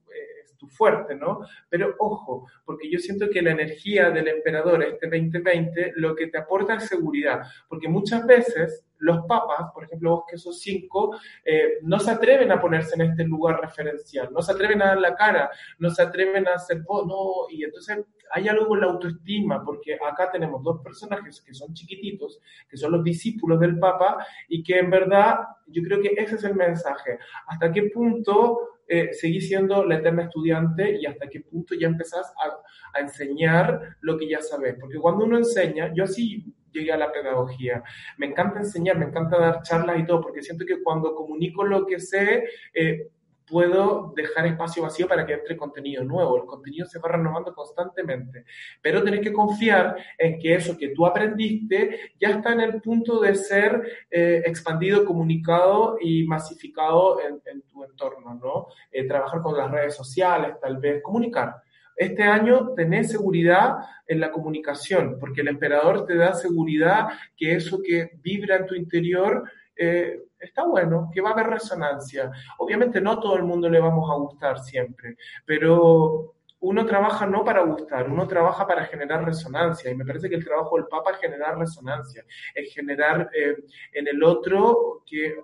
fuerte, 0.74 1.16
¿no? 1.16 1.42
Pero 1.70 1.96
ojo, 2.00 2.48
porque 2.66 2.90
yo 2.90 3.00
siento 3.00 3.30
que 3.30 3.42
la 3.42 3.52
energía 3.52 4.10
del 4.10 4.28
emperador 4.28 4.84
este 4.84 5.08
2020 5.08 5.94
lo 5.96 6.16
que 6.16 6.28
te 6.28 6.38
aporta 6.38 6.76
es 6.76 6.88
seguridad, 6.88 7.42
porque 7.68 7.88
muchas 7.88 8.26
veces 8.26 8.86
los 9.04 9.26
papas, 9.26 9.72
por 9.74 9.84
ejemplo 9.84 10.12
vos 10.12 10.24
que 10.30 10.38
sos 10.38 10.60
cinco, 10.62 11.18
eh, 11.44 11.80
no 11.82 12.00
se 12.00 12.12
atreven 12.12 12.52
a 12.52 12.62
ponerse 12.62 12.96
en 12.96 13.02
este 13.02 13.26
lugar 13.26 13.60
referencial, 13.60 14.30
no 14.32 14.42
se 14.42 14.54
atreven 14.54 14.82
a 14.82 14.88
dar 14.88 15.00
la 15.00 15.16
cara, 15.16 15.52
no 15.80 15.90
se 15.90 16.02
atreven 16.02 16.48
a 16.48 16.54
hacer, 16.54 16.84
oh, 16.88 17.06
no, 17.06 17.54
y 17.54 17.64
entonces 17.66 18.06
hay 18.32 18.48
algo 18.48 18.68
con 18.68 18.80
la 18.80 18.88
autoestima, 18.88 19.64
porque 19.64 19.96
acá 19.96 20.32
tenemos 20.32 20.64
dos 20.64 20.82
personajes 20.82 21.42
que 21.42 21.54
son 21.54 21.74
chiquititos, 21.74 22.40
que 22.70 22.78
son 22.78 22.94
los 22.94 23.04
discípulos 23.04 23.60
del 23.60 23.78
Papa, 23.78 24.26
y 24.48 24.64
que 24.64 24.80
en 24.80 24.90
verdad 24.90 25.40
yo 25.68 25.84
creo 25.84 26.02
que 26.02 26.14
ese 26.18 26.36
es 26.36 26.44
el 26.46 26.56
mensaje. 26.56 27.20
¿Hasta 27.48 27.72
qué 27.72 27.92
punto 27.94 28.80
eh, 28.88 29.12
seguís 29.12 29.50
siendo 29.50 29.86
la 29.86 29.96
eterna 29.96 30.24
estudiante 30.24 30.98
y 31.00 31.06
hasta 31.06 31.28
qué 31.28 31.42
punto 31.42 31.76
ya 31.76 31.88
empezás 31.88 32.34
a, 32.44 32.98
a 32.98 33.02
enseñar 33.02 33.98
lo 34.00 34.18
que 34.18 34.30
ya 34.30 34.42
sabes? 34.42 34.78
Porque 34.80 34.98
cuando 34.98 35.26
uno 35.26 35.38
enseña, 35.38 35.94
yo 35.94 36.06
así 36.06 36.56
llegué 36.74 36.92
a 36.92 36.98
la 36.98 37.12
pedagogía. 37.12 37.84
Me 38.18 38.28
encanta 38.28 38.60
enseñar, 38.60 38.98
me 38.98 39.06
encanta 39.06 39.38
dar 39.38 39.62
charlas 39.62 40.00
y 40.00 40.06
todo, 40.06 40.22
porque 40.22 40.42
siento 40.42 40.66
que 40.66 40.82
cuando 40.82 41.16
comunico 41.16 41.64
lo 41.64 41.86
que 41.86 42.00
sé, 42.00 42.44
eh, 42.74 43.08
puedo 43.46 44.14
dejar 44.16 44.48
espacio 44.48 44.84
vacío 44.84 45.08
para 45.08 45.26
que 45.26 45.34
entre 45.34 45.58
contenido 45.58 46.04
nuevo. 46.04 46.38
El 46.38 46.46
contenido 46.46 46.86
se 46.86 47.00
va 47.00 47.10
renovando 47.10 47.54
constantemente, 47.54 48.46
pero 48.82 49.04
tenés 49.04 49.22
que 49.22 49.34
confiar 49.34 49.96
en 50.18 50.40
que 50.40 50.56
eso 50.56 50.78
que 50.78 50.90
tú 50.90 51.06
aprendiste 51.06 52.14
ya 52.20 52.30
está 52.30 52.54
en 52.54 52.62
el 52.62 52.82
punto 52.82 53.20
de 53.20 53.36
ser 53.36 53.82
eh, 54.10 54.44
expandido, 54.46 55.06
comunicado 55.06 55.98
y 56.00 56.24
masificado 56.26 57.20
en, 57.22 57.42
tu 57.72 57.84
entorno, 57.84 58.36
¿no? 58.36 58.68
Eh, 58.92 59.08
trabajar 59.08 59.42
con 59.42 59.58
las 59.58 59.70
redes 59.70 59.96
sociales, 59.96 60.56
tal 60.62 60.78
vez, 60.78 61.02
comunicar. 61.02 61.56
Este 61.96 62.24
año 62.24 62.74
tenés 62.76 63.12
seguridad 63.12 63.78
en 64.08 64.20
la 64.20 64.32
comunicación, 64.32 65.18
porque 65.20 65.42
el 65.42 65.48
emperador 65.48 66.06
te 66.06 66.16
da 66.16 66.34
seguridad 66.34 67.10
que 67.36 67.56
eso 67.56 67.80
que 67.84 68.12
vibra 68.22 68.58
en 68.58 68.66
tu 68.66 68.76
interior 68.76 69.44
eh, 69.76 70.20
está 70.40 70.66
bueno, 70.66 71.10
que 71.14 71.22
va 71.22 71.30
a 71.30 71.34
haber 71.34 71.48
resonancia. 71.48 72.32
Obviamente 72.60 73.02
no 73.02 73.20
todo 73.20 73.36
el 73.36 73.44
mundo 73.44 73.70
le 73.70 73.80
vamos 73.80 74.10
a 74.12 74.16
gustar 74.16 74.60
siempre, 74.60 75.18
pero 75.46 76.36
uno 76.60 76.86
trabaja 76.86 77.26
no 77.26 77.44
para 77.44 77.62
gustar, 77.62 78.10
uno 78.10 78.28
trabaja 78.28 78.66
para 78.66 78.86
generar 78.86 79.26
resonancia. 79.26 79.92
Y 79.92 79.96
me 79.96 80.06
parece 80.06 80.30
que 80.30 80.36
el 80.36 80.46
trabajo 80.46 80.78
del 80.78 80.88
Papa 80.88 81.12
es 81.12 81.18
generar 81.18 81.58
resonancia, 81.58 82.24
es 82.56 82.74
generar 82.74 83.30
eh, 83.34 83.56
en 83.94 84.08
el 84.08 84.24
otro 84.24 85.04
que 85.06 85.36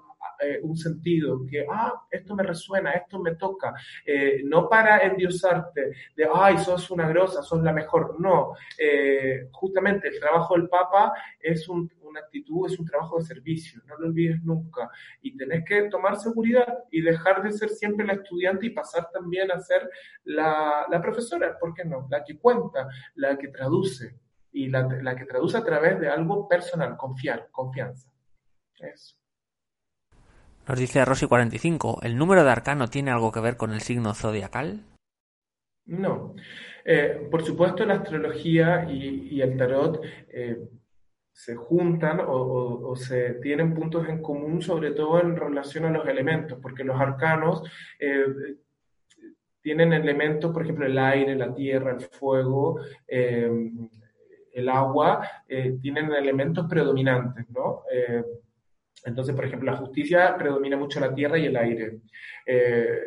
eh, 0.42 0.60
un 0.64 0.76
sentido, 0.78 1.46
que, 1.46 1.66
ah, 1.70 2.06
esto 2.10 2.36
me 2.36 2.44
resuena, 2.44 2.92
esto 2.92 3.20
me 3.20 3.36
toca, 3.36 3.74
eh, 4.06 4.42
no 4.46 4.70
para 4.70 5.00
endiosarte, 5.00 5.92
de, 6.16 6.28
ay, 6.34 6.58
sos 6.58 6.90
una 6.92 7.08
grosa, 7.08 7.42
sos 7.42 7.62
la 7.62 7.74
mejor, 7.74 8.20
no, 8.20 8.54
eh, 8.78 9.48
justamente 9.52 10.08
el 10.08 10.20
trabajo 10.20 10.56
del 10.56 10.70
Papa 10.70 11.14
es 11.40 11.68
un, 11.68 11.92
una 12.02 12.22
actitud, 12.22 12.68
es 12.68 12.80
un 12.80 12.86
trabajo 12.86 13.18
de 13.18 13.26
servicio, 13.26 13.82
no 13.86 13.98
lo 13.98 14.08
olvides 14.08 14.42
nunca, 14.44 14.90
y 15.22 15.36
tenés 15.36 15.64
que 15.66 15.84
tomar 15.84 16.18
seguridad 16.18 16.86
y 16.90 17.02
dejar 17.02 17.44
de 17.44 17.52
ser 17.52 17.70
siempre 17.70 18.06
la 18.06 18.14
estudiante 18.14 18.66
y 18.66 18.72
pasar 18.72 19.10
también 19.12 19.52
a 19.52 19.60
ser 19.60 19.90
la, 20.24 20.86
la 20.90 21.02
profesora, 21.02 21.58
¿por 21.60 21.74
qué 21.74 21.86
no? 21.86 22.08
La 22.10 22.24
que 22.24 22.38
cuenta, 22.38 22.88
la 23.16 23.38
que 23.38 23.50
traduce, 23.50 24.18
y 24.52 24.68
la, 24.68 24.82
la 25.02 25.16
que 25.16 25.26
traduce 25.26 25.58
a 25.58 25.64
través 25.64 26.00
de 26.00 26.10
algo 26.10 26.48
personal, 26.48 26.98
confiar, 26.98 27.50
confianza. 27.52 28.12
Eso. 28.80 29.19
Nos 30.70 30.78
dice 30.78 31.04
Rosy45, 31.04 32.04
¿el 32.04 32.16
número 32.16 32.44
de 32.44 32.52
arcano 32.52 32.90
tiene 32.90 33.10
algo 33.10 33.32
que 33.32 33.40
ver 33.40 33.58
con 33.58 33.74
el 33.74 33.82
signo 33.82 34.14
zodiacal? 34.14 34.84
No. 35.88 36.36
Eh, 36.86 37.28
por 37.32 37.44
supuesto, 37.44 37.84
la 37.88 37.96
astrología 37.96 38.88
y, 38.88 39.42
el 39.42 39.58
tarot 39.58 40.00
eh, 40.32 40.60
se 41.32 41.56
juntan 41.56 42.20
o, 42.24 42.96
se 42.96 43.34
tienen 43.42 43.74
puntos 43.74 44.08
en 44.08 44.22
común, 44.22 44.62
sobre 44.62 44.92
todo 44.92 45.20
en 45.20 45.36
relación 45.36 45.86
a 45.86 45.90
los 45.90 46.08
elementos, 46.08 46.60
porque 46.62 46.84
los 46.84 47.02
arcanos 47.02 47.64
eh, 48.00 48.28
tienen 49.62 49.92
elementos, 49.92 50.54
por 50.54 50.62
ejemplo, 50.62 50.86
el 50.86 51.00
aire, 51.00 51.36
la 51.36 51.52
tierra, 51.52 51.94
el 51.94 52.02
fuego, 52.02 52.80
el 53.08 54.70
agua, 54.70 55.28
tienen 55.82 56.12
elementos 56.14 56.68
predominantes, 56.70 57.50
¿no? 57.50 57.82
Entonces, 59.06 59.36
por 59.36 59.46
ejemplo, 59.46 59.72
la 59.72 59.78
justicia 59.78 60.36
predomina 60.38 60.78
mucho 60.78 61.00
la 61.00 61.14
tierra 61.14 61.38
y 61.38 61.46
el 61.46 61.56
aire. 61.56 62.00
Eh, 62.46 63.00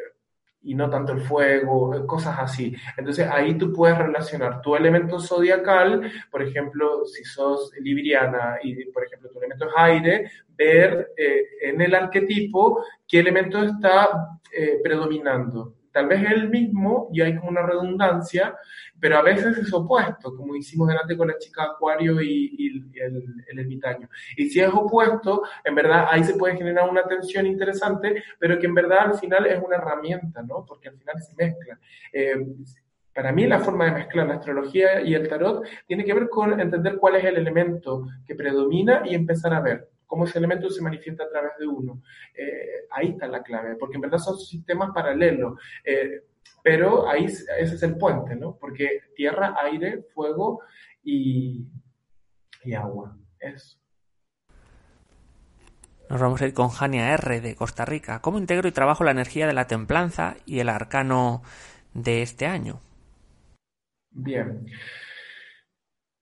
y 0.64 0.74
no 0.74 0.88
tanto 0.88 1.12
el 1.12 1.20
fuego, 1.22 2.07
cosas 2.07 2.36
así. 2.38 2.74
Entonces 2.97 3.26
ahí 3.28 3.55
tú 3.59 3.72
puedes 3.72 3.99
relacionar 3.99 4.61
tu 4.61 4.76
elemento 4.76 5.18
zodiacal, 5.18 6.11
por 6.30 6.43
ejemplo, 6.43 7.05
si 7.05 7.24
sos 7.24 7.72
libriana 7.80 8.59
y 8.62 8.84
por 8.93 9.05
ejemplo 9.05 9.28
tu 9.30 9.38
elemento 9.38 9.66
es 9.66 9.72
aire, 9.76 10.30
ver 10.57 11.12
eh, 11.16 11.45
en 11.62 11.80
el 11.80 11.95
arquetipo 11.95 12.84
qué 13.09 13.18
elemento 13.18 13.62
está 13.62 14.38
eh, 14.53 14.78
predominando 14.82 15.74
tal 15.93 16.07
vez 16.07 16.22
es 16.22 16.32
el 16.32 16.49
mismo 16.49 17.09
y 17.12 17.20
hay 17.20 17.36
como 17.36 17.51
una 17.51 17.62
redundancia, 17.62 18.57
pero 18.99 19.18
a 19.18 19.22
veces 19.22 19.59
es 19.59 19.72
opuesto, 19.72 20.34
como 20.36 20.57
hicimos 20.57 20.88
delante 20.88 21.16
con 21.16 21.28
la 21.28 21.38
chica 21.38 21.64
Acuario 21.64 22.20
y, 22.20 22.90
el, 22.95 23.45
el. 23.49 24.09
Y 24.36 24.49
si 24.49 24.61
es 24.61 24.68
opuesto, 24.72 25.43
en 25.64 25.74
verdad 25.74 26.07
ahí 26.11 26.24
se 26.24 26.34
puede 26.34 26.57
generar 26.57 26.88
una 26.88 27.05
tensión 27.05 27.47
interesante, 27.47 28.22
pero 28.38 28.59
que 28.59 28.66
en 28.66 28.74
verdad 28.74 29.11
al 29.11 29.14
final 29.14 29.47
es 29.47 29.62
una 29.62 29.76
herramienta, 29.76 30.43
¿no? 30.43 30.64
Porque 30.66 30.88
al 30.88 30.97
final 30.97 31.20
se 31.20 31.34
mezcla. 31.36 31.78
Eh, 32.12 32.36
para 33.14 33.32
mí 33.32 33.47
la 33.47 33.61
forma 33.61 33.84
de 33.86 33.93
mezclar 33.93 34.26
la 34.26 34.34
astrología 34.34 35.03
y 35.03 35.14
el 35.14 35.28
tarot 35.28 35.66
tiene 35.86 36.05
que 36.05 36.14
ver 36.14 36.28
con 36.28 36.59
entender 36.59 36.97
cuál 36.97 37.16
es 37.16 37.24
el 37.24 37.36
elemento 37.36 38.07
que 38.26 38.34
predomina 38.34 39.03
y 39.05 39.14
empezar 39.14 39.53
a 39.53 39.61
ver 39.61 39.91
cómo 40.12 40.26
ese 40.26 40.38
elemento 40.38 40.68
se 40.68 40.82
manifiesta 40.82 41.24
a 41.24 41.30
través 41.30 41.52
de 41.58 41.66
uno. 41.66 42.02
Eh, 42.34 42.86
ahí 42.90 43.08
está 43.12 43.26
la 43.28 43.42
clave, 43.42 43.76
porque 43.76 43.94
en 43.94 44.02
verdad 44.02 44.18
son 44.18 44.38
sistemas 44.38 44.90
paralelos. 44.92 45.58
Eh, 45.82 46.24
pero 46.62 47.08
ahí 47.08 47.24
ese 47.24 47.46
es 47.62 47.82
el 47.82 47.96
puente, 47.96 48.36
¿no? 48.36 48.58
Porque 48.60 49.04
tierra, 49.16 49.56
aire, 49.62 50.02
fuego 50.12 50.60
y, 51.02 51.66
y 52.62 52.74
agua. 52.74 53.16
Eso. 53.40 53.78
Nos 56.10 56.20
vamos 56.20 56.42
a 56.42 56.46
ir 56.46 56.52
con 56.52 56.68
Jania 56.68 57.14
R. 57.14 57.40
de 57.40 57.56
Costa 57.56 57.86
Rica. 57.86 58.20
¿Cómo 58.20 58.36
integro 58.36 58.68
y 58.68 58.72
trabajo 58.72 59.04
la 59.04 59.12
energía 59.12 59.46
de 59.46 59.54
la 59.54 59.66
templanza 59.66 60.36
y 60.44 60.58
el 60.58 60.68
arcano 60.68 61.40
de 61.94 62.20
este 62.20 62.44
año? 62.44 62.80
Bien. 64.10 64.66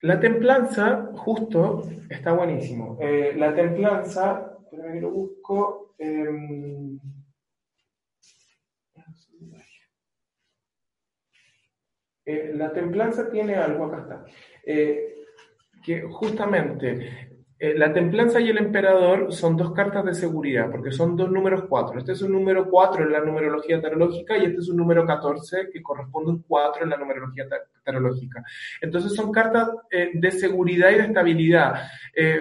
La 0.02 0.18
templanza, 0.18 1.10
justo, 1.14 1.82
está 2.08 2.32
buenísimo. 2.32 2.96
Eh, 3.00 3.34
la 3.36 3.54
templanza, 3.54 4.56
espérame 4.62 4.94
que 4.94 5.00
lo 5.00 5.10
busco. 5.10 5.94
Em, 5.98 6.98
eh, 12.24 12.52
la 12.54 12.72
templanza 12.72 13.30
tiene 13.30 13.56
algo, 13.56 13.84
acá 13.84 13.98
está, 13.98 14.24
eh, 14.64 15.16
que 15.84 16.02
justamente 16.02 17.29
eh, 17.62 17.74
la 17.76 17.92
templanza 17.92 18.40
y 18.40 18.48
el 18.48 18.56
emperador 18.56 19.34
son 19.34 19.54
dos 19.54 19.74
cartas 19.74 20.02
de 20.06 20.14
seguridad, 20.14 20.70
porque 20.70 20.90
son 20.90 21.14
dos 21.14 21.30
números 21.30 21.64
cuatro. 21.68 21.98
Este 21.98 22.12
es 22.12 22.22
un 22.22 22.32
número 22.32 22.70
cuatro 22.70 23.04
en 23.04 23.12
la 23.12 23.20
numerología 23.20 23.82
tarológica 23.82 24.38
y 24.38 24.46
este 24.46 24.60
es 24.60 24.68
un 24.70 24.78
número 24.78 25.04
14 25.04 25.68
que 25.70 25.82
corresponde 25.82 26.30
a 26.30 26.34
un 26.36 26.42
4 26.48 26.84
en 26.84 26.90
la 26.90 26.96
numerología 26.96 27.46
tarológica. 27.84 28.42
Entonces 28.80 29.14
son 29.14 29.30
cartas 29.30 29.68
eh, 29.90 30.08
de 30.14 30.30
seguridad 30.30 30.90
y 30.90 30.94
de 30.94 31.02
estabilidad. 31.02 31.82
Eh, 32.16 32.40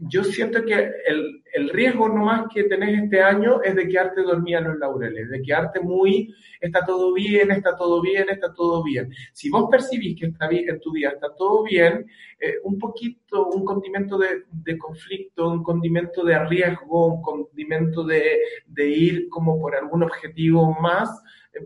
yo 0.00 0.24
siento 0.24 0.64
que 0.64 0.90
el, 1.06 1.42
el 1.52 1.68
riesgo 1.70 2.08
nomás 2.08 2.46
que 2.52 2.64
tenés 2.64 3.02
este 3.02 3.20
año 3.20 3.62
es 3.62 3.74
de 3.74 3.88
quedarte 3.88 4.22
dormida 4.22 4.58
en 4.58 4.68
los 4.68 4.78
laureles, 4.78 5.28
de 5.28 5.42
quedarte 5.42 5.80
muy, 5.80 6.34
está 6.60 6.84
todo 6.84 7.12
bien, 7.12 7.50
está 7.50 7.76
todo 7.76 8.00
bien, 8.00 8.28
está 8.30 8.52
todo 8.54 8.82
bien. 8.82 9.10
Si 9.32 9.50
vos 9.50 9.68
percibís 9.70 10.18
que 10.18 10.26
está 10.26 10.48
bien, 10.48 10.68
en 10.68 10.80
tu 10.80 10.92
vida 10.92 11.10
está 11.10 11.34
todo 11.36 11.64
bien, 11.64 12.06
eh, 12.38 12.54
un 12.64 12.78
poquito, 12.78 13.48
un 13.48 13.64
condimento 13.64 14.16
de, 14.16 14.44
de, 14.50 14.78
conflicto, 14.78 15.50
un 15.50 15.62
condimento 15.62 16.24
de 16.24 16.38
riesgo, 16.46 17.14
un 17.14 17.22
condimento 17.22 18.04
de, 18.04 18.38
de 18.66 18.88
ir 18.88 19.28
como 19.28 19.60
por 19.60 19.74
algún 19.74 20.02
objetivo 20.02 20.76
más, 20.80 21.10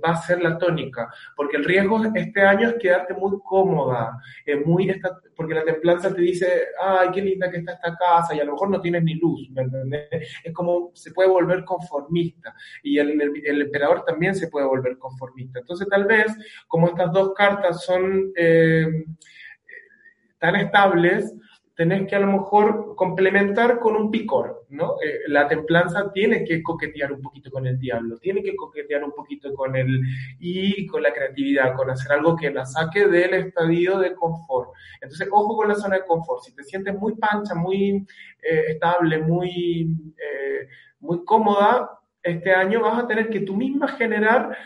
va 0.05 0.13
a 0.13 0.23
ser 0.23 0.43
la 0.43 0.59
tónica, 0.59 1.09
porque 1.37 1.57
el 1.57 1.65
riesgo 1.65 2.01
este 2.15 2.43
año 2.43 2.69
es 2.69 2.75
quedarte 2.75 3.15
muy 3.15 3.39
cómoda, 3.45 4.19
muy 4.65 5.01
porque 5.37 5.55
la 5.55 5.65
templanza 5.65 6.15
te 6.15 6.21
dice, 6.21 6.47
ay, 6.81 7.09
qué 7.13 7.21
linda 7.21 7.51
que 7.51 7.59
está 7.59 7.73
esta 7.73 7.97
casa, 7.97 8.35
y 8.35 8.41
a 8.41 8.45
lo 8.45 8.53
mejor 8.53 8.71
no 8.71 8.81
tienes 8.81 9.03
ni 9.03 9.15
luz, 9.15 9.51
¿me 9.51 9.63
entendés? 9.63 10.09
Es 10.43 10.53
como 10.53 10.91
se 10.95 11.13
puede 11.13 11.29
volver 11.29 11.65
conformista, 11.65 12.55
y 12.83 12.99
el, 12.99 13.21
el, 13.45 13.63
emperador 13.63 14.05
también 14.05 14.35
se 14.35 14.49
puede 14.49 14.67
volver 14.67 14.99
conformista. 14.99 15.59
Entonces, 15.59 15.89
tal 15.89 16.05
vez, 16.05 16.35
como 16.69 16.89
estas 16.89 17.13
dos 17.13 17.35
cartas 17.35 17.85
son 17.85 18.33
eh, 18.37 19.05
tan 20.39 20.57
estables, 20.57 21.35
tenés 21.75 22.07
que 22.09 22.15
a 22.15 22.21
lo 22.21 22.29
mejor 22.29 22.95
complementar 22.95 23.81
con 23.81 23.97
un 23.97 24.11
picor, 24.11 24.67
¿no? 24.69 24.95
Eh, 25.05 25.23
la 25.27 25.49
templanza 25.49 26.13
tiene 26.13 26.45
que 26.45 26.63
coquetear 26.63 27.13
un 27.13 27.21
poquito 27.21 27.51
con 27.51 27.67
el 27.67 27.79
diablo, 27.79 28.19
tiene 28.19 28.43
que 28.43 28.55
coquetear 28.55 29.03
un 29.03 29.13
poquito 29.13 29.53
con 29.55 29.75
el 29.75 30.01
y 30.39 30.87
con 30.87 31.03
la 31.03 31.13
creatividad, 31.13 31.75
con 31.75 31.91
hacer 31.91 32.13
algo 32.13 32.37
que 32.37 32.51
la 32.51 32.65
saque 32.65 33.09
del 33.09 33.35
estadio 33.35 33.99
de 33.99 34.15
confort. 34.15 34.71
Entonces, 35.01 35.29
ojo 35.31 35.57
con 35.57 35.69
la 35.69 35.75
zona 35.75 35.97
de 35.97 36.05
confort. 36.05 36.43
Si 36.45 36.55
te 36.55 36.63
sientes 36.63 36.95
muy 36.95 37.17
pancha, 37.17 37.55
muy 37.55 38.07
eh, 38.43 38.65
estable, 38.69 39.19
muy, 39.19 40.15
eh, 40.17 40.69
muy 41.01 41.25
cómoda, 41.25 41.91
este 42.23 42.53
año 42.53 42.81
vas 42.81 43.03
a 43.03 43.07
tener 43.07 43.29
que 43.29 43.41
tú 43.41 43.55
misma 43.55 43.87
generar 43.89 44.57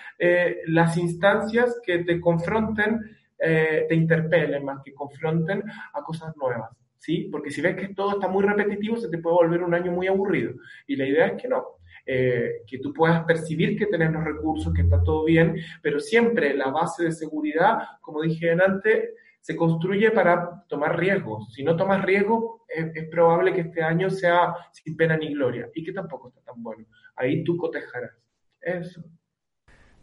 las 0.67 0.97
instancias 0.97 1.81
que 1.85 2.05
te 2.05 2.21
confronten, 2.21 3.01
te 3.37 3.95
interpelen 3.95 4.65
más 4.65 4.81
que 4.85 4.95
confronten 4.95 5.65
a 5.93 6.03
cosas 6.03 6.37
nuevas. 6.37 6.71
¿Sí? 6.99 7.29
Porque 7.31 7.51
si 7.51 7.61
ves 7.61 7.77
que 7.77 7.95
todo 7.95 8.13
está 8.13 8.29
muy 8.29 8.45
repetitivo, 8.45 8.97
se 8.97 9.09
te 9.09 9.19
puede 9.19 9.37
volver 9.37 9.63
un 9.63 9.75
año 9.75 9.93
muy 9.93 10.07
aburrido. 10.07 10.55
Y 10.87 10.97
la 10.97 11.07
idea 11.07 11.27
es 11.27 11.43
que 11.43 11.49
no, 11.49 11.65
eh, 12.07 12.63
que 12.67 12.79
tú 12.79 12.93
puedas 12.93 13.25
percibir 13.25 13.79
que 13.79 13.87
tenés 13.87 14.13
los 14.13 14.25
recursos, 14.25 14.73
que 14.73 14.83
está 14.83 15.03
todo 15.03 15.25
bien, 15.25 15.57
pero 15.83 16.01
siempre 16.01 16.55
la 16.55 16.71
base 16.71 17.05
de 17.05 17.13
seguridad, 17.13 17.79
como 18.01 18.23
dije 18.23 18.53
antes, 18.53 19.11
se 19.41 19.57
construye 19.57 20.11
para 20.11 20.65
tomar 20.69 20.99
riesgos. 20.99 21.53
Si 21.55 21.63
no 21.63 21.77
tomas 21.77 22.05
riesgo, 22.05 22.65
es, 22.69 22.95
es, 22.95 23.09
probable 23.09 23.55
que 23.55 23.63
este 23.63 23.83
año 23.83 24.11
sea 24.11 24.55
sin 24.73 24.97
pena 24.97 25.17
ni 25.17 25.33
gloria 25.33 25.69
y 25.75 25.85
que 25.85 25.93
tampoco 25.93 26.29
está 26.29 26.41
tan 26.43 26.63
bueno. 26.63 26.87
Ahí 27.17 27.45
tú 27.45 27.57
cotejarás. 27.57 28.13
Eso. 28.61 29.03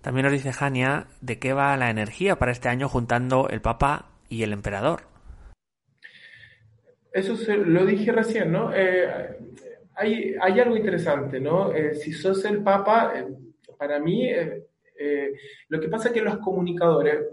También 0.01 0.25
nos 0.25 0.33
dice 0.33 0.53
Jania 0.53 1.07
de 1.21 1.39
qué 1.39 1.53
va 1.53 1.75
la 1.77 1.89
energía 1.89 2.37
para 2.37 2.51
este 2.51 2.69
año 2.69 2.87
juntando 2.87 3.49
el 3.49 3.61
Papa 3.61 4.11
y 4.29 4.43
el 4.43 4.53
Emperador. 4.53 5.14
Eso 7.15 7.37
se, 7.37 7.55
lo 7.55 7.85
dije 7.85 8.11
recién, 8.11 8.51
¿no? 8.51 8.75
Eh, 8.75 9.07
hay, 9.95 10.35
hay, 10.41 10.59
algo 10.59 10.75
interesante, 10.75 11.39
¿no? 11.39 11.73
Eh, 11.73 11.95
si 11.95 12.11
sos 12.11 12.43
el 12.43 12.61
Papa, 12.61 13.13
eh, 13.15 13.25
para 13.77 14.01
mí, 14.01 14.29
lo 15.69 15.79
que 15.79 15.87
pasa 15.87 16.09
es 16.09 16.13
que 16.13 16.21
los 16.21 16.39
comunicadores 16.39 17.25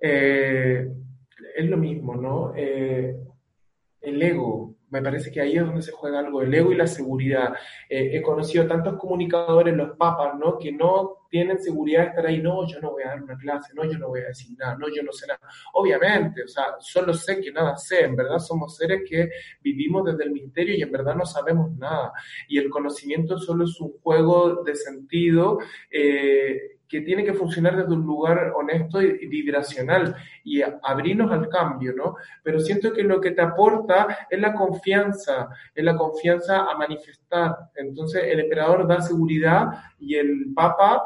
es 0.00 1.66
lo 1.66 1.76
mismo, 1.76 2.16
¿no? 2.16 2.54
el 2.54 4.22
ego, 4.22 4.71
me 4.92 5.00
parece 5.00 5.32
que 5.32 5.40
ahí 5.40 5.56
es 5.56 5.64
donde 5.64 5.80
se 5.80 5.90
juega 5.90 6.18
algo, 6.18 6.42
el 6.42 6.52
ego 6.52 6.70
y 6.70 6.76
la 6.76 6.86
seguridad. 6.86 7.54
Eh, 7.88 8.10
he 8.12 8.20
conocido 8.20 8.66
tantos 8.66 8.98
comunicadores, 8.98 9.74
los 9.74 9.96
papas, 9.96 10.38
¿no? 10.38 10.58
Que 10.58 10.70
no 10.70 11.22
tienen 11.30 11.58
seguridad 11.58 12.02
de 12.02 12.08
estar 12.08 12.26
ahí, 12.26 12.42
no, 12.42 12.66
yo 12.68 12.78
no 12.78 12.90
voy 12.90 13.04
a 13.04 13.08
dar 13.08 13.22
una 13.22 13.38
clase, 13.38 13.72
no, 13.74 13.90
yo 13.90 13.98
no 13.98 14.08
voy 14.08 14.20
a 14.20 14.26
decir 14.26 14.54
nada, 14.58 14.76
no, 14.76 14.88
yo 14.94 15.02
no 15.02 15.10
sé 15.12 15.26
nada. 15.26 15.40
Obviamente, 15.72 16.42
o 16.42 16.48
sea, 16.48 16.74
solo 16.78 17.14
sé 17.14 17.40
que 17.40 17.50
nada 17.50 17.74
sé, 17.78 18.04
en 18.04 18.14
verdad 18.14 18.38
somos 18.38 18.76
seres 18.76 19.00
que 19.08 19.30
vivimos 19.62 20.04
desde 20.04 20.24
el 20.24 20.32
misterio 20.32 20.76
y 20.76 20.82
en 20.82 20.92
verdad 20.92 21.14
no 21.14 21.24
sabemos 21.24 21.74
nada. 21.78 22.12
Y 22.46 22.58
el 22.58 22.68
conocimiento 22.68 23.38
solo 23.38 23.64
es 23.64 23.80
un 23.80 23.92
juego 24.02 24.62
de 24.62 24.76
sentido. 24.76 25.58
Eh, 25.90 26.80
que 26.92 27.00
tiene 27.00 27.24
que 27.24 27.32
funcionar 27.32 27.74
desde 27.74 27.94
un 27.94 28.04
lugar 28.04 28.52
honesto 28.54 29.00
y 29.00 29.26
vibracional 29.26 30.14
y 30.44 30.60
abrirnos 30.60 31.32
al 31.32 31.48
cambio, 31.48 31.94
¿no? 31.96 32.16
Pero 32.42 32.60
siento 32.60 32.92
que 32.92 33.02
lo 33.02 33.18
que 33.18 33.30
te 33.30 33.40
aporta 33.40 34.26
es 34.28 34.38
la 34.38 34.52
confianza, 34.52 35.48
es 35.74 35.82
la 35.82 35.96
confianza 35.96 36.70
a 36.70 36.76
manifestar. 36.76 37.56
Entonces 37.76 38.24
el 38.26 38.40
emperador 38.40 38.86
da 38.86 39.00
seguridad 39.00 39.68
y 39.98 40.16
el 40.16 40.52
papa 40.54 41.02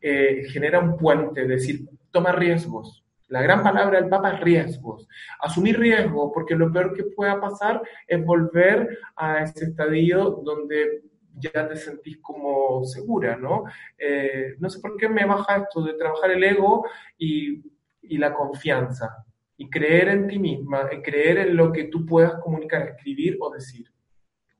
eh, 0.00 0.46
genera 0.48 0.80
un 0.80 0.96
puente, 0.96 1.42
es 1.42 1.48
decir, 1.48 1.88
toma 2.10 2.32
riesgos. 2.32 3.04
La 3.28 3.40
gran 3.40 3.62
palabra 3.62 4.00
del 4.00 4.10
Papa 4.10 4.32
es 4.32 4.40
riesgos. 4.40 5.08
Asumir 5.40 5.78
riesgos, 5.78 6.32
porque 6.34 6.56
lo 6.56 6.70
peor 6.70 6.92
que 6.92 7.04
pueda 7.04 7.40
pasar 7.40 7.80
es 8.06 8.22
volver 8.26 8.98
a 9.16 9.44
ese 9.44 9.64
estadio 9.64 10.42
donde 10.44 11.02
ya 11.38 11.68
te 11.68 11.76
sentís 11.76 12.18
como 12.18 12.84
segura, 12.84 13.36
¿no? 13.36 13.64
Eh, 13.98 14.56
no 14.58 14.68
sé 14.68 14.80
por 14.80 14.96
qué 14.96 15.08
me 15.08 15.24
baja 15.24 15.56
esto 15.56 15.82
de 15.82 15.94
trabajar 15.94 16.30
el 16.30 16.44
ego 16.44 16.86
y, 17.18 17.62
y 18.02 18.18
la 18.18 18.34
confianza, 18.34 19.24
y 19.56 19.68
creer 19.70 20.08
en 20.08 20.28
ti 20.28 20.38
misma, 20.38 20.88
y 20.92 21.02
creer 21.02 21.38
en 21.38 21.56
lo 21.56 21.72
que 21.72 21.84
tú 21.84 22.04
puedas 22.04 22.34
comunicar, 22.40 22.82
escribir 22.82 23.36
o 23.40 23.50
decir. 23.50 23.90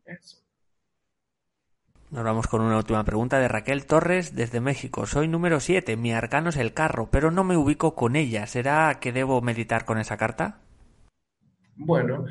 Eso. 0.04 0.42
Nos 2.12 2.24
vamos 2.24 2.46
con 2.46 2.60
una 2.60 2.76
última 2.76 3.04
pregunta 3.04 3.38
de 3.38 3.48
Raquel 3.48 3.86
Torres 3.86 4.36
desde 4.36 4.60
México. 4.60 5.06
Soy 5.06 5.28
número 5.28 5.60
7, 5.60 5.96
mi 5.96 6.12
arcano 6.12 6.50
es 6.50 6.58
el 6.58 6.74
carro, 6.74 7.08
pero 7.10 7.30
no 7.30 7.42
me 7.42 7.56
ubico 7.56 7.94
con 7.94 8.16
ella. 8.16 8.46
¿Será 8.46 8.98
que 9.00 9.12
debo 9.12 9.40
meditar 9.40 9.86
con 9.86 9.96
esa 9.96 10.18
carta? 10.18 10.58
Bueno, 11.74 12.26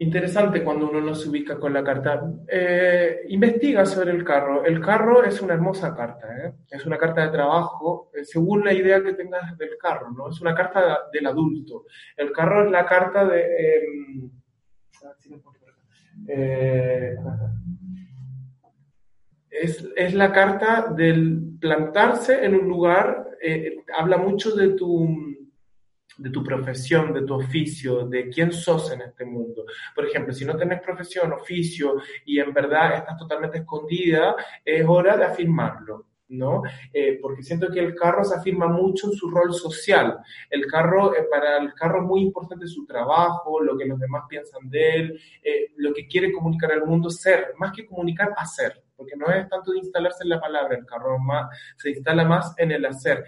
interesante 0.00 0.62
cuando 0.62 0.88
uno 0.88 1.00
no 1.00 1.14
se 1.14 1.28
ubica 1.28 1.58
con 1.58 1.72
la 1.72 1.82
carta. 1.82 2.22
Eh, 2.46 3.22
investiga 3.28 3.84
sobre 3.84 4.12
el 4.12 4.24
carro. 4.24 4.64
El 4.64 4.80
carro 4.80 5.24
es 5.24 5.40
una 5.42 5.54
hermosa 5.54 5.94
carta, 5.94 6.28
¿eh? 6.36 6.52
es 6.70 6.86
una 6.86 6.96
carta 6.96 7.22
de 7.22 7.32
trabajo, 7.32 8.10
eh, 8.14 8.24
según 8.24 8.64
la 8.64 8.72
idea 8.72 9.02
que 9.02 9.14
tengas 9.14 9.56
del 9.58 9.76
carro, 9.76 10.10
¿no? 10.10 10.30
Es 10.30 10.40
una 10.40 10.54
carta 10.54 11.08
del 11.12 11.26
adulto. 11.26 11.86
El 12.16 12.32
carro 12.32 12.64
es 12.64 12.70
la 12.70 12.86
carta 12.86 13.24
de... 13.24 13.40
Em, 13.40 14.30
es, 19.50 19.88
es, 19.96 20.14
la 20.14 20.32
carta 20.32 20.92
del 20.94 21.56
plantarse 21.60 22.44
en 22.44 22.54
un 22.54 22.68
lugar, 22.68 23.28
habla 23.96 24.16
mucho 24.18 24.54
de 24.54 24.70
tu 24.70 25.27
de 26.18 26.30
tu 26.30 26.42
profesión, 26.42 27.12
de 27.14 27.22
tu 27.22 27.34
oficio, 27.34 28.06
de 28.06 28.28
quién 28.28 28.52
sos 28.52 28.92
en 28.92 29.02
este 29.02 29.24
mundo. 29.24 29.64
Por 29.94 30.04
ejemplo, 30.04 30.34
si 30.34 30.44
no 30.44 30.56
tenés 30.56 30.82
profesión, 30.82 31.32
oficio 31.32 31.96
y 32.26 32.40
en 32.40 32.52
verdad 32.52 32.96
estás 32.96 33.16
totalmente 33.16 33.58
escondida, 33.58 34.34
es 34.64 34.84
hora 34.86 35.16
de 35.16 35.24
afirmarlo. 35.24 36.06
¿no? 36.28 36.62
Eh, 36.92 37.18
porque 37.20 37.42
siento 37.42 37.68
que 37.72 37.80
el 37.80 37.94
carro 37.94 38.22
se 38.24 38.34
afirma 38.34 38.66
mucho 38.68 39.08
en 39.08 39.14
su 39.14 39.30
rol 39.30 39.54
social. 39.54 40.18
El 40.50 40.66
carro, 40.66 41.14
eh, 41.14 41.26
para 41.30 41.58
el 41.58 41.72
carro 41.74 42.02
es 42.02 42.06
muy 42.06 42.20
importante 42.20 42.66
su 42.66 42.84
trabajo, 42.84 43.62
lo 43.62 43.76
que 43.76 43.86
los 43.86 43.98
demás 43.98 44.24
piensan 44.28 44.68
de 44.68 44.94
él, 44.96 45.20
eh, 45.42 45.72
lo 45.76 45.92
que 45.94 46.06
quiere 46.06 46.32
comunicar 46.32 46.72
al 46.72 46.84
mundo, 46.84 47.08
ser, 47.10 47.54
más 47.56 47.72
que 47.72 47.86
comunicar, 47.86 48.34
hacer, 48.36 48.82
porque 48.94 49.16
no 49.16 49.30
es 49.30 49.48
tanto 49.48 49.72
de 49.72 49.78
instalarse 49.78 50.24
en 50.24 50.30
la 50.30 50.40
palabra, 50.40 50.76
el 50.76 50.84
carro 50.84 51.16
se 51.76 51.90
instala 51.90 52.24
más 52.24 52.54
en 52.58 52.72
el 52.72 52.84
hacer. 52.84 53.24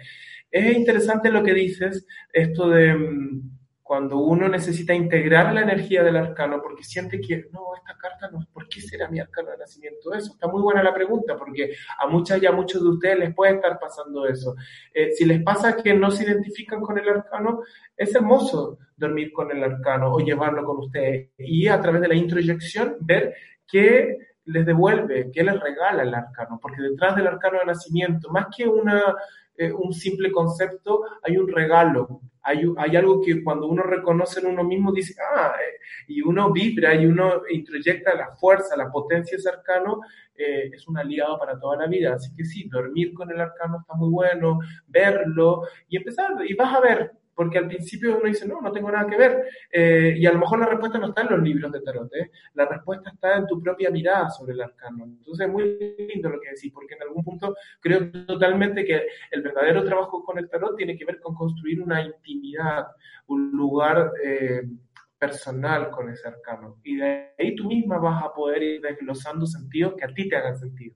Es 0.51 0.75
interesante 0.75 1.31
lo 1.31 1.41
que 1.43 1.53
dices, 1.53 2.05
esto 2.33 2.69
de 2.69 2.93
mm, 2.93 3.51
cuando 3.91 4.19
uno 4.19 4.47
necesita 4.47 4.93
integrar 4.93 5.53
la 5.53 5.61
energía 5.61 6.03
del 6.03 6.17
arcano, 6.17 6.61
porque 6.61 6.83
siente 6.83 7.19
que, 7.19 7.45
no, 7.51 7.75
esta 7.75 7.97
carta 7.97 8.29
no, 8.31 8.45
¿por 8.53 8.69
qué 8.69 8.79
será 8.79 9.09
mi 9.09 9.19
arcano 9.19 9.51
de 9.51 9.57
nacimiento 9.57 10.13
eso? 10.13 10.31
Está 10.31 10.47
muy 10.47 10.61
buena 10.61 10.83
la 10.83 10.93
pregunta, 10.93 11.37
porque 11.37 11.73
a 11.97 12.07
muchas 12.07 12.41
y 12.41 12.45
a 12.45 12.51
muchos 12.51 12.81
de 12.81 12.89
ustedes 12.89 13.19
les 13.19 13.33
puede 13.33 13.55
estar 13.55 13.77
pasando 13.79 14.25
eso. 14.27 14.55
Eh, 14.93 15.11
si 15.11 15.25
les 15.25 15.43
pasa 15.43 15.75
que 15.75 15.93
no 15.93 16.09
se 16.09 16.23
identifican 16.23 16.79
con 16.79 16.97
el 16.97 17.09
arcano, 17.09 17.63
es 17.97 18.13
hermoso 18.15 18.77
dormir 18.95 19.31
con 19.33 19.51
el 19.51 19.63
arcano 19.63 20.13
o 20.13 20.19
llevarlo 20.19 20.63
con 20.63 20.77
ustedes 20.77 21.31
y 21.37 21.67
a 21.67 21.81
través 21.81 22.01
de 22.01 22.07
la 22.07 22.15
introyección 22.15 22.95
ver 23.01 23.35
qué 23.67 24.17
les 24.45 24.65
devuelve, 24.65 25.29
qué 25.31 25.43
les 25.43 25.59
regala 25.59 26.03
el 26.03 26.13
arcano, 26.13 26.59
porque 26.61 26.81
detrás 26.81 27.15
del 27.15 27.27
arcano 27.27 27.59
de 27.59 27.65
nacimiento, 27.65 28.29
más 28.29 28.47
que 28.55 28.67
una 28.67 29.15
eh, 29.57 29.71
un 29.71 29.93
simple 29.93 30.31
concepto, 30.31 31.03
hay 31.21 31.37
un 31.37 31.47
regalo, 31.47 32.21
hay, 32.41 32.63
hay, 32.77 32.95
algo 32.95 33.21
que 33.21 33.43
cuando 33.43 33.67
uno 33.67 33.83
reconoce 33.83 34.39
en 34.39 34.47
uno 34.47 34.63
mismo 34.63 34.91
dice, 34.91 35.13
ah, 35.35 35.53
eh", 35.59 35.77
y 36.07 36.21
uno 36.21 36.51
vibra 36.51 36.95
y 36.95 37.05
uno 37.05 37.43
introyecta 37.47 38.15
la 38.15 38.35
fuerza, 38.37 38.75
la 38.75 38.89
potencia 38.89 39.37
ese 39.37 39.49
arcano, 39.49 39.99
eh, 40.35 40.71
es 40.73 40.87
un 40.87 40.97
aliado 40.97 41.37
para 41.37 41.59
toda 41.59 41.77
la 41.77 41.87
vida. 41.87 42.15
Así 42.15 42.33
que 42.33 42.45
sí, 42.45 42.67
dormir 42.69 43.13
con 43.13 43.29
el 43.29 43.39
arcano 43.39 43.81
está 43.81 43.93
muy 43.93 44.09
bueno, 44.09 44.59
verlo 44.87 45.67
y 45.89 45.97
empezar, 45.97 46.31
y 46.47 46.55
vas 46.55 46.73
a 46.73 46.79
ver, 46.79 47.11
porque 47.41 47.57
al 47.57 47.67
principio 47.67 48.17
uno 48.17 48.27
dice, 48.27 48.47
no, 48.47 48.61
no 48.61 48.71
tengo 48.71 48.91
nada 48.91 49.09
que 49.09 49.17
ver, 49.17 49.47
eh, 49.71 50.13
y 50.15 50.27
a 50.27 50.31
lo 50.31 50.37
mejor 50.37 50.59
la 50.59 50.67
respuesta 50.67 50.99
no 50.99 51.07
está 51.07 51.23
en 51.23 51.29
los 51.31 51.41
libros 51.41 51.71
de 51.71 51.81
tarot, 51.81 52.13
¿eh? 52.13 52.29
la 52.53 52.67
respuesta 52.67 53.09
está 53.09 53.37
en 53.37 53.47
tu 53.47 53.59
propia 53.59 53.89
mirada 53.89 54.29
sobre 54.29 54.53
el 54.53 54.61
arcano. 54.61 55.05
Entonces 55.05 55.47
es 55.47 55.51
muy 55.51 55.95
lindo 55.97 56.29
lo 56.29 56.39
que 56.39 56.51
decís, 56.51 56.71
porque 56.71 56.93
en 56.93 57.01
algún 57.01 57.23
punto 57.23 57.55
creo 57.79 58.11
totalmente 58.27 58.85
que 58.85 59.07
el 59.31 59.41
verdadero 59.41 59.83
trabajo 59.83 60.23
con 60.23 60.37
el 60.37 60.51
tarot 60.51 60.77
tiene 60.77 60.95
que 60.95 61.03
ver 61.03 61.19
con 61.19 61.33
construir 61.33 61.81
una 61.81 62.03
intimidad, 62.03 62.85
un 63.25 63.49
lugar... 63.51 64.11
Eh, 64.23 64.61
personal 65.21 65.91
con 65.91 66.09
ese 66.09 66.27
arcano. 66.27 66.79
Y 66.83 66.95
de 66.95 67.35
ahí 67.37 67.55
tú 67.55 67.67
misma 67.67 67.99
vas 67.99 68.23
a 68.23 68.33
poder 68.33 68.63
ir 68.63 68.81
desglosando 68.81 69.45
sentidos 69.45 69.93
que 69.95 70.05
a 70.05 70.07
ti 70.07 70.27
te 70.27 70.35
hagan 70.35 70.57
sentido. 70.57 70.95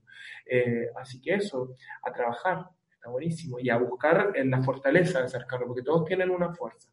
Así 0.96 1.22
que 1.22 1.36
eso, 1.36 1.76
a 2.02 2.12
trabajar, 2.12 2.66
está 3.06 3.12
buenísimo. 3.12 3.60
Y 3.60 3.70
a 3.70 3.78
buscar 3.78 4.32
en 4.36 4.49
la 4.49 4.62
fortaleza 4.64 5.22
de 5.22 5.38
arcano, 5.38 5.68
porque 5.68 5.84
todos 5.84 6.06
tienen 6.06 6.32
una 6.32 6.53
fuerza. 6.53 6.89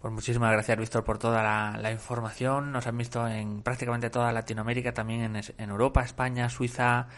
Pues 0.00 0.12
muchísimas 0.12 0.52
gracias, 0.52 0.78
Víctor, 0.78 1.04
por 1.04 1.18
toda 1.18 1.42
la, 1.42 1.92
información. 1.92 2.72
Nos 2.72 2.86
han 2.86 2.98
visto 2.98 3.26
en 3.26 3.62
prácticamente 3.62 4.10
toda 4.10 4.32
Latinoamérica, 4.32 4.92
también 4.92 5.36
en, 5.36 5.70
Europa, 5.70 6.02
España, 6.02 6.48
Suiza, 6.48 7.08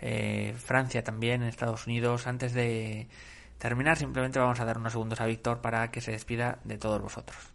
eh, 0.00 0.54
Francia 0.56 1.04
también, 1.04 1.42
en 1.42 1.48
Estados 1.48 1.86
Unidos. 1.86 2.26
Antes 2.26 2.52
de 2.54 3.08
terminar, 3.58 3.96
simplemente 3.96 4.38
vamos 4.38 4.60
a 4.60 4.64
dar 4.64 4.78
unos 4.78 4.92
segundos 4.92 5.20
a 5.20 5.26
Víctor 5.26 5.60
para 5.60 5.90
que 5.90 6.00
se 6.00 6.12
despida 6.12 6.58
de 6.64 6.76
todos 6.76 7.00
vosotros. 7.00 7.53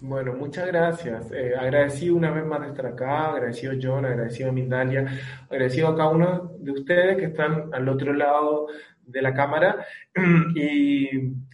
Bueno, 0.00 0.32
muchas 0.34 0.68
gracias. 0.68 1.32
Eh, 1.32 1.56
agradecido 1.56 2.14
una 2.14 2.30
vez 2.30 2.44
más 2.46 2.60
de 2.60 2.68
estar 2.68 2.86
acá, 2.86 3.32
agradecido 3.32 3.72
John, 3.82 4.04
agradecido 4.04 4.52
Mindalia, 4.52 5.06
agradecido 5.50 5.88
a 5.88 5.96
cada 5.96 6.10
uno 6.10 6.52
de 6.60 6.70
ustedes 6.70 7.16
que 7.16 7.24
están 7.24 7.74
al 7.74 7.88
otro 7.88 8.12
lado 8.12 8.68
de 9.04 9.22
la 9.22 9.34
cámara. 9.34 9.84
Y, 10.54 11.08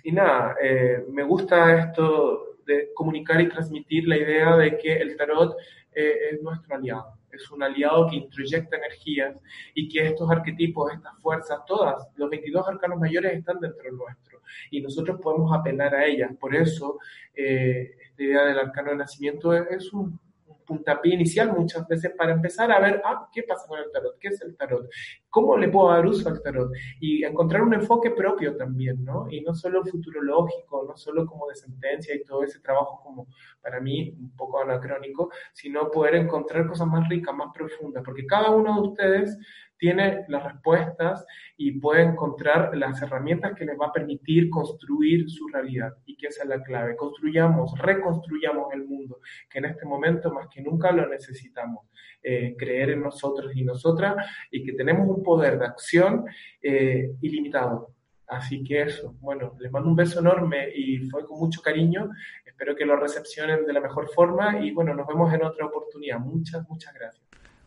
y 0.05 0.13
nada, 0.13 0.57
eh, 0.63 1.05
me 1.11 1.23
gusta 1.23 1.79
esto 1.79 2.59
de 2.67 2.91
comunicar 2.95 3.41
y 3.41 3.49
transmitir 3.49 4.07
la 4.09 4.17
idea 4.19 4.57
de 4.57 4.77
que 4.77 4.95
el 4.95 5.17
tarot 5.17 5.57
eh, 5.95 6.15
es 6.33 6.43
nuestro 6.43 6.75
aliado. 6.75 7.19
Es 7.31 7.51
un 7.51 7.63
aliado 7.63 8.09
que 8.11 8.17
introyecta 8.17 8.77
energías 8.77 9.37
y 9.75 9.89
que 9.89 10.07
estos 10.07 10.31
arquetipos, 10.31 10.93
estas 10.93 11.19
fuerzas, 11.21 11.61
todas, 11.67 12.07
los 12.17 12.29
22 12.29 12.69
arcanos 12.69 12.99
mayores 12.99 13.39
están 13.39 13.59
dentro 13.61 13.91
nuestro 13.93 14.34
y 14.71 14.81
nosotros 14.81 15.21
podemos 15.21 15.57
apelar 15.57 15.95
a 15.95 16.05
ellas. 16.05 16.31
Por 16.39 16.55
eso, 16.55 16.99
eh, 17.35 17.97
la 18.17 18.25
idea 18.25 18.45
del 18.45 18.59
arcano 18.59 18.91
de 18.91 18.97
nacimiento 18.97 19.53
es, 19.53 19.93
un, 19.93 20.19
puntapié 20.65 21.15
inicial 21.15 21.53
muchas 21.53 21.87
veces 21.87 22.13
para 22.17 22.33
empezar 22.33 22.71
a 22.73 22.81
ver, 22.81 23.03
ah, 23.05 23.29
¿qué 23.33 23.43
pasa 23.43 23.67
con 23.67 23.79
el 23.79 23.91
tarot? 23.93 24.19
¿Qué 24.19 24.29
es 24.29 24.41
el 24.43 24.57
tarot? 24.57 24.89
¿Cómo 25.31 25.57
le 25.57 25.69
puedo 25.69 25.91
dar 25.91 26.07
uso 26.07 26.29
al 26.29 26.43
tarot? 26.43 26.73
Y 27.01 27.25
encontrar 27.25 27.63
un 27.63 27.75
enfoque 27.75 28.11
propio 28.11 28.57
también, 28.57 29.05
¿no? 29.05 29.27
Y 29.31 29.41
no 29.41 29.55
solo 29.55 29.85
futurológico, 29.85 30.85
no 30.87 30.97
solo 30.97 31.27
como 31.27 31.49
de 31.49 31.55
sentencia 31.55 32.15
y 32.15 32.25
todo 32.25 32.43
ese 32.43 32.61
trabajo 32.61 33.01
como 33.03 33.27
para 33.61 33.81
mí 33.81 34.15
un 34.19 34.35
poco 34.37 34.61
anacrónico, 34.61 35.31
sino 35.53 35.91
poder 35.91 36.17
encontrar 36.17 36.67
cosas 36.67 36.87
más 36.87 37.09
ricas, 37.09 37.35
más 37.35 37.53
profundas, 37.55 38.03
porque 38.05 38.27
cada 38.27 38.51
uno 38.51 38.75
de 38.75 38.89
ustedes 38.89 39.39
tiene 39.85 40.25
las 40.29 40.43
respuestas 40.43 41.27
y 41.59 41.79
puede 41.79 42.05
encontrar 42.05 42.75
las 42.75 43.03
herramientas 43.03 43.53
que 43.55 43.67
les 43.67 43.79
va 43.79 43.89
a 43.89 43.93
permitir 43.93 44.49
construir 44.49 45.29
su 45.29 45.47
realidad. 45.49 45.93
Y 46.07 46.17
que 46.17 46.29
esa 46.29 46.45
es 46.45 46.49
la 46.49 46.63
clave. 46.63 46.97
Construyamos, 46.97 47.79
reconstruyamos 47.79 48.73
el 48.73 48.87
mundo, 48.87 49.21
que 49.51 49.59
en 49.59 49.67
este 49.67 49.85
momento 49.85 50.33
más 50.33 50.49
que 50.49 50.63
nunca 50.63 50.91
lo 50.91 51.07
necesitamos. 51.07 51.85
Eh, 52.23 52.55
creer 52.57 52.93
en 52.93 53.03
nosotros 53.03 53.55
y 53.55 53.63
nosotras 53.63 54.15
y 54.51 54.65
que 54.65 54.73
tenemos 54.73 55.07
un 55.07 55.23
poder 55.23 55.59
de 55.59 55.67
acción 55.67 56.25
eh, 56.63 57.11
ilimitado. 57.21 57.91
Así 58.27 58.65
que 58.65 58.81
eso, 58.81 59.15
bueno, 59.21 59.55
les 59.61 59.71
mando 59.71 59.91
un 59.91 59.97
beso 59.97 60.21
enorme 60.21 60.71
y 60.75 61.01
fue 61.11 61.27
con 61.27 61.39
mucho 61.39 61.61
cariño. 61.61 62.09
Espero 62.47 62.75
que 62.75 62.87
lo 62.87 62.97
recepcionen 62.97 63.67
de 63.67 63.73
la 63.75 63.81
mejor 63.81 64.09
forma 64.09 64.65
y 64.65 64.71
bueno, 64.71 64.95
nos 64.95 65.07
vemos 65.07 65.31
en 65.35 65.45
otra 65.45 65.67
oportunidad. 65.67 66.21
Muchas, 66.21 66.67
muchas 66.71 66.95
gracias. 66.95 67.24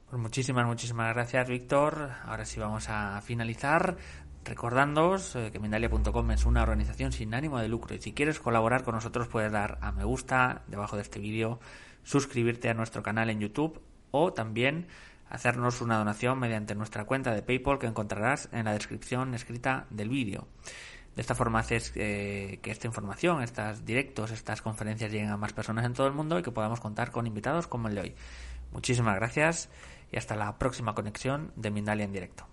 Pues 0.10 0.22
muchísimas, 0.22 0.66
muchísimas 0.66 1.14
gracias, 1.14 1.50
Víctor. 1.50 2.12
Ahora 2.24 2.46
sí 2.46 2.62
vamos 2.62 2.88
a 2.88 3.20
finalizar 3.20 3.98
recordándoos 4.46 5.36
eh, 5.36 5.50
que 5.52 5.60
Mendalia.com 5.60 6.32
es 6.32 6.46
una 6.46 6.64
organización 6.64 7.12
sin 7.12 7.34
ánimo 7.34 7.60
de 7.60 7.68
lucro 7.68 7.94
y 7.94 8.00
si 8.00 8.14
quieres 8.14 8.40
colaborar 8.40 8.86
con 8.86 8.96
nosotros 8.96 9.28
puedes 9.28 9.52
dar 9.52 9.78
a 9.82 9.92
me 9.92 10.06
gusta 10.06 10.62
debajo 10.68 10.96
de 10.96 11.02
este 11.02 11.20
vídeo, 11.20 11.60
suscribirte 12.04 12.70
a 12.70 12.74
nuestro 12.74 13.04
canal 13.04 13.30
en 13.30 13.42
YouTube 13.42 13.82
o 14.12 14.32
también 14.32 14.88
hacernos 15.30 15.82
una 15.82 15.98
donación 15.98 16.40
mediante 16.40 16.74
nuestra 16.74 17.04
cuenta 17.04 17.36
de 17.36 17.42
PayPal 17.42 17.78
que 17.78 17.88
encontrarás 17.88 18.48
en 18.54 18.64
la 18.64 18.72
descripción 18.72 19.34
escrita 19.34 19.88
del 19.90 20.08
vídeo. 20.08 20.48
De 21.18 21.22
esta 21.22 21.36
forma 21.36 21.60
haces 21.60 21.92
eh, 21.96 22.60
que 22.62 22.72
esta 22.72 22.88
información, 22.88 23.44
estos 23.44 23.84
directos, 23.84 24.32
estas 24.32 24.62
conferencias 24.62 25.12
lleguen 25.12 25.32
a 25.32 25.38
más 25.38 25.52
personas 25.52 25.84
en 25.84 25.94
todo 25.94 26.08
el 26.08 26.14
mundo 26.14 26.40
y 26.40 26.44
que 26.44 26.52
podamos 26.52 26.80
contar 26.80 27.12
con 27.12 27.28
invitados 27.28 27.68
como 27.68 27.90
el 27.90 27.96
de 27.96 28.02
hoy. 28.02 28.16
Muchísimas 28.72 29.16
gracias 29.16 29.70
y 30.12 30.18
hasta 30.18 30.36
la 30.36 30.58
próxima 30.58 30.96
conexión 30.96 31.52
de 31.56 31.72
Mindalia 31.72 32.06
en 32.06 32.14
directo. 32.14 32.48